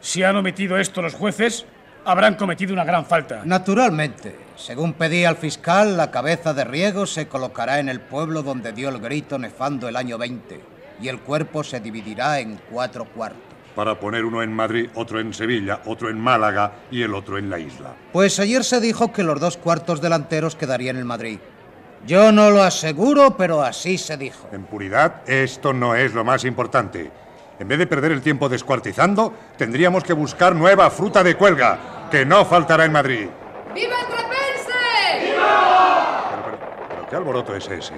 Si 0.00 0.22
han 0.22 0.36
omitido 0.36 0.78
esto 0.78 1.02
los 1.02 1.14
jueces, 1.14 1.66
habrán 2.06 2.36
cometido 2.36 2.72
una 2.72 2.84
gran 2.84 3.04
falta. 3.04 3.42
Naturalmente. 3.44 4.46
Según 4.56 4.94
pedía 4.94 5.28
al 5.28 5.36
fiscal, 5.36 5.96
la 5.96 6.10
cabeza 6.10 6.54
de 6.54 6.64
Riego 6.64 7.04
se 7.04 7.28
colocará 7.28 7.78
en 7.78 7.88
el 7.88 8.00
pueblo 8.00 8.42
donde 8.42 8.72
dio 8.72 8.88
el 8.88 9.00
grito 9.00 9.38
nefando 9.38 9.88
el 9.88 9.96
año 9.96 10.16
20 10.16 10.60
y 11.00 11.08
el 11.08 11.20
cuerpo 11.20 11.62
se 11.62 11.80
dividirá 11.80 12.40
en 12.40 12.58
cuatro 12.70 13.04
cuartos. 13.04 13.42
Para 13.74 14.00
poner 14.00 14.24
uno 14.24 14.42
en 14.42 14.52
Madrid, 14.52 14.88
otro 14.94 15.20
en 15.20 15.34
Sevilla, 15.34 15.82
otro 15.84 16.08
en 16.08 16.18
Málaga 16.18 16.72
y 16.90 17.02
el 17.02 17.12
otro 17.12 17.36
en 17.36 17.50
la 17.50 17.58
isla. 17.58 17.92
Pues 18.12 18.40
ayer 18.40 18.64
se 18.64 18.80
dijo 18.80 19.12
que 19.12 19.22
los 19.22 19.38
dos 19.38 19.58
cuartos 19.58 20.00
delanteros 20.00 20.56
quedarían 20.56 20.96
en 20.96 21.06
Madrid. 21.06 21.38
Yo 22.06 22.32
no 22.32 22.50
lo 22.50 22.62
aseguro, 22.62 23.36
pero 23.36 23.62
así 23.62 23.98
se 23.98 24.16
dijo. 24.16 24.48
En 24.52 24.64
puridad, 24.64 25.28
esto 25.28 25.74
no 25.74 25.94
es 25.94 26.14
lo 26.14 26.24
más 26.24 26.44
importante. 26.44 27.10
En 27.58 27.68
vez 27.68 27.78
de 27.78 27.86
perder 27.86 28.12
el 28.12 28.22
tiempo 28.22 28.48
descuartizando, 28.48 29.34
tendríamos 29.56 30.04
que 30.04 30.12
buscar 30.12 30.54
nueva 30.54 30.90
fruta 30.90 31.22
de 31.22 31.36
cuelga, 31.36 31.95
que 32.10 32.24
no 32.24 32.44
faltará 32.44 32.84
en 32.84 32.92
Madrid. 32.92 33.28
¡Viva 33.74 33.94
el 34.00 34.06
trapense! 34.06 35.34
¿Pero 36.88 37.06
qué 37.08 37.16
alboroto 37.16 37.54
es 37.54 37.68
ese? 37.68 37.94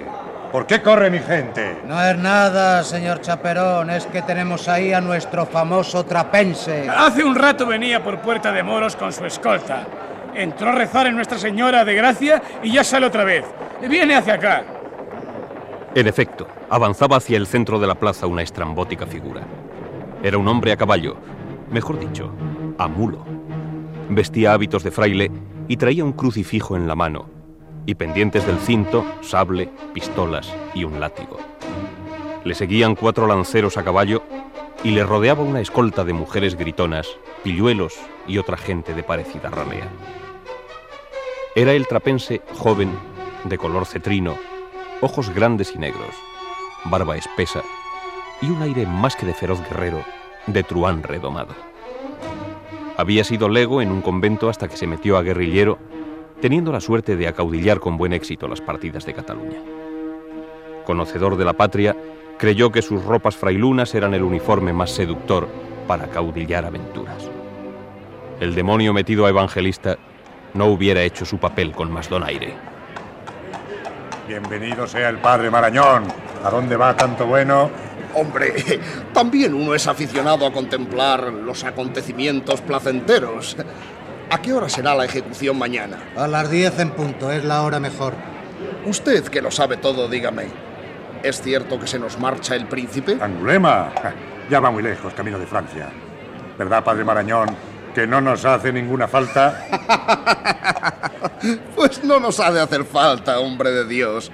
¿Por 0.51 0.65
qué 0.65 0.81
corre 0.81 1.11
mi 1.11 1.19
gente? 1.19 1.77
No 1.85 2.01
es 2.03 2.17
nada, 2.17 2.83
señor 2.83 3.21
Chaperón, 3.21 3.91
es 3.91 4.07
que 4.07 4.23
tenemos 4.23 4.67
ahí 4.67 4.93
a 4.93 5.01
nuestro 5.01 5.45
famoso 5.45 6.05
trapense. 6.05 6.89
Hace 6.89 7.23
un 7.23 7.35
rato 7.35 7.67
venía 7.67 8.03
por 8.03 8.19
Puerta 8.19 8.51
de 8.51 8.63
Moros 8.63 8.95
con 8.95 9.13
su 9.13 9.25
escolta. 9.25 9.85
Entró 10.33 10.69
a 10.69 10.73
rezar 10.73 11.05
en 11.07 11.15
Nuestra 11.15 11.37
Señora 11.37 11.85
de 11.85 11.93
Gracia 11.93 12.41
y 12.63 12.71
ya 12.71 12.83
sale 12.83 13.05
otra 13.05 13.23
vez. 13.23 13.45
Viene 13.87 14.15
hacia 14.15 14.35
acá. 14.35 14.63
En 15.93 16.07
efecto, 16.07 16.47
avanzaba 16.69 17.17
hacia 17.17 17.37
el 17.37 17.47
centro 17.47 17.79
de 17.79 17.87
la 17.87 17.95
plaza 17.95 18.27
una 18.27 18.41
estrambótica 18.41 19.05
figura. 19.05 19.41
Era 20.23 20.37
un 20.37 20.47
hombre 20.47 20.71
a 20.71 20.77
caballo, 20.77 21.15
mejor 21.69 21.99
dicho, 21.99 22.31
a 22.77 22.87
mulo. 22.87 23.38
Vestía 24.09 24.53
hábitos 24.53 24.83
de 24.83 24.91
fraile 24.91 25.31
y 25.67 25.77
traía 25.77 26.03
un 26.03 26.13
crucifijo 26.13 26.75
en 26.75 26.87
la 26.87 26.95
mano, 26.95 27.29
y 27.85 27.93
pendientes 27.93 28.45
del 28.47 28.57
cinto, 28.57 29.05
sable, 29.21 29.69
pistolas 29.93 30.51
y 30.73 30.83
un 30.83 30.99
látigo. 30.99 31.37
Le 32.43 32.55
seguían 32.55 32.95
cuatro 32.95 33.27
lanceros 33.27 33.77
a 33.77 33.83
caballo 33.83 34.23
y 34.83 34.91
le 34.91 35.03
rodeaba 35.03 35.43
una 35.43 35.61
escolta 35.61 36.03
de 36.03 36.13
mujeres 36.13 36.55
gritonas, 36.55 37.07
pilluelos 37.43 37.99
y 38.27 38.39
otra 38.39 38.57
gente 38.57 38.95
de 38.95 39.03
parecida 39.03 39.49
ranea. 39.49 39.87
Era 41.55 41.73
el 41.73 41.87
trapense 41.87 42.41
joven, 42.57 42.89
de 43.43 43.57
color 43.57 43.85
cetrino, 43.85 44.35
ojos 45.01 45.29
grandes 45.29 45.73
y 45.75 45.77
negros, 45.77 46.15
barba 46.85 47.15
espesa 47.15 47.61
y 48.41 48.49
un 48.49 48.61
aire 48.63 48.85
más 48.85 49.15
que 49.15 49.25
de 49.25 49.33
feroz 49.33 49.61
guerrero, 49.69 50.03
de 50.47 50.63
truán 50.63 51.03
redomado. 51.03 51.68
Había 52.99 53.23
sido 53.23 53.47
lego 53.47 53.81
en 53.81 53.93
un 53.93 54.01
convento 54.01 54.49
hasta 54.49 54.67
que 54.67 54.75
se 54.75 54.85
metió 54.85 55.15
a 55.15 55.21
guerrillero, 55.21 55.79
teniendo 56.41 56.73
la 56.73 56.81
suerte 56.81 57.15
de 57.15 57.29
acaudillar 57.29 57.79
con 57.79 57.95
buen 57.95 58.11
éxito 58.11 58.45
las 58.49 58.59
partidas 58.59 59.05
de 59.05 59.13
Cataluña. 59.13 59.57
Conocedor 60.85 61.37
de 61.37 61.45
la 61.45 61.53
patria, 61.53 61.95
creyó 62.37 62.73
que 62.73 62.81
sus 62.81 63.01
ropas 63.05 63.37
frailunas 63.37 63.95
eran 63.95 64.13
el 64.15 64.23
uniforme 64.23 64.73
más 64.73 64.91
seductor 64.91 65.47
para 65.87 66.09
caudillar 66.09 66.65
aventuras. 66.65 67.29
El 68.41 68.53
demonio 68.53 68.93
metido 68.93 69.25
a 69.25 69.29
evangelista 69.29 69.95
no 70.53 70.65
hubiera 70.65 71.01
hecho 71.01 71.23
su 71.23 71.37
papel 71.37 71.71
con 71.71 71.89
más 71.89 72.09
donaire. 72.09 72.53
Bienvenido 74.27 74.85
sea 74.87 75.07
el 75.07 75.19
padre 75.19 75.49
Marañón. 75.49 76.03
¿A 76.43 76.49
dónde 76.49 76.75
va 76.75 76.97
tanto 76.97 77.25
bueno? 77.25 77.69
Hombre, 78.13 78.79
también 79.13 79.53
uno 79.53 79.75
es 79.75 79.87
aficionado 79.87 80.45
a 80.45 80.51
contemplar 80.51 81.31
los 81.31 81.63
acontecimientos 81.63 82.61
placenteros. 82.61 83.55
¿A 84.31 84.41
qué 84.41 84.53
hora 84.53 84.69
será 84.69 84.95
la 84.95 85.05
ejecución 85.05 85.57
mañana? 85.57 85.97
A 86.15 86.27
las 86.27 86.49
10 86.49 86.79
en 86.79 86.91
punto, 86.91 87.31
es 87.31 87.43
la 87.43 87.63
hora 87.63 87.79
mejor. 87.79 88.13
Usted 88.85 89.23
que 89.25 89.41
lo 89.41 89.51
sabe 89.51 89.77
todo, 89.77 90.07
dígame. 90.07 90.47
¿Es 91.23 91.41
cierto 91.41 91.79
que 91.79 91.87
se 91.87 91.99
nos 91.99 92.19
marcha 92.19 92.55
el 92.55 92.67
príncipe? 92.67 93.17
Angulema. 93.19 93.91
Ya 94.49 94.59
va 94.59 94.71
muy 94.71 94.81
lejos, 94.81 95.13
camino 95.13 95.37
de 95.37 95.45
Francia. 95.45 95.89
¿Verdad, 96.57 96.83
padre 96.83 97.03
Marañón? 97.03 97.55
Que 97.93 98.07
no 98.07 98.19
nos 98.19 98.43
hace 98.45 98.73
ninguna 98.73 99.07
falta. 99.07 99.67
Pues 101.75 102.03
no 102.03 102.19
nos 102.19 102.39
ha 102.39 102.51
de 102.51 102.59
hacer 102.59 102.83
falta, 102.83 103.39
hombre 103.39 103.71
de 103.71 103.85
Dios. 103.85 104.29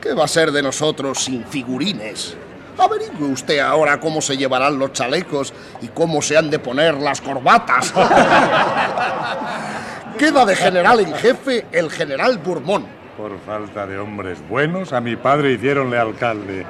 ¿Qué 0.00 0.14
va 0.14 0.24
a 0.24 0.28
ser 0.28 0.52
de 0.52 0.62
nosotros 0.62 1.18
sin 1.18 1.44
figurines? 1.44 2.36
Averigüe 2.78 3.28
usted 3.28 3.58
ahora 3.58 3.98
cómo 3.98 4.20
se 4.20 4.36
llevarán 4.36 4.78
los 4.78 4.92
chalecos 4.92 5.52
y 5.80 5.88
cómo 5.88 6.22
se 6.22 6.36
han 6.36 6.50
de 6.50 6.58
poner 6.58 6.94
las 6.94 7.20
corbatas. 7.20 7.92
Queda 10.18 10.44
de 10.44 10.56
general 10.56 11.00
en 11.00 11.14
jefe 11.14 11.66
el 11.72 11.90
general 11.90 12.38
Bourmont. 12.38 12.86
Por 13.16 13.38
falta 13.40 13.86
de 13.86 13.98
hombres 13.98 14.38
buenos, 14.48 14.92
a 14.92 15.00
mi 15.00 15.16
padre 15.16 15.52
hicieronle 15.52 15.98
alcalde. 15.98 16.66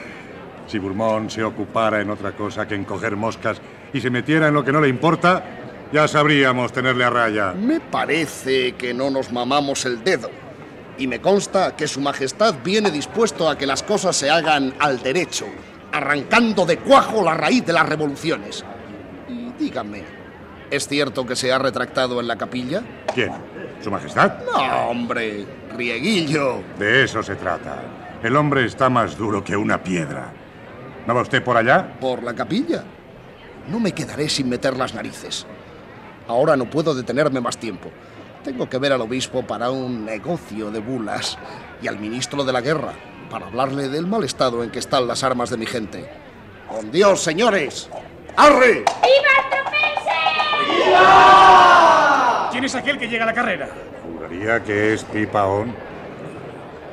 si 0.66 0.78
Bourmont 0.78 1.30
se 1.30 1.42
ocupara 1.42 2.00
en 2.00 2.10
otra 2.10 2.32
cosa 2.32 2.66
que 2.66 2.74
en 2.74 2.84
coger 2.84 3.16
moscas 3.16 3.60
y 3.92 4.00
se 4.00 4.10
metiera 4.10 4.48
en 4.48 4.54
lo 4.54 4.64
que 4.64 4.72
no 4.72 4.80
le 4.80 4.88
importa, 4.88 5.42
ya 5.92 6.08
sabríamos 6.08 6.72
tenerle 6.72 7.04
a 7.04 7.10
raya. 7.10 7.52
Me 7.52 7.80
parece 7.80 8.72
que 8.72 8.94
no 8.94 9.10
nos 9.10 9.30
mamamos 9.30 9.84
el 9.84 10.02
dedo. 10.02 10.30
Y 11.02 11.08
me 11.08 11.20
consta 11.20 11.74
que 11.74 11.88
Su 11.88 12.00
Majestad 12.00 12.54
viene 12.62 12.88
dispuesto 12.88 13.50
a 13.50 13.58
que 13.58 13.66
las 13.66 13.82
cosas 13.82 14.14
se 14.14 14.30
hagan 14.30 14.72
al 14.78 15.02
derecho, 15.02 15.46
arrancando 15.90 16.64
de 16.64 16.78
cuajo 16.78 17.24
la 17.24 17.34
raíz 17.34 17.66
de 17.66 17.72
las 17.72 17.88
revoluciones. 17.88 18.64
Y 19.28 19.50
dígame, 19.60 20.04
¿es 20.70 20.86
cierto 20.86 21.26
que 21.26 21.34
se 21.34 21.50
ha 21.50 21.58
retractado 21.58 22.20
en 22.20 22.28
la 22.28 22.38
capilla? 22.38 22.84
¿Quién? 23.12 23.32
¿Su 23.80 23.90
Majestad? 23.90 24.44
No, 24.44 24.90
hombre, 24.90 25.44
Rieguillo. 25.76 26.62
De 26.78 27.02
eso 27.02 27.20
se 27.20 27.34
trata. 27.34 27.82
El 28.22 28.36
hombre 28.36 28.64
está 28.64 28.88
más 28.88 29.18
duro 29.18 29.42
que 29.42 29.56
una 29.56 29.82
piedra. 29.82 30.32
¿No 31.04 31.16
va 31.16 31.22
usted 31.22 31.42
por 31.42 31.56
allá? 31.56 31.98
¿Por 31.98 32.22
la 32.22 32.32
capilla? 32.32 32.84
No 33.68 33.80
me 33.80 33.90
quedaré 33.90 34.28
sin 34.28 34.48
meter 34.48 34.76
las 34.76 34.94
narices. 34.94 35.48
Ahora 36.28 36.56
no 36.56 36.70
puedo 36.70 36.94
detenerme 36.94 37.40
más 37.40 37.58
tiempo. 37.58 37.90
Tengo 38.44 38.68
que 38.68 38.78
ver 38.78 38.92
al 38.92 39.00
obispo 39.00 39.46
para 39.46 39.70
un 39.70 40.04
negocio 40.04 40.70
de 40.70 40.80
bulas 40.80 41.38
y 41.80 41.86
al 41.86 41.98
ministro 41.98 42.42
de 42.44 42.52
la 42.52 42.60
guerra 42.60 42.92
para 43.30 43.46
hablarle 43.46 43.88
del 43.88 44.06
mal 44.06 44.24
estado 44.24 44.64
en 44.64 44.70
que 44.70 44.80
están 44.80 45.06
las 45.06 45.22
armas 45.22 45.48
de 45.50 45.56
mi 45.56 45.66
gente. 45.66 46.08
¡Con 46.68 46.90
Dios, 46.90 47.22
señores! 47.22 47.88
¡Arre! 48.36 48.84
¿Quién 52.50 52.64
es 52.64 52.74
aquel 52.74 52.98
que 52.98 53.08
llega 53.08 53.24
a 53.24 53.26
la 53.26 53.32
carrera? 53.32 53.68
Juraría 54.04 54.62
que 54.62 54.94
es 54.94 55.04
Pipaón. 55.04 55.74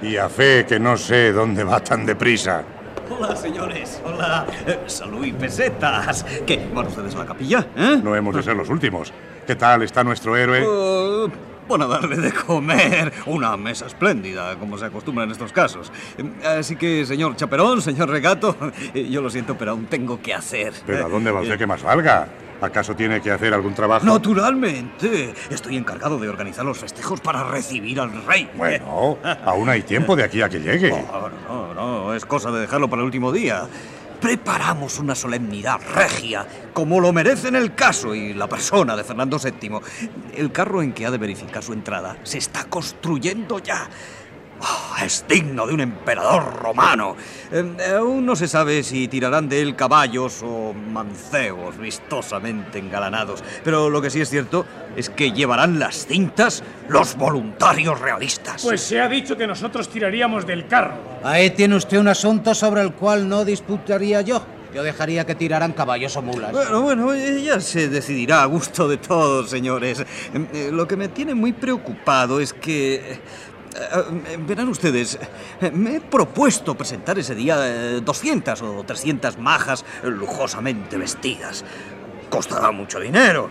Y 0.01 0.15
a 0.15 0.29
fe 0.29 0.65
que 0.65 0.79
no 0.79 0.95
sé 0.95 1.33
dónde 1.33 1.63
va 1.63 1.83
tan 1.83 2.05
deprisa. 2.05 2.63
Hola, 3.09 3.35
señores. 3.35 4.01
Hola. 4.05 4.45
Eh, 4.67 4.79
salud 4.87 5.25
y 5.25 5.33
pesetas. 5.33 6.23
¿Qué? 6.45 6.69
¿Van 6.73 6.87
ustedes 6.87 7.15
a 7.15 7.19
la 7.19 7.25
capilla? 7.25 7.65
¿Eh? 7.75 7.99
No 8.03 8.15
hemos 8.15 8.35
de 8.35 8.43
ser 8.43 8.55
los 8.55 8.69
últimos. 8.69 9.11
¿Qué 9.47 9.55
tal 9.55 9.81
está 9.83 10.03
nuestro 10.03 10.35
héroe? 10.37 10.61
Uh, 10.67 11.29
van 11.67 11.81
a 11.81 11.87
darle 11.87 12.17
de 12.17 12.31
comer. 12.31 13.11
Una 13.25 13.57
mesa 13.57 13.87
espléndida, 13.87 14.55
como 14.57 14.77
se 14.77 14.85
acostumbra 14.85 15.23
en 15.23 15.31
estos 15.31 15.51
casos. 15.51 15.91
Eh, 16.17 16.45
Así 16.59 16.75
que, 16.75 17.05
señor 17.05 17.35
Chaperón, 17.35 17.81
señor 17.81 18.09
Regato, 18.09 18.55
eh, 18.93 19.07
yo 19.09 19.21
lo 19.21 19.29
siento, 19.29 19.57
pero 19.57 19.71
aún 19.71 19.85
tengo 19.87 20.21
que 20.21 20.33
hacer. 20.33 20.73
¿Pero 20.85 21.05
a 21.05 21.09
dónde 21.09 21.31
va 21.31 21.41
usted 21.41 21.57
que 21.57 21.67
más 21.67 21.81
valga? 21.81 22.27
¿Acaso 22.61 22.95
tiene 22.95 23.21
que 23.21 23.31
hacer 23.31 23.53
algún 23.53 23.73
trabajo? 23.73 24.05
Naturalmente. 24.05 25.33
Estoy 25.49 25.77
encargado 25.77 26.17
de 26.19 26.27
organizar 26.27 26.65
los 26.65 26.77
festejos 26.77 27.21
para 27.21 27.43
recibir 27.43 27.99
al 27.99 28.25
rey. 28.25 28.49
Bueno, 28.55 29.17
aún 29.45 29.69
hay 29.69 29.83
tiempo 29.83 30.15
de 30.15 30.23
aquí 30.23 30.41
a 30.41 30.49
que 30.49 30.59
llegue. 30.59 30.89
No, 30.89 31.29
no, 31.47 31.73
no, 31.73 32.13
es 32.13 32.25
cosa 32.25 32.51
de 32.51 32.61
dejarlo 32.61 32.89
para 32.89 33.01
el 33.01 33.05
último 33.05 33.31
día. 33.31 33.67
Preparamos 34.19 34.99
una 34.99 35.15
solemnidad 35.15 35.79
regia, 35.95 36.45
como 36.73 36.99
lo 36.99 37.13
merecen 37.13 37.55
el 37.55 37.73
caso 37.73 38.13
y 38.13 38.33
la 38.33 38.47
persona 38.47 38.97
de 38.97 39.05
Fernando 39.05 39.37
VII. 39.39 39.79
El 40.35 40.51
carro 40.51 40.81
en 40.81 40.91
que 40.91 41.05
ha 41.05 41.11
de 41.11 41.17
verificar 41.17 41.63
su 41.63 41.71
entrada 41.71 42.17
se 42.23 42.37
está 42.37 42.65
construyendo 42.65 43.59
ya. 43.59 43.89
Oh, 44.61 44.95
es 45.03 45.25
digno 45.27 45.65
de 45.65 45.73
un 45.73 45.79
emperador 45.79 46.61
romano. 46.61 47.15
Eh, 47.51 47.95
aún 47.97 48.25
no 48.25 48.35
se 48.35 48.47
sabe 48.47 48.83
si 48.83 49.07
tirarán 49.07 49.47
de 49.47 49.61
él 49.61 49.75
caballos 49.75 50.41
o 50.43 50.73
mancebos 50.73 51.77
vistosamente 51.77 52.79
engalanados, 52.79 53.43
pero 53.63 53.89
lo 53.89 54.01
que 54.01 54.09
sí 54.09 54.19
es 54.19 54.29
cierto 54.29 54.65
es 54.95 55.09
que 55.09 55.31
llevarán 55.31 55.79
las 55.79 56.05
cintas 56.05 56.63
los 56.89 57.15
voluntarios 57.15 57.99
realistas. 57.99 58.63
Pues 58.63 58.81
se 58.81 58.99
ha 58.99 59.07
dicho 59.07 59.37
que 59.37 59.47
nosotros 59.47 59.89
tiraríamos 59.89 60.45
del 60.45 60.67
carro. 60.67 60.97
Ahí 61.23 61.51
tiene 61.51 61.75
usted 61.75 61.97
un 61.97 62.09
asunto 62.09 62.53
sobre 62.53 62.81
el 62.81 62.93
cual 62.93 63.29
no 63.29 63.45
disputaría 63.45 64.21
yo. 64.21 64.45
Yo 64.73 64.83
dejaría 64.83 65.25
que 65.25 65.33
tiraran 65.33 65.73
caballos 65.73 66.15
o 66.15 66.21
mulas. 66.21 66.51
Bueno, 66.51 66.81
bueno, 66.83 67.13
eh, 67.15 67.41
ya 67.41 67.59
se 67.59 67.89
decidirá 67.89 68.43
a 68.43 68.45
gusto 68.45 68.87
de 68.87 68.97
todos, 68.97 69.49
señores. 69.49 70.05
Eh, 70.53 70.69
Lo 70.71 70.87
que 70.87 70.95
me 70.95 71.07
tiene 71.07 71.33
muy 71.33 71.53
preocupado 71.53 72.39
es 72.39 72.53
que... 72.53 73.19
eh, 73.79 74.33
eh, 74.33 74.37
Verán 74.39 74.69
ustedes, 74.69 75.19
eh, 75.61 75.71
me 75.71 75.95
he 75.95 76.01
propuesto 76.01 76.75
presentar 76.75 77.17
ese 77.17 77.35
día 77.35 77.57
eh, 77.59 78.01
200 78.03 78.61
o 78.61 78.83
300 78.83 79.37
majas 79.37 79.85
lujosamente 80.03 80.97
vestidas. 80.97 81.63
Costará 82.29 82.71
mucho 82.71 82.99
dinero, 82.99 83.49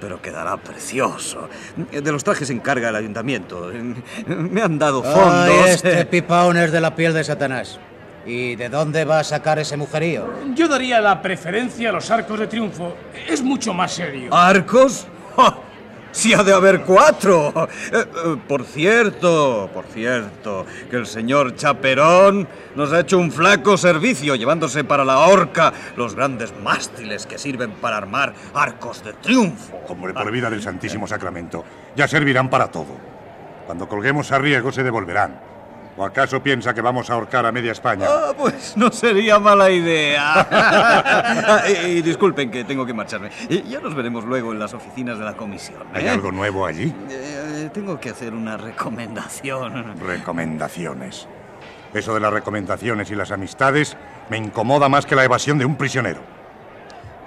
pero 0.00 0.20
quedará 0.20 0.58
precioso. 0.58 1.48
De 1.90 2.12
los 2.12 2.22
trajes 2.22 2.48
se 2.48 2.52
encarga 2.52 2.90
el 2.90 2.96
ayuntamiento. 2.96 3.72
Me 4.26 4.60
han 4.60 4.78
dado 4.78 5.02
fondos. 5.02 5.48
Ay, 5.48 5.70
este 5.70 6.04
pipaón 6.04 6.58
es 6.58 6.70
de 6.70 6.82
la 6.82 6.94
piel 6.94 7.14
de 7.14 7.24
Satanás. 7.24 7.80
¿Y 8.26 8.56
de 8.56 8.68
dónde 8.68 9.04
va 9.06 9.20
a 9.20 9.24
sacar 9.24 9.58
ese 9.58 9.76
mujerío? 9.78 10.28
Yo 10.54 10.68
daría 10.68 11.00
la 11.00 11.20
preferencia 11.22 11.88
a 11.88 11.92
los 11.92 12.10
arcos 12.10 12.38
de 12.40 12.46
triunfo. 12.46 12.94
Es 13.28 13.42
mucho 13.42 13.72
más 13.72 13.92
serio. 13.92 14.34
¿Arcos? 14.34 15.06
¡Ja! 15.36 15.63
Si 16.14 16.32
ha 16.32 16.44
de 16.44 16.52
haber 16.52 16.82
cuatro. 16.82 17.52
Eh, 17.92 17.96
eh, 17.96 18.36
por 18.46 18.64
cierto, 18.64 19.68
por 19.74 19.84
cierto, 19.86 20.64
que 20.88 20.96
el 20.96 21.06
señor 21.06 21.56
Chaperón 21.56 22.46
nos 22.76 22.92
ha 22.92 23.00
hecho 23.00 23.18
un 23.18 23.32
flaco 23.32 23.76
servicio 23.76 24.36
llevándose 24.36 24.84
para 24.84 25.04
la 25.04 25.18
horca 25.18 25.72
los 25.96 26.14
grandes 26.14 26.54
mástiles 26.62 27.26
que 27.26 27.36
sirven 27.36 27.72
para 27.72 27.96
armar 27.96 28.32
arcos 28.54 29.04
de 29.04 29.12
triunfo. 29.14 29.76
Hombre, 29.88 30.14
por 30.14 30.30
vida 30.30 30.48
del 30.48 30.62
Santísimo 30.62 31.08
Sacramento, 31.08 31.64
ya 31.96 32.06
servirán 32.06 32.48
para 32.48 32.68
todo. 32.68 32.96
Cuando 33.66 33.88
colguemos 33.88 34.30
a 34.30 34.38
riesgo 34.38 34.70
se 34.70 34.84
devolverán. 34.84 35.53
¿O 35.96 36.04
acaso 36.04 36.42
piensa 36.42 36.74
que 36.74 36.80
vamos 36.80 37.08
a 37.08 37.14
ahorcar 37.14 37.46
a 37.46 37.52
media 37.52 37.70
España? 37.72 38.06
Ah, 38.08 38.32
pues 38.36 38.76
no 38.76 38.90
sería 38.90 39.38
mala 39.38 39.70
idea. 39.70 41.62
y, 41.86 42.02
disculpen 42.02 42.50
que 42.50 42.64
tengo 42.64 42.84
que 42.84 42.92
marcharme. 42.92 43.30
ya 43.48 43.80
nos 43.80 43.94
veremos 43.94 44.24
luego 44.24 44.52
en 44.52 44.58
las 44.58 44.74
oficinas 44.74 45.18
de 45.18 45.24
la 45.24 45.34
comisión. 45.34 45.84
¿Hay 45.92 46.06
¿eh? 46.06 46.10
algo 46.10 46.32
nuevo 46.32 46.66
allí? 46.66 46.92
Eh, 47.08 47.70
tengo 47.72 48.00
que 48.00 48.10
hacer 48.10 48.34
una 48.34 48.56
recomendación. 48.56 50.00
Recomendaciones. 50.04 51.28
Eso 51.92 52.12
de 52.12 52.20
las 52.20 52.32
recomendaciones 52.32 53.10
y 53.12 53.14
las 53.14 53.30
amistades 53.30 53.96
me 54.28 54.36
incomoda 54.36 54.88
más 54.88 55.06
que 55.06 55.14
la 55.14 55.22
evasión 55.22 55.58
de 55.58 55.64
un 55.64 55.76
prisionero. 55.76 56.33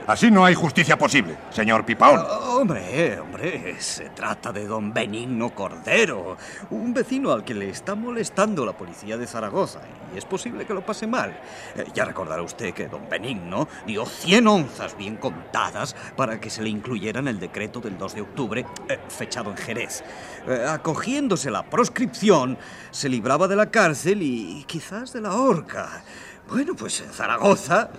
Así 0.08 0.32
no 0.32 0.46
hay 0.46 0.56
justicia 0.56 0.98
posible, 0.98 1.38
señor 1.50 1.86
Pipaón. 1.86 2.22
Oh, 2.22 2.60
hombre, 2.62 3.20
hombre, 3.20 3.76
se 3.82 4.10
trata 4.12 4.54
de 4.54 4.66
don 4.66 4.94
Benigno 4.94 5.54
Cordero, 5.54 6.38
un 6.70 6.94
vecino 6.94 7.34
al 7.34 7.44
que 7.44 7.54
le 7.54 7.70
está 7.70 7.94
molestando 7.94 8.66
la 8.66 8.72
policía 8.72 9.18
de 9.18 9.28
Zaragoza 9.28 9.82
y 10.16 10.18
es 10.18 10.24
posible 10.24 10.66
que 10.66 10.74
lo 10.74 10.86
pase 10.86 11.08
mal. 11.08 11.38
Eh, 11.76 11.84
ya 11.94 12.06
recordará 12.06 12.42
usted 12.42 12.74
que 12.74 12.88
don 12.88 13.10
Benigno 13.10 13.68
dio 13.86 14.06
100 14.06 14.48
onzas 14.48 14.96
bien 14.96 15.18
contadas 15.18 15.94
para 16.16 16.40
que 16.40 16.50
se 16.50 16.62
le 16.62 16.70
incluyera 16.70 17.20
en 17.20 17.28
el 17.28 17.38
decreto 17.38 17.82
del 17.82 17.98
2 17.98 18.16
de 18.16 18.22
octubre, 18.22 18.66
eh, 18.88 19.00
fechado 19.10 19.52
en 19.52 19.58
Jerez. 19.58 20.06
Eh, 20.48 20.66
acogiéndose 20.70 21.52
la 21.52 21.64
proscripción, 21.64 22.58
se 22.92 23.10
libraba 23.10 23.50
de 23.50 23.58
la 23.58 23.70
cárcel 23.70 24.22
y 24.22 24.64
quizás 24.68 25.12
de 25.12 25.20
la 25.20 25.36
horca. 25.36 26.02
Bueno, 26.50 26.76
pues 26.76 27.02
en 27.02 27.10
Zaragoza 27.10 27.90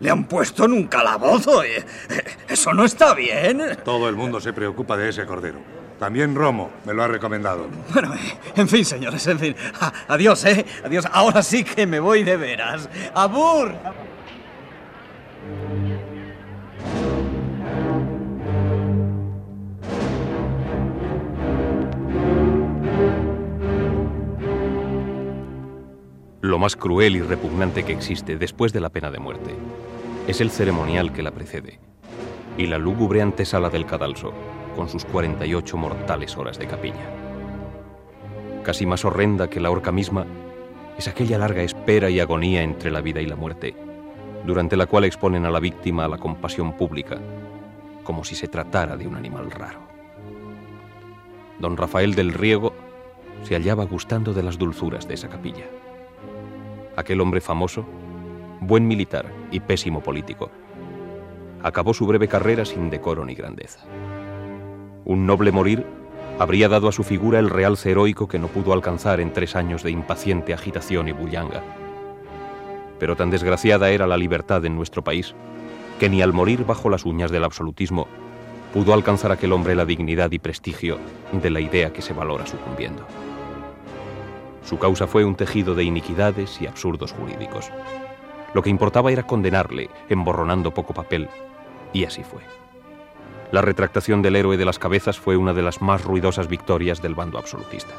le 0.00 0.10
han 0.10 0.24
puesto 0.24 0.64
en 0.64 0.72
un 0.72 0.86
calabozo. 0.86 1.62
Eh, 1.62 1.84
eso 2.48 2.72
no 2.72 2.84
está 2.84 3.14
bien. 3.14 3.78
Todo 3.84 4.08
el 4.08 4.16
mundo 4.16 4.40
se 4.40 4.52
preocupa 4.52 4.96
de 4.96 5.10
ese 5.10 5.26
cordero. 5.26 5.58
También 5.98 6.34
Romo 6.34 6.70
me 6.84 6.94
lo 6.94 7.02
ha 7.02 7.08
recomendado. 7.08 7.68
Bueno, 7.92 8.12
en 8.56 8.68
fin, 8.68 8.84
señores, 8.84 9.24
en 9.26 9.38
fin. 9.38 9.56
Adiós, 10.08 10.44
¿eh? 10.46 10.64
Adiós. 10.84 11.06
Ahora 11.12 11.42
sí 11.42 11.62
que 11.62 11.86
me 11.86 12.00
voy 12.00 12.24
de 12.24 12.36
veras. 12.36 12.88
¡Abur! 13.14 13.72
Lo 26.52 26.58
más 26.58 26.76
cruel 26.76 27.16
y 27.16 27.22
repugnante 27.22 27.82
que 27.82 27.94
existe 27.94 28.36
después 28.36 28.74
de 28.74 28.80
la 28.80 28.90
pena 28.90 29.10
de 29.10 29.18
muerte 29.18 29.54
es 30.28 30.42
el 30.42 30.50
ceremonial 30.50 31.10
que 31.10 31.22
la 31.22 31.30
precede 31.30 31.80
y 32.58 32.66
la 32.66 32.76
lúgubre 32.76 33.22
antesala 33.22 33.70
del 33.70 33.86
cadalso 33.86 34.34
con 34.76 34.90
sus 34.90 35.06
48 35.06 35.78
mortales 35.78 36.36
horas 36.36 36.58
de 36.58 36.66
capilla. 36.66 37.10
Casi 38.64 38.84
más 38.84 39.02
horrenda 39.06 39.48
que 39.48 39.60
la 39.60 39.70
horca 39.70 39.92
misma 39.92 40.26
es 40.98 41.08
aquella 41.08 41.38
larga 41.38 41.62
espera 41.62 42.10
y 42.10 42.20
agonía 42.20 42.62
entre 42.62 42.90
la 42.90 43.00
vida 43.00 43.22
y 43.22 43.26
la 43.26 43.36
muerte, 43.36 43.74
durante 44.44 44.76
la 44.76 44.84
cual 44.84 45.04
exponen 45.04 45.46
a 45.46 45.50
la 45.50 45.58
víctima 45.58 46.04
a 46.04 46.08
la 46.08 46.18
compasión 46.18 46.76
pública, 46.76 47.16
como 48.04 48.24
si 48.24 48.34
se 48.34 48.48
tratara 48.48 48.98
de 48.98 49.06
un 49.06 49.16
animal 49.16 49.50
raro. 49.50 49.80
Don 51.60 51.78
Rafael 51.78 52.14
del 52.14 52.34
Riego 52.34 52.74
se 53.42 53.54
hallaba 53.54 53.84
gustando 53.84 54.34
de 54.34 54.42
las 54.42 54.58
dulzuras 54.58 55.08
de 55.08 55.14
esa 55.14 55.30
capilla 55.30 55.64
aquel 56.96 57.20
hombre 57.20 57.40
famoso, 57.40 57.84
buen 58.60 58.86
militar 58.86 59.26
y 59.50 59.60
pésimo 59.60 60.02
político, 60.02 60.50
acabó 61.62 61.94
su 61.94 62.06
breve 62.06 62.28
carrera 62.28 62.64
sin 62.64 62.90
decoro 62.90 63.24
ni 63.24 63.34
grandeza. 63.34 63.80
Un 65.04 65.26
noble 65.26 65.52
morir 65.52 65.86
habría 66.38 66.68
dado 66.68 66.88
a 66.88 66.92
su 66.92 67.04
figura 67.04 67.38
el 67.38 67.50
realce 67.50 67.90
heroico 67.90 68.28
que 68.28 68.38
no 68.38 68.48
pudo 68.48 68.72
alcanzar 68.72 69.20
en 69.20 69.32
tres 69.32 69.56
años 69.56 69.82
de 69.82 69.90
impaciente 69.90 70.54
agitación 70.54 71.08
y 71.08 71.12
bullanga. 71.12 71.62
Pero 72.98 73.16
tan 73.16 73.30
desgraciada 73.30 73.90
era 73.90 74.06
la 74.06 74.16
libertad 74.16 74.64
en 74.64 74.76
nuestro 74.76 75.02
país 75.02 75.34
que 75.98 76.08
ni 76.08 76.22
al 76.22 76.32
morir 76.32 76.64
bajo 76.64 76.88
las 76.90 77.04
uñas 77.04 77.30
del 77.30 77.44
absolutismo 77.44 78.08
pudo 78.72 78.94
alcanzar 78.94 79.32
aquel 79.32 79.52
hombre 79.52 79.74
la 79.74 79.84
dignidad 79.84 80.32
y 80.32 80.38
prestigio 80.38 80.98
de 81.32 81.50
la 81.50 81.60
idea 81.60 81.92
que 81.92 82.02
se 82.02 82.14
valora 82.14 82.46
sucumbiendo. 82.46 83.06
Su 84.64 84.78
causa 84.78 85.06
fue 85.06 85.24
un 85.24 85.34
tejido 85.34 85.74
de 85.74 85.84
iniquidades 85.84 86.60
y 86.60 86.66
absurdos 86.66 87.12
jurídicos. 87.12 87.70
Lo 88.54 88.62
que 88.62 88.70
importaba 88.70 89.10
era 89.10 89.26
condenarle, 89.26 89.90
emborronando 90.08 90.72
poco 90.72 90.94
papel, 90.94 91.28
y 91.92 92.04
así 92.04 92.22
fue. 92.22 92.40
La 93.50 93.60
retractación 93.60 94.22
del 94.22 94.36
héroe 94.36 94.56
de 94.56 94.64
las 94.64 94.78
cabezas 94.78 95.18
fue 95.18 95.36
una 95.36 95.52
de 95.52 95.62
las 95.62 95.82
más 95.82 96.04
ruidosas 96.04 96.48
victorias 96.48 97.02
del 97.02 97.14
bando 97.14 97.38
absolutista. 97.38 97.94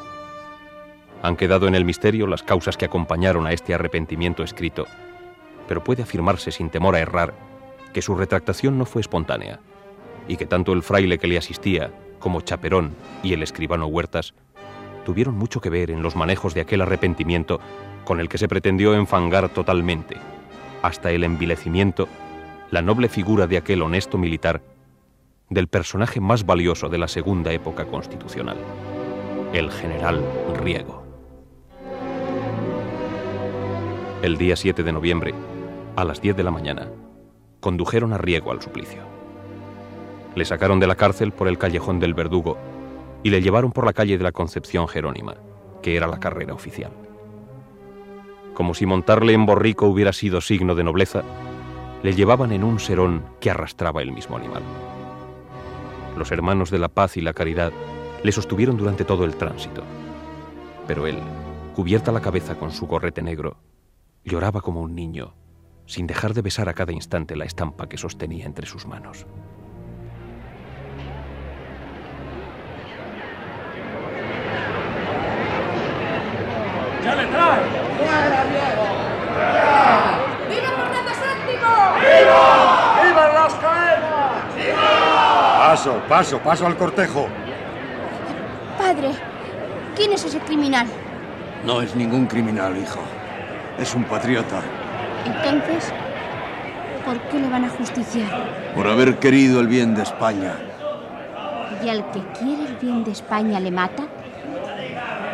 Han 1.22 1.36
quedado 1.36 1.68
en 1.68 1.74
el 1.74 1.84
misterio 1.84 2.26
las 2.26 2.42
causas 2.42 2.76
que 2.76 2.84
acompañaron 2.84 3.46
a 3.46 3.52
este 3.52 3.72
arrepentimiento 3.72 4.42
escrito, 4.42 4.86
pero 5.68 5.82
puede 5.82 6.02
afirmarse 6.02 6.50
sin 6.50 6.70
temor 6.70 6.96
a 6.96 7.00
errar 7.00 7.34
que 7.92 8.02
su 8.02 8.14
retractación 8.14 8.76
no 8.78 8.84
fue 8.84 9.00
espontánea 9.00 9.60
y 10.28 10.36
que 10.36 10.46
tanto 10.46 10.72
el 10.72 10.82
fraile 10.82 11.18
que 11.18 11.28
le 11.28 11.38
asistía 11.38 11.92
como 12.18 12.40
Chaperón 12.40 12.94
y 13.22 13.32
el 13.32 13.42
escribano 13.42 13.86
Huertas 13.86 14.34
tuvieron 15.04 15.36
mucho 15.36 15.60
que 15.60 15.70
ver 15.70 15.90
en 15.90 16.02
los 16.02 16.16
manejos 16.16 16.54
de 16.54 16.62
aquel 16.62 16.80
arrepentimiento 16.80 17.60
con 18.04 18.20
el 18.20 18.28
que 18.28 18.38
se 18.38 18.48
pretendió 18.48 18.94
enfangar 18.94 19.48
totalmente, 19.50 20.16
hasta 20.82 21.12
el 21.12 21.24
envilecimiento, 21.24 22.08
la 22.70 22.82
noble 22.82 23.08
figura 23.08 23.46
de 23.46 23.56
aquel 23.56 23.82
honesto 23.82 24.18
militar, 24.18 24.62
del 25.48 25.68
personaje 25.68 26.20
más 26.20 26.44
valioso 26.44 26.88
de 26.88 26.98
la 26.98 27.08
segunda 27.08 27.52
época 27.52 27.84
constitucional, 27.84 28.56
el 29.52 29.70
general 29.70 30.22
Riego. 30.60 31.04
El 34.22 34.38
día 34.38 34.56
7 34.56 34.82
de 34.82 34.92
noviembre, 34.92 35.34
a 35.96 36.04
las 36.04 36.20
10 36.20 36.36
de 36.36 36.42
la 36.42 36.50
mañana, 36.50 36.88
condujeron 37.60 38.12
a 38.12 38.18
Riego 38.18 38.50
al 38.50 38.62
suplicio. 38.62 39.02
Le 40.34 40.44
sacaron 40.44 40.80
de 40.80 40.86
la 40.86 40.96
cárcel 40.96 41.30
por 41.32 41.46
el 41.46 41.58
callejón 41.58 42.00
del 42.00 42.14
Verdugo 42.14 42.58
y 43.24 43.30
le 43.30 43.42
llevaron 43.42 43.72
por 43.72 43.86
la 43.86 43.94
calle 43.94 44.16
de 44.16 44.22
la 44.22 44.30
Concepción 44.30 44.86
Jerónima, 44.86 45.34
que 45.82 45.96
era 45.96 46.06
la 46.06 46.20
carrera 46.20 46.54
oficial. 46.54 46.92
Como 48.52 48.74
si 48.74 48.86
montarle 48.86 49.32
en 49.32 49.46
borrico 49.46 49.86
hubiera 49.86 50.12
sido 50.12 50.40
signo 50.40 50.76
de 50.76 50.84
nobleza, 50.84 51.24
le 52.02 52.14
llevaban 52.14 52.52
en 52.52 52.62
un 52.62 52.78
serón 52.78 53.24
que 53.40 53.50
arrastraba 53.50 54.02
el 54.02 54.12
mismo 54.12 54.36
animal. 54.36 54.62
Los 56.18 56.30
hermanos 56.30 56.70
de 56.70 56.78
la 56.78 56.88
paz 56.88 57.16
y 57.16 57.22
la 57.22 57.32
caridad 57.32 57.72
le 58.22 58.30
sostuvieron 58.30 58.76
durante 58.76 59.04
todo 59.04 59.24
el 59.24 59.36
tránsito, 59.36 59.82
pero 60.86 61.06
él, 61.06 61.18
cubierta 61.74 62.12
la 62.12 62.20
cabeza 62.20 62.56
con 62.56 62.72
su 62.72 62.86
gorrete 62.86 63.22
negro, 63.22 63.56
lloraba 64.22 64.60
como 64.60 64.82
un 64.82 64.94
niño, 64.94 65.34
sin 65.86 66.06
dejar 66.06 66.34
de 66.34 66.42
besar 66.42 66.68
a 66.68 66.74
cada 66.74 66.92
instante 66.92 67.36
la 67.36 67.46
estampa 67.46 67.88
que 67.88 67.96
sostenía 67.96 68.44
entre 68.44 68.66
sus 68.66 68.86
manos. 68.86 69.26
Paso, 85.74 86.00
paso, 86.08 86.38
paso 86.38 86.66
al 86.66 86.76
cortejo. 86.76 87.26
Padre, 88.78 89.10
¿quién 89.96 90.12
es 90.12 90.24
ese 90.24 90.38
criminal? 90.38 90.86
No 91.66 91.82
es 91.82 91.96
ningún 91.96 92.26
criminal, 92.26 92.76
hijo. 92.76 93.00
Es 93.78 93.94
un 93.94 94.04
patriota. 94.04 94.62
Entonces, 95.26 95.92
¿por 97.04 97.18
qué 97.22 97.40
le 97.40 97.48
van 97.48 97.64
a 97.64 97.70
justiciar? 97.70 98.28
Por 98.74 98.86
haber 98.86 99.18
querido 99.18 99.60
el 99.60 99.66
bien 99.66 99.96
de 99.96 100.02
España. 100.02 100.54
¿Y 101.84 101.88
al 101.88 102.08
que 102.12 102.20
quiere 102.38 102.66
el 102.66 102.76
bien 102.76 103.02
de 103.02 103.10
España 103.10 103.58
le 103.58 103.72
mata? 103.72 104.04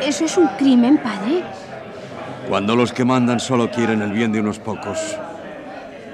¿Eso 0.01 0.25
es 0.25 0.39
un 0.39 0.47
crimen, 0.57 0.97
padre? 0.99 1.45
Cuando 2.51 2.75
los 2.75 2.93
que 2.93 3.05
mandan 3.05 3.39
solo 3.39 3.71
quieren 3.71 4.03
el 4.03 4.11
bien 4.11 4.33
de 4.33 4.41
unos 4.41 4.59
pocos. 4.59 4.99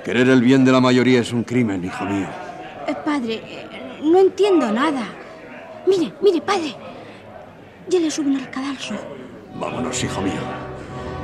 Querer 0.04 0.28
el 0.28 0.42
bien 0.42 0.66
de 0.66 0.70
la 0.70 0.82
mayoría 0.82 1.20
es 1.20 1.32
un 1.32 1.44
crimen, 1.44 1.82
hijo 1.82 2.04
mío. 2.04 2.28
Eh, 2.86 2.94
padre, 3.02 3.40
eh, 3.42 4.00
no 4.02 4.18
entiendo 4.18 4.70
nada. 4.70 5.02
Mire, 5.86 6.12
mire, 6.20 6.42
padre. 6.42 6.76
Ya 7.88 7.98
le 8.00 8.10
suben 8.10 8.36
al 8.36 8.50
cadalso. 8.50 8.94
Vámonos, 9.58 10.04
hijo 10.04 10.20
mío. 10.20 10.42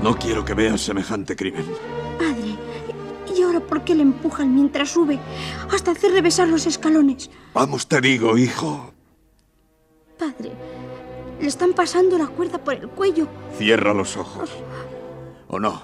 No 0.02 0.16
quiero 0.16 0.46
que 0.46 0.54
veas 0.54 0.80
semejante 0.80 1.36
crimen. 1.36 1.66
Padre, 2.18 2.56
¿y 3.36 3.42
ahora 3.42 3.60
por 3.60 3.84
qué 3.84 3.94
le 3.94 4.04
empujan 4.04 4.54
mientras 4.54 4.88
sube 4.88 5.18
hasta 5.70 5.90
hacerle 5.90 6.22
besar 6.22 6.48
los 6.48 6.64
escalones? 6.64 7.28
Vamos, 7.52 7.86
te 7.86 8.00
digo, 8.00 8.38
hijo. 8.38 8.94
Padre, 10.18 10.52
le 11.38 11.46
están 11.46 11.74
pasando 11.74 12.16
la 12.16 12.28
cuerda 12.28 12.56
por 12.56 12.72
el 12.72 12.88
cuello. 12.88 13.28
Cierra 13.58 13.92
los 13.92 14.16
ojos. 14.16 14.48
¿O 15.54 15.60
no? 15.60 15.82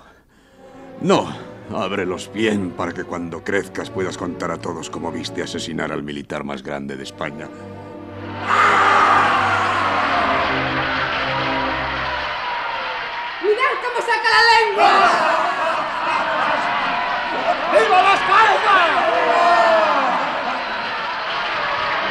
No, 1.02 1.28
ábrelos 1.76 2.32
bien 2.32 2.70
para 2.70 2.94
que 2.94 3.04
cuando 3.04 3.44
crezcas 3.44 3.90
puedas 3.90 4.16
contar 4.16 4.50
a 4.50 4.56
todos 4.56 4.88
cómo 4.88 5.12
viste 5.12 5.42
asesinar 5.42 5.92
al 5.92 6.02
militar 6.02 6.42
más 6.42 6.62
grande 6.62 6.96
de 6.96 7.02
España. 7.02 7.46
¡Mirad 13.42 13.74
cómo 13.84 14.00
saca 14.00 14.28
la 14.36 14.42
lengua! 14.56 14.90
¡Viva 17.74 18.02
las 18.04 18.20
palmas! 18.20 18.88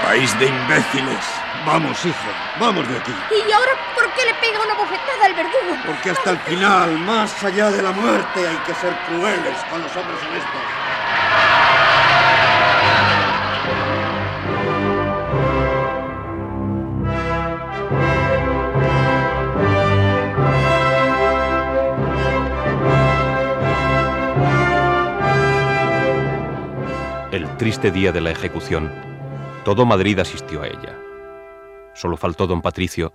País 0.04 0.40
de 0.40 0.46
imbéciles. 0.46 1.37
Vamos, 1.68 2.06
hijo, 2.06 2.16
vamos 2.62 2.88
de 2.88 2.98
aquí. 2.98 3.12
¿Y 3.30 3.52
ahora 3.52 3.72
por 3.94 4.10
qué 4.14 4.24
le 4.26 4.34
pega 4.36 4.64
una 4.64 4.74
bofetada 4.74 5.26
al 5.26 5.34
verdugo? 5.34 5.76
Porque 5.86 6.12
hasta 6.12 6.30
el 6.32 6.38
final, 6.38 6.98
más 7.00 7.44
allá 7.44 7.70
de 7.70 7.82
la 7.82 7.92
muerte, 7.92 8.48
hay 8.48 8.56
que 8.66 8.74
ser 8.74 8.96
crueles 9.06 9.58
con 9.70 9.82
los 9.82 9.94
hombres 9.98 10.18
honestos. 10.30 10.62
El 27.34 27.58
triste 27.58 27.92
día 27.92 28.14
de 28.14 28.22
la 28.22 28.32
ejecución, 28.32 28.90
todo 29.66 29.86
Madrid 29.86 30.18
asistió 30.18 30.64
a 30.64 30.68
ella. 30.68 31.07
Solo 31.98 32.16
faltó 32.16 32.46
don 32.46 32.62
Patricio, 32.62 33.12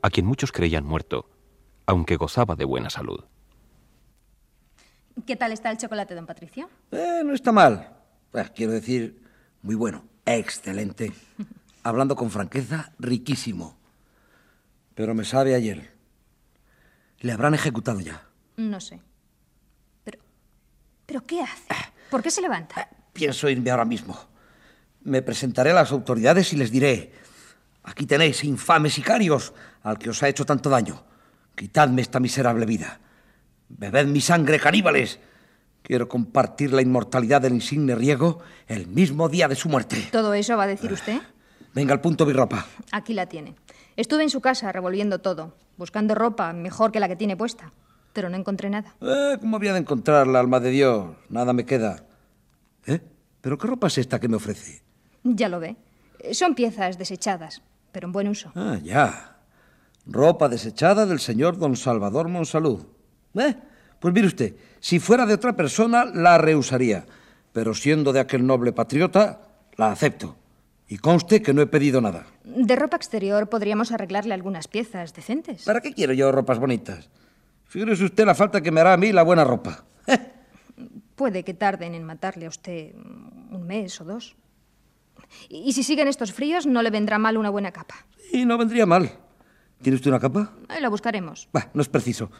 a 0.00 0.08
quien 0.08 0.26
muchos 0.26 0.52
creían 0.52 0.84
muerto, 0.84 1.28
aunque 1.86 2.14
gozaba 2.14 2.54
de 2.54 2.64
buena 2.64 2.88
salud. 2.88 3.24
¿Qué 5.26 5.34
tal 5.34 5.50
está 5.50 5.72
el 5.72 5.78
chocolate, 5.78 6.14
don 6.14 6.24
Patricio? 6.24 6.70
Eh, 6.92 7.22
no 7.24 7.34
está 7.34 7.50
mal. 7.50 7.96
Eh, 8.32 8.44
quiero 8.54 8.74
decir, 8.74 9.20
muy 9.62 9.74
bueno. 9.74 10.04
Excelente. 10.24 11.12
Hablando 11.82 12.14
con 12.14 12.30
franqueza, 12.30 12.92
riquísimo. 13.00 13.76
Pero 14.94 15.16
me 15.16 15.24
sabe 15.24 15.56
ayer. 15.56 15.90
Le 17.18 17.32
habrán 17.32 17.54
ejecutado 17.54 17.98
ya. 17.98 18.28
No 18.56 18.80
sé. 18.80 19.00
Pero. 20.04 20.20
¿Pero 21.06 21.26
qué 21.26 21.40
hace? 21.40 21.74
¿Por 22.08 22.22
qué 22.22 22.30
se 22.30 22.40
levanta? 22.40 22.88
Pienso 23.12 23.48
irme 23.48 23.72
ahora 23.72 23.84
mismo. 23.84 24.16
Me 25.02 25.22
presentaré 25.22 25.72
a 25.72 25.74
las 25.74 25.90
autoridades 25.90 26.52
y 26.52 26.56
les 26.56 26.70
diré, 26.70 27.12
aquí 27.82 28.06
tenéis, 28.06 28.44
infames 28.44 28.94
sicarios, 28.94 29.52
al 29.82 29.98
que 29.98 30.10
os 30.10 30.22
ha 30.22 30.28
hecho 30.28 30.44
tanto 30.44 30.70
daño. 30.70 31.04
Quitadme 31.54 32.02
esta 32.02 32.20
miserable 32.20 32.66
vida. 32.66 33.00
Bebed 33.68 34.06
mi 34.06 34.20
sangre, 34.20 34.58
caníbales. 34.58 35.18
Quiero 35.82 36.08
compartir 36.08 36.72
la 36.72 36.82
inmortalidad 36.82 37.40
del 37.42 37.54
insigne 37.54 37.94
Riego 37.94 38.40
el 38.68 38.86
mismo 38.86 39.28
día 39.28 39.48
de 39.48 39.56
su 39.56 39.68
muerte. 39.68 40.08
¿Todo 40.12 40.32
eso 40.34 40.56
va 40.56 40.64
a 40.64 40.68
decir 40.68 40.92
usted? 40.92 41.20
Venga 41.74 41.92
al 41.92 42.00
punto 42.00 42.26
mi 42.26 42.32
ropa. 42.32 42.66
Aquí 42.92 43.14
la 43.14 43.26
tiene. 43.26 43.54
Estuve 43.96 44.22
en 44.22 44.30
su 44.30 44.40
casa 44.40 44.70
revolviendo 44.72 45.20
todo, 45.20 45.54
buscando 45.76 46.14
ropa 46.14 46.52
mejor 46.52 46.92
que 46.92 47.00
la 47.00 47.08
que 47.08 47.16
tiene 47.16 47.36
puesta, 47.36 47.72
pero 48.12 48.28
no 48.28 48.36
encontré 48.36 48.70
nada. 48.70 48.94
Eh, 49.00 49.38
¿Cómo 49.40 49.56
había 49.56 49.72
de 49.72 49.80
encontrarla, 49.80 50.38
alma 50.38 50.60
de 50.60 50.70
Dios? 50.70 51.16
Nada 51.28 51.52
me 51.52 51.64
queda. 51.64 52.04
¿Eh? 52.86 53.00
¿Pero 53.40 53.58
qué 53.58 53.66
ropa 53.66 53.88
es 53.88 53.98
esta 53.98 54.20
que 54.20 54.28
me 54.28 54.36
ofrece? 54.36 54.82
Ya 55.24 55.48
lo 55.48 55.60
ve. 55.60 55.76
Son 56.32 56.54
piezas 56.54 56.98
desechadas, 56.98 57.62
pero 57.92 58.08
en 58.08 58.12
buen 58.12 58.28
uso. 58.28 58.50
Ah, 58.54 58.78
ya. 58.82 59.36
Ropa 60.06 60.48
desechada 60.48 61.06
del 61.06 61.20
señor 61.20 61.58
don 61.58 61.76
Salvador 61.76 62.28
Monsalud. 62.28 62.86
¿Eh? 63.34 63.54
Pues 64.00 64.12
mire 64.12 64.26
usted, 64.26 64.56
si 64.80 64.98
fuera 64.98 65.26
de 65.26 65.34
otra 65.34 65.54
persona, 65.54 66.04
la 66.04 66.38
rehusaría. 66.38 67.06
Pero 67.52 67.74
siendo 67.74 68.12
de 68.12 68.20
aquel 68.20 68.44
noble 68.46 68.72
patriota, 68.72 69.42
la 69.76 69.92
acepto. 69.92 70.36
Y 70.88 70.98
conste 70.98 71.40
que 71.40 71.54
no 71.54 71.62
he 71.62 71.66
pedido 71.66 72.00
nada. 72.00 72.26
De 72.44 72.74
ropa 72.76 72.96
exterior 72.96 73.48
podríamos 73.48 73.92
arreglarle 73.92 74.34
algunas 74.34 74.68
piezas 74.68 75.14
decentes. 75.14 75.64
¿Para 75.64 75.80
qué 75.80 75.92
quiero 75.94 76.12
yo 76.12 76.32
ropas 76.32 76.58
bonitas? 76.58 77.08
Figúrese 77.66 78.04
usted 78.04 78.26
la 78.26 78.34
falta 78.34 78.60
que 78.60 78.70
me 78.70 78.80
hará 78.80 78.92
a 78.92 78.96
mí 78.96 79.12
la 79.12 79.22
buena 79.22 79.44
ropa. 79.44 79.84
Puede 81.14 81.44
que 81.44 81.54
tarden 81.54 81.94
en 81.94 82.04
matarle 82.04 82.46
a 82.46 82.48
usted 82.48 82.94
un 82.94 83.64
mes 83.66 84.00
o 84.00 84.04
dos. 84.04 84.34
Y 85.48 85.72
si 85.72 85.82
siguen 85.82 86.08
estos 86.08 86.32
fríos, 86.32 86.66
no 86.66 86.82
le 86.82 86.90
vendrá 86.90 87.18
mal 87.18 87.36
una 87.36 87.50
buena 87.50 87.72
capa. 87.72 87.94
Y 88.32 88.44
no 88.44 88.58
vendría 88.58 88.86
mal. 88.86 89.10
¿Tiene 89.82 89.96
usted 89.96 90.10
una 90.10 90.20
capa? 90.20 90.52
Ahí 90.68 90.80
la 90.80 90.88
buscaremos. 90.88 91.48
Bah, 91.52 91.68
no 91.74 91.82
es 91.82 91.88
preciso. 91.88 92.30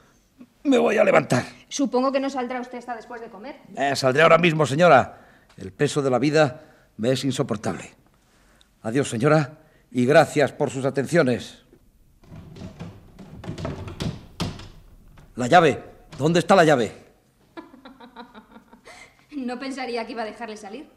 Me 0.65 0.79
voy 0.79 0.97
a 0.97 1.05
levantar. 1.05 1.45
Supongo 1.69 2.13
que 2.13 2.21
no 2.21 2.31
saldrá 2.31 2.61
usted 2.61 2.79
hasta 2.79 2.95
después 2.95 3.21
de 3.21 3.29
comer. 3.29 3.57
Eh, 3.77 3.97
saldré 3.97 4.23
ahora 4.23 4.39
mismo, 4.39 4.65
señora. 4.65 5.27
El 5.57 5.73
peso 5.73 6.03
de 6.03 6.11
la 6.11 6.19
vida 6.19 6.63
me 6.97 7.11
es 7.13 7.25
insoportable. 7.25 7.91
Adiós, 8.83 9.09
señora, 9.09 9.59
y 9.91 10.07
gracias 10.07 10.53
por 10.53 10.71
sus 10.71 10.85
atenciones. 10.85 11.65
La 15.37 15.47
llave. 15.47 15.83
¿Dónde 16.19 16.39
está 16.39 16.55
la 16.55 16.65
llave? 16.65 16.93
No 19.35 19.59
pensaría 19.59 20.07
que 20.07 20.13
iba 20.13 20.23
a 20.23 20.27
dejarle 20.27 20.57
salir. 20.59 20.89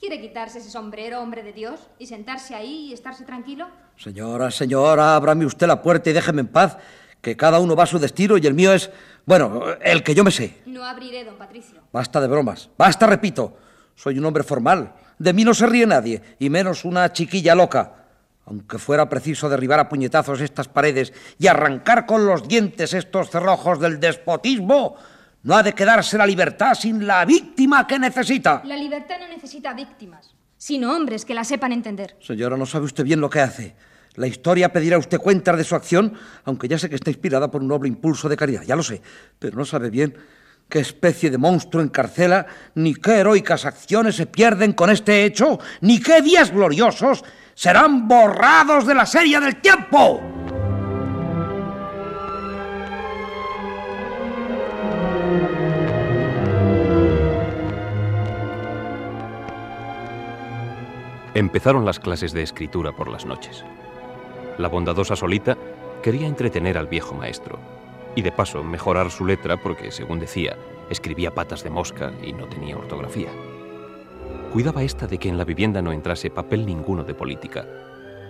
¿Quiere 0.00 0.20
quitarse 0.20 0.58
ese 0.58 0.70
sombrero, 0.70 1.20
hombre 1.20 1.42
de 1.42 1.52
Dios, 1.52 1.80
y 1.98 2.06
sentarse 2.06 2.54
ahí 2.54 2.88
y 2.88 2.92
estarse 2.92 3.24
tranquilo? 3.24 3.68
Señora, 3.96 4.50
señora, 4.50 5.16
ábrame 5.16 5.46
usted 5.46 5.66
la 5.66 5.80
puerta 5.80 6.10
y 6.10 6.12
déjeme 6.12 6.42
en 6.42 6.48
paz, 6.48 6.76
que 7.20 7.36
cada 7.36 7.58
uno 7.60 7.74
va 7.74 7.84
a 7.84 7.86
su 7.86 7.98
destino 7.98 8.36
y 8.36 8.46
el 8.46 8.54
mío 8.54 8.72
es, 8.74 8.90
bueno, 9.24 9.62
el 9.80 10.02
que 10.02 10.14
yo 10.14 10.24
me 10.24 10.30
sé. 10.30 10.58
No 10.66 10.84
abriré, 10.84 11.24
don 11.24 11.36
Patricio. 11.36 11.80
Basta 11.92 12.20
de 12.20 12.28
bromas. 12.28 12.68
Basta, 12.76 13.06
repito. 13.06 13.56
Soy 13.94 14.18
un 14.18 14.26
hombre 14.26 14.42
formal. 14.42 14.92
De 15.18 15.32
mí 15.32 15.44
no 15.44 15.54
se 15.54 15.66
ríe 15.66 15.86
nadie, 15.86 16.20
y 16.38 16.50
menos 16.50 16.84
una 16.84 17.12
chiquilla 17.12 17.54
loca. 17.54 18.04
Aunque 18.46 18.76
fuera 18.76 19.08
preciso 19.08 19.48
derribar 19.48 19.80
a 19.80 19.88
puñetazos 19.88 20.40
estas 20.42 20.68
paredes 20.68 21.14
y 21.38 21.46
arrancar 21.46 22.04
con 22.04 22.26
los 22.26 22.46
dientes 22.46 22.92
estos 22.92 23.30
cerrojos 23.30 23.80
del 23.80 24.00
despotismo, 24.00 24.96
no 25.44 25.54
ha 25.54 25.62
de 25.62 25.72
quedarse 25.72 26.18
la 26.18 26.26
libertad 26.26 26.74
sin 26.74 27.06
la 27.06 27.24
víctima 27.24 27.86
que 27.86 27.98
necesita. 27.98 28.62
La 28.64 28.76
libertad 28.76 29.16
no 29.20 29.28
necesita 29.28 29.72
víctimas, 29.72 30.34
sino 30.56 30.92
hombres 30.92 31.24
que 31.24 31.34
la 31.34 31.44
sepan 31.44 31.72
entender. 31.72 32.16
Señora, 32.20 32.56
no 32.56 32.66
sabe 32.66 32.86
usted 32.86 33.04
bien 33.04 33.20
lo 33.20 33.30
que 33.30 33.40
hace. 33.40 33.76
La 34.14 34.26
historia 34.26 34.72
pedirá 34.72 34.96
usted 34.96 35.18
cuentas 35.18 35.56
de 35.56 35.64
su 35.64 35.74
acción, 35.74 36.14
aunque 36.44 36.68
ya 36.68 36.78
sé 36.78 36.88
que 36.88 36.94
está 36.94 37.10
inspirada 37.10 37.50
por 37.50 37.62
un 37.62 37.68
noble 37.68 37.88
impulso 37.88 38.28
de 38.28 38.36
caridad, 38.36 38.62
ya 38.62 38.76
lo 38.76 38.82
sé, 38.82 39.02
pero 39.38 39.56
no 39.56 39.64
sabe 39.64 39.90
bien 39.90 40.16
qué 40.68 40.78
especie 40.78 41.30
de 41.30 41.36
monstruo 41.36 41.82
encarcela, 41.82 42.46
ni 42.74 42.94
qué 42.94 43.16
heroicas 43.16 43.66
acciones 43.66 44.14
se 44.14 44.26
pierden 44.26 44.72
con 44.72 44.88
este 44.88 45.24
hecho, 45.24 45.58
ni 45.80 46.00
qué 46.00 46.22
días 46.22 46.52
gloriosos 46.52 47.24
serán 47.54 48.08
borrados 48.08 48.86
de 48.86 48.94
la 48.94 49.04
serie 49.04 49.40
del 49.40 49.60
tiempo. 49.60 50.43
Empezaron 61.34 61.84
las 61.84 61.98
clases 61.98 62.32
de 62.32 62.42
escritura 62.42 62.92
por 62.92 63.08
las 63.08 63.26
noches. 63.26 63.64
La 64.56 64.68
bondadosa 64.68 65.16
Solita 65.16 65.58
quería 66.00 66.28
entretener 66.28 66.78
al 66.78 66.86
viejo 66.86 67.12
maestro 67.16 67.58
y 68.14 68.22
de 68.22 68.30
paso 68.30 68.62
mejorar 68.62 69.10
su 69.10 69.26
letra 69.26 69.56
porque, 69.56 69.90
según 69.90 70.20
decía, 70.20 70.56
escribía 70.90 71.34
patas 71.34 71.64
de 71.64 71.70
mosca 71.70 72.12
y 72.22 72.32
no 72.32 72.46
tenía 72.46 72.76
ortografía. 72.76 73.30
Cuidaba 74.52 74.84
esta 74.84 75.08
de 75.08 75.18
que 75.18 75.28
en 75.28 75.36
la 75.36 75.44
vivienda 75.44 75.82
no 75.82 75.90
entrase 75.90 76.30
papel 76.30 76.64
ninguno 76.66 77.02
de 77.02 77.14
política, 77.14 77.66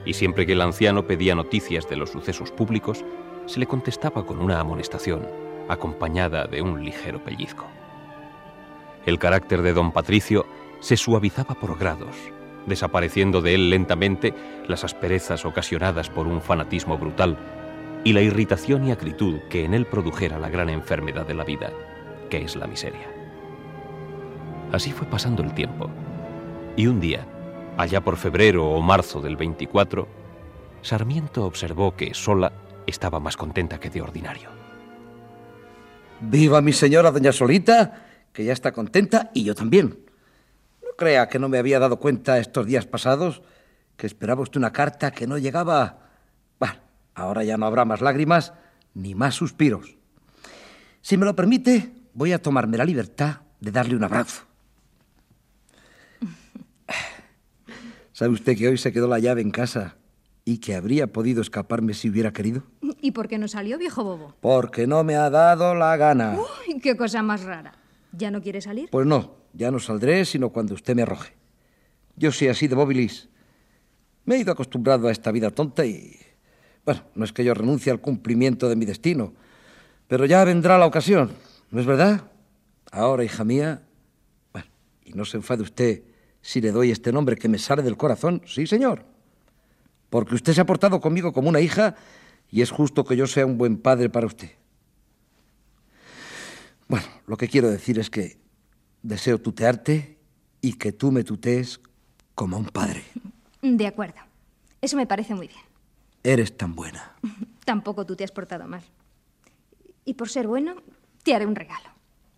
y 0.06 0.14
siempre 0.14 0.46
que 0.46 0.52
el 0.52 0.62
anciano 0.62 1.06
pedía 1.06 1.34
noticias 1.34 1.86
de 1.86 1.96
los 1.96 2.08
sucesos 2.08 2.52
públicos, 2.52 3.04
se 3.44 3.60
le 3.60 3.66
contestaba 3.66 4.24
con 4.24 4.38
una 4.38 4.60
amonestación, 4.60 5.28
acompañada 5.68 6.46
de 6.46 6.62
un 6.62 6.82
ligero 6.82 7.22
pellizco. 7.22 7.66
El 9.04 9.18
carácter 9.18 9.60
de 9.60 9.74
don 9.74 9.92
Patricio 9.92 10.46
se 10.80 10.96
suavizaba 10.96 11.54
por 11.54 11.78
grados, 11.78 12.16
desapareciendo 12.66 13.40
de 13.40 13.54
él 13.54 13.70
lentamente 13.70 14.34
las 14.68 14.84
asperezas 14.84 15.44
ocasionadas 15.44 16.10
por 16.10 16.26
un 16.26 16.40
fanatismo 16.40 16.98
brutal 16.98 17.36
y 18.04 18.12
la 18.12 18.20
irritación 18.20 18.86
y 18.86 18.92
acritud 18.92 19.40
que 19.50 19.64
en 19.64 19.74
él 19.74 19.86
produjera 19.86 20.38
la 20.38 20.50
gran 20.50 20.68
enfermedad 20.68 21.26
de 21.26 21.34
la 21.34 21.44
vida, 21.44 21.70
que 22.30 22.42
es 22.42 22.56
la 22.56 22.66
miseria. 22.66 23.08
Así 24.72 24.92
fue 24.92 25.06
pasando 25.06 25.42
el 25.42 25.54
tiempo, 25.54 25.90
y 26.76 26.86
un 26.86 27.00
día, 27.00 27.26
allá 27.76 28.00
por 28.02 28.16
febrero 28.16 28.66
o 28.68 28.82
marzo 28.82 29.20
del 29.20 29.36
24, 29.36 30.06
Sarmiento 30.82 31.46
observó 31.46 31.96
que 31.96 32.12
Sola 32.12 32.52
estaba 32.86 33.20
más 33.20 33.36
contenta 33.36 33.78
que 33.78 33.90
de 33.90 34.02
ordinario. 34.02 34.50
Viva 36.20 36.60
mi 36.60 36.72
señora 36.72 37.10
doña 37.10 37.32
Solita, 37.32 38.04
que 38.32 38.44
ya 38.44 38.52
está 38.52 38.72
contenta 38.72 39.30
y 39.32 39.44
yo 39.44 39.54
también. 39.54 40.03
No 40.94 40.96
crea 40.96 41.28
que 41.28 41.38
no 41.38 41.48
me 41.48 41.58
había 41.58 41.80
dado 41.80 41.98
cuenta 41.98 42.38
estos 42.38 42.66
días 42.66 42.86
pasados 42.86 43.42
que 43.96 44.06
esperaba 44.06 44.42
usted 44.42 44.58
una 44.58 44.72
carta 44.72 45.10
que 45.10 45.26
no 45.26 45.38
llegaba 45.38 46.04
Ahora 47.14 47.44
ya 47.44 47.56
no 47.56 47.66
habrá 47.66 47.84
más 47.84 48.00
lágrimas 48.00 48.52
ni 48.92 49.14
más 49.14 49.34
suspiros. 49.34 49.96
Si 51.00 51.16
me 51.16 51.24
lo 51.24 51.36
permite, 51.36 51.92
voy 52.12 52.32
a 52.32 52.42
tomarme 52.42 52.76
la 52.76 52.84
libertad 52.84 53.42
de 53.60 53.70
darle 53.70 53.96
un 53.96 54.04
abrazo. 54.04 54.44
¿Sabe 58.12 58.32
usted 58.32 58.56
que 58.56 58.68
hoy 58.68 58.78
se 58.78 58.92
quedó 58.92 59.08
la 59.08 59.18
llave 59.18 59.42
en 59.42 59.50
casa 59.50 59.96
y 60.44 60.58
que 60.58 60.74
habría 60.74 61.12
podido 61.12 61.40
escaparme 61.40 61.94
si 61.94 62.10
hubiera 62.10 62.32
querido? 62.32 62.64
¿Y 63.00 63.12
por 63.12 63.28
qué 63.28 63.38
no 63.38 63.48
salió, 63.48 63.78
viejo 63.78 64.02
bobo? 64.02 64.34
Porque 64.40 64.86
no 64.86 65.04
me 65.04 65.16
ha 65.16 65.30
dado 65.30 65.74
la 65.74 65.96
gana. 65.96 66.36
Uy, 66.66 66.80
qué 66.80 66.96
cosa 66.96 67.22
más 67.22 67.44
rara. 67.44 67.74
¿Ya 68.12 68.30
no 68.30 68.40
quiere 68.42 68.60
salir? 68.60 68.88
Pues 68.90 69.06
no, 69.06 69.36
ya 69.54 69.70
no 69.70 69.78
saldré 69.78 70.24
sino 70.24 70.50
cuando 70.50 70.74
usted 70.74 70.94
me 70.94 71.02
arroje. 71.02 71.32
Yo 72.16 72.30
soy 72.32 72.48
así 72.48 72.68
de 72.68 72.74
bobilis. 72.74 73.28
Me 74.24 74.36
he 74.36 74.38
ido 74.38 74.52
acostumbrado 74.52 75.08
a 75.08 75.12
esta 75.12 75.32
vida 75.32 75.50
tonta 75.50 75.84
y... 75.86 76.18
Bueno, 76.84 77.02
no 77.14 77.24
es 77.24 77.32
que 77.32 77.44
yo 77.44 77.54
renuncie 77.54 77.90
al 77.90 78.00
cumplimiento 78.00 78.68
de 78.68 78.76
mi 78.76 78.84
destino, 78.84 79.32
pero 80.06 80.26
ya 80.26 80.44
vendrá 80.44 80.76
la 80.76 80.86
ocasión, 80.86 81.32
¿no 81.70 81.80
es 81.80 81.86
verdad? 81.86 82.30
Ahora, 82.90 83.24
hija 83.24 83.44
mía... 83.44 83.82
Bueno, 84.52 84.68
y 85.04 85.12
no 85.12 85.24
se 85.24 85.38
enfade 85.38 85.62
usted 85.62 86.02
si 86.42 86.60
le 86.60 86.72
doy 86.72 86.90
este 86.90 87.10
nombre 87.10 87.36
que 87.36 87.48
me 87.48 87.58
sale 87.58 87.82
del 87.82 87.96
corazón, 87.96 88.42
sí, 88.46 88.66
señor. 88.66 89.04
Porque 90.10 90.34
usted 90.34 90.52
se 90.52 90.60
ha 90.60 90.66
portado 90.66 91.00
conmigo 91.00 91.32
como 91.32 91.48
una 91.48 91.60
hija 91.60 91.96
y 92.50 92.60
es 92.60 92.70
justo 92.70 93.04
que 93.04 93.16
yo 93.16 93.26
sea 93.26 93.46
un 93.46 93.56
buen 93.56 93.78
padre 93.78 94.10
para 94.10 94.26
usted. 94.26 94.50
Bueno, 96.86 97.06
lo 97.26 97.36
que 97.36 97.48
quiero 97.48 97.70
decir 97.70 97.98
es 97.98 98.10
que 98.10 98.43
deseo 99.04 99.38
tutearte 99.38 100.18
y 100.60 100.72
que 100.72 100.92
tú 100.92 101.12
me 101.12 101.22
tutees 101.22 101.80
como 102.34 102.56
un 102.56 102.66
padre. 102.66 103.04
De 103.62 103.86
acuerdo. 103.86 104.20
Eso 104.80 104.96
me 104.96 105.06
parece 105.06 105.34
muy 105.34 105.46
bien. 105.46 105.60
Eres 106.22 106.56
tan 106.56 106.74
buena. 106.74 107.12
Tampoco 107.64 108.04
tú 108.04 108.16
te 108.16 108.24
has 108.24 108.32
portado 108.32 108.66
mal. 108.66 108.82
Y 110.04 110.14
por 110.14 110.28
ser 110.28 110.46
bueno, 110.48 110.76
te 111.22 111.34
haré 111.34 111.46
un 111.46 111.54
regalo. 111.54 111.88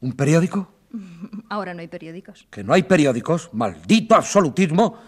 ¿Un 0.00 0.12
periódico? 0.12 0.72
Ahora 1.48 1.72
no 1.72 1.80
hay 1.80 1.88
periódicos. 1.88 2.46
¿Que 2.50 2.62
no 2.62 2.74
hay 2.74 2.82
periódicos? 2.82 3.48
¡Maldito 3.52 4.14
absolutismo! 4.14 4.98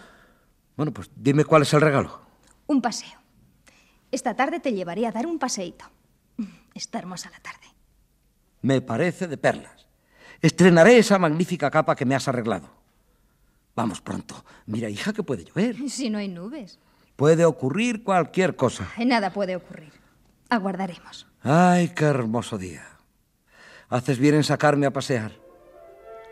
Bueno, 0.75 0.93
pues 0.93 1.11
dime 1.15 1.43
cuál 1.45 1.61
es 1.63 1.73
el 1.73 1.81
regalo. 1.81 2.21
Un 2.67 2.81
paseo. 2.81 3.19
Esta 4.11 4.35
tarde 4.35 4.59
te 4.59 4.73
llevaré 4.73 5.05
a 5.05 5.11
dar 5.11 5.27
un 5.27 5.37
paseíto. 5.37 5.85
Está 6.73 6.99
hermosa 6.99 7.29
la 7.29 7.39
tarde. 7.39 7.67
Me 8.61 8.81
parece 8.81 9.27
de 9.27 9.37
perlas. 9.37 9.88
Estrenaré 10.41 10.97
esa 10.97 11.19
magnífica 11.19 11.69
capa 11.69 11.95
que 11.95 12.05
me 12.05 12.15
has 12.15 12.27
arreglado. 12.27 12.69
Vamos 13.75 14.01
pronto. 14.01 14.43
Mira, 14.65 14.89
hija, 14.89 15.13
que 15.13 15.23
puede 15.23 15.45
llover. 15.45 15.75
Si 15.89 16.09
no 16.09 16.17
hay 16.17 16.27
nubes. 16.27 16.79
Puede 17.15 17.45
ocurrir 17.45 18.03
cualquier 18.03 18.55
cosa. 18.55 18.87
Nada 19.05 19.31
puede 19.31 19.55
ocurrir. 19.55 19.91
Aguardaremos. 20.49 21.27
Ay, 21.43 21.89
qué 21.89 22.05
hermoso 22.05 22.57
día. 22.57 22.85
Haces 23.89 24.19
bien 24.19 24.35
en 24.35 24.43
sacarme 24.43 24.85
a 24.85 24.93
pasear, 24.93 25.31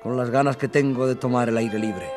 con 0.01 0.15
las 0.15 0.29
ganas 0.29 0.57
que 0.57 0.67
tengo 0.67 1.07
de 1.07 1.15
tomar 1.15 1.49
el 1.49 1.57
aire 1.57 1.79
libre. 1.79 2.09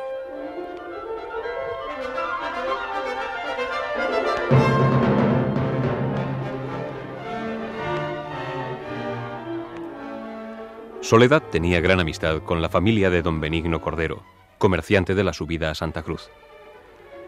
Soledad 11.11 11.43
tenía 11.51 11.81
gran 11.81 11.99
amistad 11.99 12.41
con 12.41 12.61
la 12.61 12.69
familia 12.69 13.09
de 13.09 13.21
don 13.21 13.41
Benigno 13.41 13.81
Cordero, 13.81 14.23
comerciante 14.57 15.13
de 15.13 15.25
la 15.25 15.33
subida 15.33 15.69
a 15.69 15.75
Santa 15.75 16.03
Cruz. 16.03 16.29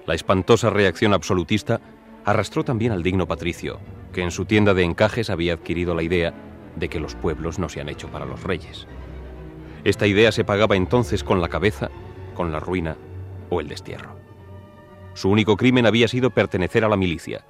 La 0.06 0.14
espantosa 0.14 0.70
reacción 0.70 1.14
absolutista 1.14 1.82
arrastró 2.24 2.64
también 2.64 2.94
al 2.94 3.04
digno 3.04 3.28
patricio, 3.28 3.82
que 4.14 4.22
en 4.22 4.32
su 4.32 4.46
tienda 4.46 4.74
de 4.74 4.84
encajes 4.84 5.30
había 5.30 5.56
adquirido 5.56 5.96
la 5.96 6.04
idea 6.04 6.34
de 6.78 6.88
que 6.88 7.02
los 7.02 7.16
pueblos 7.16 7.60
no 7.60 7.68
se 7.68 7.82
han 7.82 7.90
hecho 7.90 8.08
para 8.08 8.26
los 8.26 8.42
reyes. 8.44 8.88
Esta 9.84 10.08
idea 10.08 10.32
se 10.32 10.46
pagaba 10.46 10.78
entonces 10.78 11.22
con 11.22 11.42
la 11.42 11.50
cabeza, 11.50 11.92
con 12.36 12.54
la 12.54 12.62
ruina 12.62 12.96
o 13.50 13.60
el 13.60 13.68
destierro. 13.68 14.16
Su 15.14 15.30
único 15.30 15.58
crimen 15.58 15.86
había 15.86 16.08
sido 16.08 16.30
pertenecer 16.30 16.86
a 16.86 16.88
la 16.88 16.96
milicia, 16.96 17.44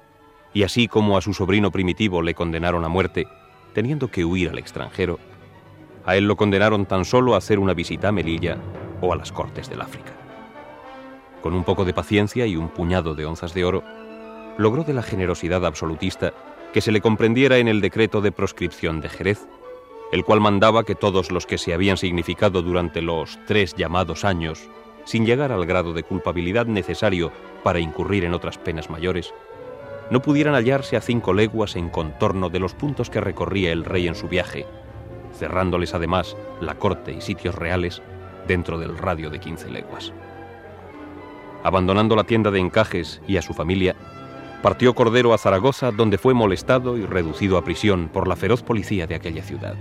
y 0.52 0.64
así 0.64 0.88
como 0.88 1.16
a 1.16 1.20
su 1.20 1.32
sobrino 1.32 1.70
primitivo 1.70 2.22
le 2.22 2.34
condenaron 2.34 2.84
a 2.84 2.88
muerte, 2.88 3.28
teniendo 3.72 4.08
que 4.08 4.24
huir 4.24 4.48
al 4.48 4.58
extranjero, 4.58 5.20
a 6.06 6.16
él 6.16 6.26
lo 6.26 6.36
condenaron 6.36 6.86
tan 6.86 7.04
solo 7.04 7.34
a 7.34 7.38
hacer 7.38 7.58
una 7.58 7.74
visita 7.74 8.08
a 8.08 8.12
Melilla 8.12 8.58
o 9.00 9.12
a 9.12 9.16
las 9.16 9.32
cortes 9.32 9.68
del 9.68 9.80
África. 9.80 10.12
Con 11.42 11.54
un 11.54 11.64
poco 11.64 11.84
de 11.84 11.92
paciencia 11.92 12.46
y 12.46 12.56
un 12.56 12.68
puñado 12.68 13.14
de 13.14 13.26
onzas 13.26 13.54
de 13.54 13.64
oro, 13.64 13.82
logró 14.58 14.84
de 14.84 14.94
la 14.94 15.02
generosidad 15.02 15.64
absolutista 15.66 16.32
que 16.72 16.80
se 16.80 16.92
le 16.92 17.00
comprendiera 17.00 17.58
en 17.58 17.68
el 17.68 17.80
decreto 17.80 18.20
de 18.20 18.32
proscripción 18.32 19.00
de 19.00 19.08
Jerez, 19.08 19.46
el 20.12 20.24
cual 20.24 20.40
mandaba 20.40 20.84
que 20.84 20.94
todos 20.94 21.30
los 21.30 21.46
que 21.46 21.58
se 21.58 21.74
habían 21.74 21.96
significado 21.96 22.62
durante 22.62 23.02
los 23.02 23.38
tres 23.46 23.74
llamados 23.74 24.24
años, 24.24 24.68
sin 25.04 25.26
llegar 25.26 25.52
al 25.52 25.66
grado 25.66 25.92
de 25.92 26.02
culpabilidad 26.02 26.66
necesario 26.66 27.32
para 27.62 27.80
incurrir 27.80 28.24
en 28.24 28.34
otras 28.34 28.58
penas 28.58 28.90
mayores, 28.90 29.34
no 30.10 30.20
pudieran 30.20 30.54
hallarse 30.54 30.96
a 30.96 31.00
cinco 31.00 31.32
leguas 31.32 31.76
en 31.76 31.88
contorno 31.88 32.50
de 32.50 32.60
los 32.60 32.74
puntos 32.74 33.10
que 33.10 33.20
recorría 33.20 33.72
el 33.72 33.84
rey 33.84 34.06
en 34.06 34.14
su 34.14 34.28
viaje, 34.28 34.66
cerrándoles 35.34 35.94
además 35.94 36.36
la 36.60 36.74
corte 36.74 37.12
y 37.12 37.20
sitios 37.20 37.54
reales 37.54 38.02
dentro 38.46 38.78
del 38.78 38.96
radio 38.96 39.30
de 39.30 39.40
15 39.40 39.70
leguas. 39.70 40.12
Abandonando 41.62 42.14
la 42.14 42.24
tienda 42.24 42.50
de 42.50 42.60
encajes 42.60 43.22
y 43.26 43.36
a 43.36 43.42
su 43.42 43.54
familia, 43.54 43.96
partió 44.62 44.94
Cordero 44.94 45.34
a 45.34 45.38
Zaragoza, 45.38 45.90
donde 45.90 46.18
fue 46.18 46.34
molestado 46.34 46.96
y 46.96 47.04
reducido 47.04 47.58
a 47.58 47.64
prisión 47.64 48.08
por 48.08 48.28
la 48.28 48.36
feroz 48.36 48.62
policía 48.62 49.06
de 49.06 49.14
aquella 49.14 49.42
ciudad. 49.42 49.74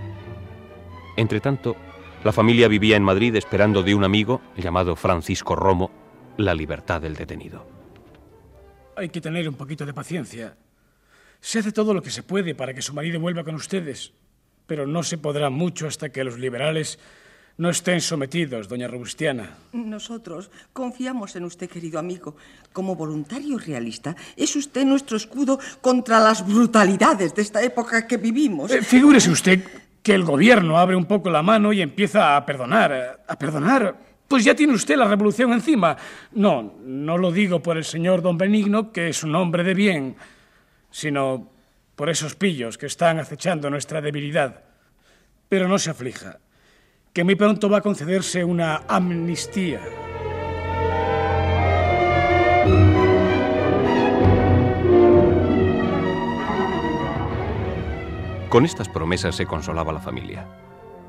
Entretanto, 1.16 1.76
la 2.24 2.32
familia 2.32 2.68
vivía 2.68 2.96
en 2.96 3.04
Madrid 3.04 3.36
esperando 3.36 3.84
de 3.84 3.96
un 3.96 4.04
amigo, 4.04 4.42
llamado 4.56 4.96
Francisco 4.96 5.56
Romo, 5.56 5.92
la 6.38 6.54
libertad 6.54 7.02
del 7.02 7.16
detenido. 7.16 7.68
Hay 8.96 9.10
que 9.10 9.22
tener 9.22 9.48
un 9.50 9.56
poquito 9.56 9.86
de 9.86 9.94
paciencia. 9.94 10.56
Se 11.42 11.60
hace 11.60 11.72
todo 11.72 11.94
lo 11.94 12.02
que 12.02 12.12
se 12.12 12.24
puede 12.24 12.56
para 12.56 12.74
que 12.74 12.82
su 12.82 12.94
marido 12.94 13.20
vuelva 13.20 13.44
con 13.44 13.56
ustedes, 13.56 14.14
pero 14.66 14.88
no 14.88 15.04
se 15.04 15.18
podrá 15.18 15.50
mucho 15.50 15.88
hasta 15.88 16.10
que 16.10 16.24
los 16.24 16.40
liberales 16.40 17.00
no 17.58 17.70
estén 17.70 18.02
sometidos, 18.02 18.68
doña 18.68 18.88
Robustiana. 18.88 19.58
Nosotros 19.74 20.50
confiamos 20.74 21.36
en 21.36 21.44
usted, 21.46 21.70
querido 21.70 22.00
amigo. 22.00 22.36
Como 22.72 22.96
voluntario 22.96 23.60
realista, 23.60 24.16
es 24.36 24.56
usted 24.56 24.86
nuestro 24.86 25.18
escudo 25.18 25.60
contra 25.82 26.20
las 26.20 26.46
brutalidades 26.46 27.36
de 27.36 27.42
esta 27.44 27.62
época 27.62 28.08
que 28.08 28.18
vivimos. 28.18 28.72
Eh, 28.72 28.82
figúrese 28.82 29.30
usted 29.30 29.64
que 30.02 30.16
el 30.16 30.24
gobierno 30.24 30.80
abre 30.80 30.96
un 30.96 31.06
poco 31.06 31.30
la 31.30 31.44
mano 31.44 31.72
y 31.72 31.82
empieza 31.82 32.36
a 32.36 32.46
perdonar, 32.46 33.24
a 33.28 33.38
perdonar. 33.38 33.98
Pues 34.28 34.44
ya 34.44 34.56
tiene 34.56 34.74
usted 34.74 34.98
la 34.98 35.08
revolución 35.08 35.54
encima. 35.54 35.96
No, 36.32 36.74
no 36.84 37.18
lo 37.20 37.32
digo 37.32 37.62
por 37.62 37.78
el 37.78 37.86
señor 37.86 38.24
don 38.24 38.38
Benigno, 38.38 38.92
que 38.92 39.10
es 39.10 39.24
un 39.24 39.36
hombre 39.36 39.64
de 39.64 39.76
bien, 39.76 40.16
sino 40.90 41.53
por 41.96 42.10
esos 42.10 42.36
pillos 42.36 42.78
que 42.78 42.86
están 42.86 43.20
acechando 43.20 43.70
nuestra 43.70 44.02
debilidad. 44.02 44.64
Pero 45.50 45.68
no 45.68 45.78
se 45.80 45.92
aflija 45.92 46.40
que 47.14 47.24
muy 47.24 47.36
pronto 47.36 47.70
va 47.70 47.78
a 47.78 47.82
concederse 47.82 48.44
una 48.44 48.84
amnistía. 48.88 49.82
Con 58.50 58.66
estas 58.66 58.90
promesas 58.90 59.36
se 59.36 59.46
consolaba 59.46 59.94
la 59.94 60.00
familia, 60.00 60.48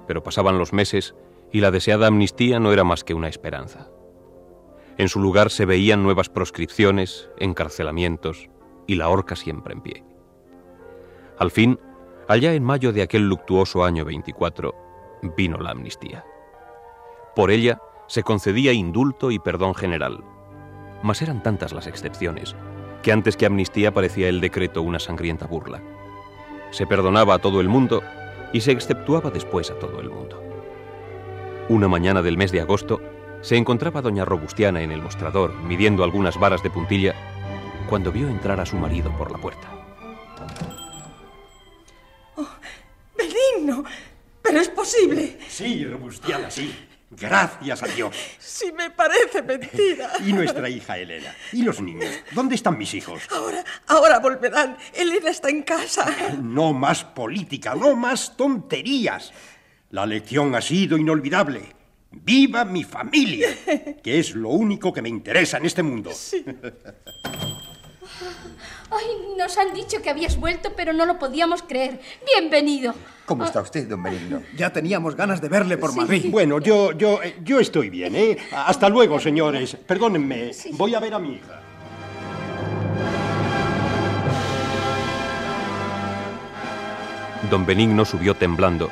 pero 0.06 0.22
pasaban 0.22 0.58
los 0.58 0.72
meses 0.72 1.14
y 1.52 1.60
la 1.60 1.70
deseada 1.70 2.06
amnistía 2.06 2.60
no 2.60 2.72
era 2.72 2.84
más 2.84 3.04
que 3.04 3.14
una 3.14 3.28
esperanza. 3.28 3.88
En 4.98 5.08
su 5.08 5.20
lugar 5.20 5.50
se 5.50 5.64
veían 5.64 6.02
nuevas 6.02 6.28
proscripciones, 6.28 7.30
encarcelamientos 7.38 8.48
y 8.86 8.96
la 8.96 9.08
horca 9.08 9.36
siempre 9.36 9.74
en 9.74 9.80
pie. 9.80 10.13
Al 11.38 11.50
fin, 11.50 11.80
allá 12.28 12.54
en 12.54 12.62
mayo 12.62 12.92
de 12.92 13.02
aquel 13.02 13.28
luctuoso 13.28 13.84
año 13.84 14.04
24, 14.04 14.74
vino 15.36 15.58
la 15.58 15.70
amnistía. 15.70 16.24
Por 17.34 17.50
ella 17.50 17.80
se 18.06 18.22
concedía 18.22 18.72
indulto 18.72 19.30
y 19.30 19.38
perdón 19.38 19.74
general, 19.74 20.22
mas 21.02 21.22
eran 21.22 21.42
tantas 21.42 21.72
las 21.72 21.86
excepciones 21.86 22.54
que 23.02 23.12
antes 23.12 23.36
que 23.36 23.46
amnistía 23.46 23.92
parecía 23.92 24.28
el 24.28 24.40
decreto 24.40 24.80
una 24.82 24.98
sangrienta 24.98 25.46
burla. 25.46 25.82
Se 26.70 26.86
perdonaba 26.86 27.34
a 27.34 27.38
todo 27.38 27.60
el 27.60 27.68
mundo 27.68 28.02
y 28.52 28.60
se 28.60 28.72
exceptuaba 28.72 29.30
después 29.30 29.70
a 29.70 29.78
todo 29.78 30.00
el 30.00 30.10
mundo. 30.10 30.40
Una 31.68 31.88
mañana 31.88 32.22
del 32.22 32.38
mes 32.38 32.52
de 32.52 32.60
agosto 32.60 33.00
se 33.40 33.56
encontraba 33.56 34.00
doña 34.00 34.24
Robustiana 34.24 34.82
en 34.82 34.92
el 34.92 35.02
mostrador 35.02 35.52
midiendo 35.54 36.04
algunas 36.04 36.38
varas 36.38 36.62
de 36.62 36.70
puntilla 36.70 37.14
cuando 37.90 38.12
vio 38.12 38.28
entrar 38.28 38.60
a 38.60 38.66
su 38.66 38.76
marido 38.76 39.10
por 39.18 39.30
la 39.30 39.38
puerta. 39.38 39.73
Benigno, 43.64 43.84
pero 44.42 44.60
es 44.60 44.68
posible. 44.68 45.38
Sí, 45.48 45.84
Robustiana, 45.84 46.50
sí. 46.50 46.74
Gracias 47.10 47.82
a 47.82 47.86
Dios. 47.86 48.16
Si 48.38 48.72
me 48.72 48.90
parece 48.90 49.42
mentira. 49.42 50.10
Y 50.26 50.32
nuestra 50.32 50.68
hija 50.68 50.98
Elena. 50.98 51.34
¿Y 51.52 51.62
los 51.62 51.80
niños? 51.80 52.10
¿Dónde 52.32 52.56
están 52.56 52.76
mis 52.76 52.92
hijos? 52.94 53.22
Ahora, 53.30 53.64
ahora 53.86 54.18
volverán. 54.18 54.76
Elena 54.92 55.30
está 55.30 55.48
en 55.48 55.62
casa. 55.62 56.34
No 56.42 56.72
más 56.72 57.04
política, 57.04 57.74
no 57.74 57.94
más 57.94 58.36
tonterías. 58.36 59.32
La 59.90 60.06
lección 60.06 60.54
ha 60.56 60.60
sido 60.60 60.98
inolvidable. 60.98 61.62
¡Viva 62.10 62.64
mi 62.64 62.84
familia! 62.84 63.48
Que 64.02 64.18
es 64.18 64.34
lo 64.34 64.50
único 64.50 64.92
que 64.92 65.02
me 65.02 65.08
interesa 65.08 65.58
en 65.58 65.66
este 65.66 65.82
mundo. 65.82 66.10
Ay, 68.96 69.36
nos 69.36 69.58
han 69.58 69.74
dicho 69.74 70.00
que 70.02 70.10
habías 70.10 70.38
vuelto, 70.38 70.72
pero 70.76 70.92
no 70.92 71.06
lo 71.06 71.18
podíamos 71.18 71.62
creer. 71.62 72.00
Bienvenido. 72.34 72.94
¿Cómo 73.26 73.44
está 73.44 73.60
usted, 73.60 73.88
don 73.88 74.02
Benigno? 74.02 74.42
Ya 74.56 74.72
teníamos 74.72 75.16
ganas 75.16 75.40
de 75.40 75.48
verle 75.48 75.78
por 75.78 75.94
Madrid. 75.96 76.26
Bueno, 76.30 76.60
yo, 76.60 76.92
yo, 76.92 77.22
eh, 77.22 77.36
yo 77.42 77.58
estoy 77.58 77.90
bien, 77.90 78.14
¿eh? 78.14 78.36
Hasta 78.52 78.88
luego, 78.88 79.18
señores. 79.18 79.76
Perdónenme. 79.86 80.52
Voy 80.72 80.94
a 80.94 81.00
ver 81.00 81.14
a 81.14 81.18
mi 81.18 81.34
hija. 81.34 81.60
Don 87.50 87.66
Benigno 87.66 88.04
subió 88.04 88.34
temblando 88.34 88.90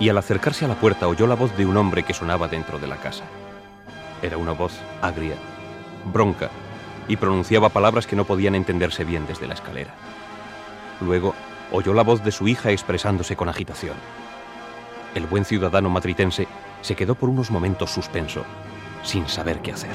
y 0.00 0.08
al 0.08 0.18
acercarse 0.18 0.64
a 0.64 0.68
la 0.68 0.74
puerta 0.74 1.08
oyó 1.08 1.26
la 1.26 1.34
voz 1.34 1.56
de 1.56 1.66
un 1.66 1.76
hombre 1.76 2.02
que 2.02 2.14
sonaba 2.14 2.48
dentro 2.48 2.78
de 2.78 2.86
la 2.86 2.96
casa. 2.96 3.24
Era 4.22 4.36
una 4.38 4.52
voz 4.52 4.72
agria, 5.02 5.34
bronca, 6.12 6.50
y 7.08 7.16
pronunciaba 7.16 7.68
palabras 7.68 8.06
que 8.06 8.16
no 8.16 8.24
podían 8.24 8.54
entenderse 8.54 9.04
bien 9.04 9.26
desde 9.26 9.46
la 9.46 9.54
escalera. 9.54 9.94
Luego 11.00 11.34
oyó 11.72 11.94
la 11.94 12.02
voz 12.02 12.22
de 12.22 12.32
su 12.32 12.48
hija 12.48 12.70
expresándose 12.70 13.36
con 13.36 13.48
agitación. 13.48 13.96
El 15.14 15.26
buen 15.26 15.44
ciudadano 15.44 15.90
matritense 15.90 16.48
se 16.80 16.96
quedó 16.96 17.14
por 17.14 17.28
unos 17.28 17.50
momentos 17.50 17.90
suspenso, 17.90 18.44
sin 19.02 19.28
saber 19.28 19.60
qué 19.60 19.72
hacer. 19.72 19.90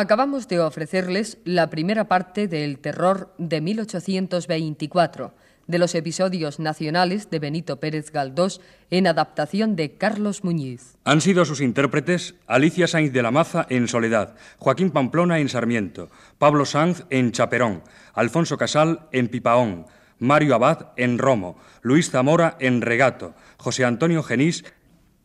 Acabamos 0.00 0.46
de 0.46 0.60
ofrecerles 0.60 1.38
la 1.44 1.70
primera 1.70 2.06
parte 2.06 2.46
del 2.46 2.78
terror 2.78 3.34
de 3.36 3.60
1824, 3.60 5.34
de 5.66 5.78
los 5.80 5.96
episodios 5.96 6.60
nacionales 6.60 7.30
de 7.30 7.40
Benito 7.40 7.80
Pérez 7.80 8.12
Galdós 8.12 8.60
en 8.90 9.08
adaptación 9.08 9.74
de 9.74 9.96
Carlos 9.96 10.44
Muñiz. 10.44 10.96
Han 11.02 11.20
sido 11.20 11.44
sus 11.44 11.60
intérpretes 11.60 12.36
Alicia 12.46 12.86
Sainz 12.86 13.12
de 13.12 13.22
la 13.24 13.32
Maza 13.32 13.66
en 13.70 13.88
Soledad, 13.88 14.36
Joaquín 14.58 14.92
Pamplona 14.92 15.40
en 15.40 15.48
Sarmiento, 15.48 16.10
Pablo 16.38 16.64
Sanz 16.64 17.02
en 17.10 17.32
Chaperón, 17.32 17.82
Alfonso 18.14 18.56
Casal 18.56 19.08
en 19.10 19.26
Pipaón, 19.26 19.86
Mario 20.20 20.54
Abad 20.54 20.92
en 20.94 21.18
Romo, 21.18 21.58
Luis 21.82 22.08
Zamora 22.08 22.56
en 22.60 22.82
Regato, 22.82 23.34
José 23.56 23.84
Antonio 23.84 24.22
Genís 24.22 24.64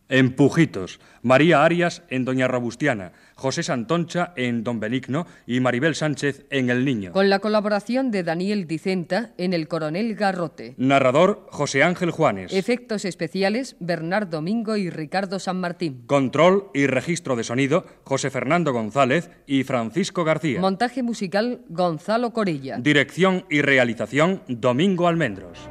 en 0.10 0.36
Pujitos, 0.36 1.00
María 1.22 1.64
Arias 1.64 2.02
en 2.10 2.26
Doña 2.26 2.48
Robustiana, 2.48 3.14
José 3.36 3.64
Santoncha 3.64 4.34
en 4.36 4.64
Don 4.64 4.80
Benigno 4.80 5.26
y 5.46 5.60
Maribel 5.60 5.96
Sánchez 5.96 6.46
en 6.50 6.70
El 6.70 6.86
Niño. 6.86 7.12
Con 7.12 7.30
la 7.30 7.40
colaboración 7.40 8.12
de 8.12 8.24
Daniel 8.24 8.68
Dicenta 8.68 9.32
en 9.38 9.54
El 9.54 9.68
Coronel 9.68 10.16
Garrote. 10.16 10.76
Narrador 10.78 11.48
José 11.50 11.84
Ángel 11.84 12.12
Juanes. 12.12 12.54
Efectos 12.54 13.06
especiales 13.06 13.76
Bernardo 13.80 14.38
Domingo 14.38 14.76
y 14.76 14.90
Ricardo 14.90 15.40
San 15.40 15.60
Martín. 15.60 16.04
Control 16.08 16.70
y 16.74 16.88
registro 16.88 17.36
de 17.36 17.44
sonido 17.44 17.86
José 18.04 18.30
Fernando 18.30 18.74
González 18.74 19.30
y 19.46 19.64
Francisco 19.64 20.24
García. 20.24 20.60
Montaje 20.60 21.04
musical 21.04 21.62
Gonzalo 21.70 22.34
Corella. 22.34 22.78
Dirección 22.80 23.46
y 23.50 23.62
realización 23.62 24.42
Domingo 24.48 25.08
Almendros. 25.08 25.70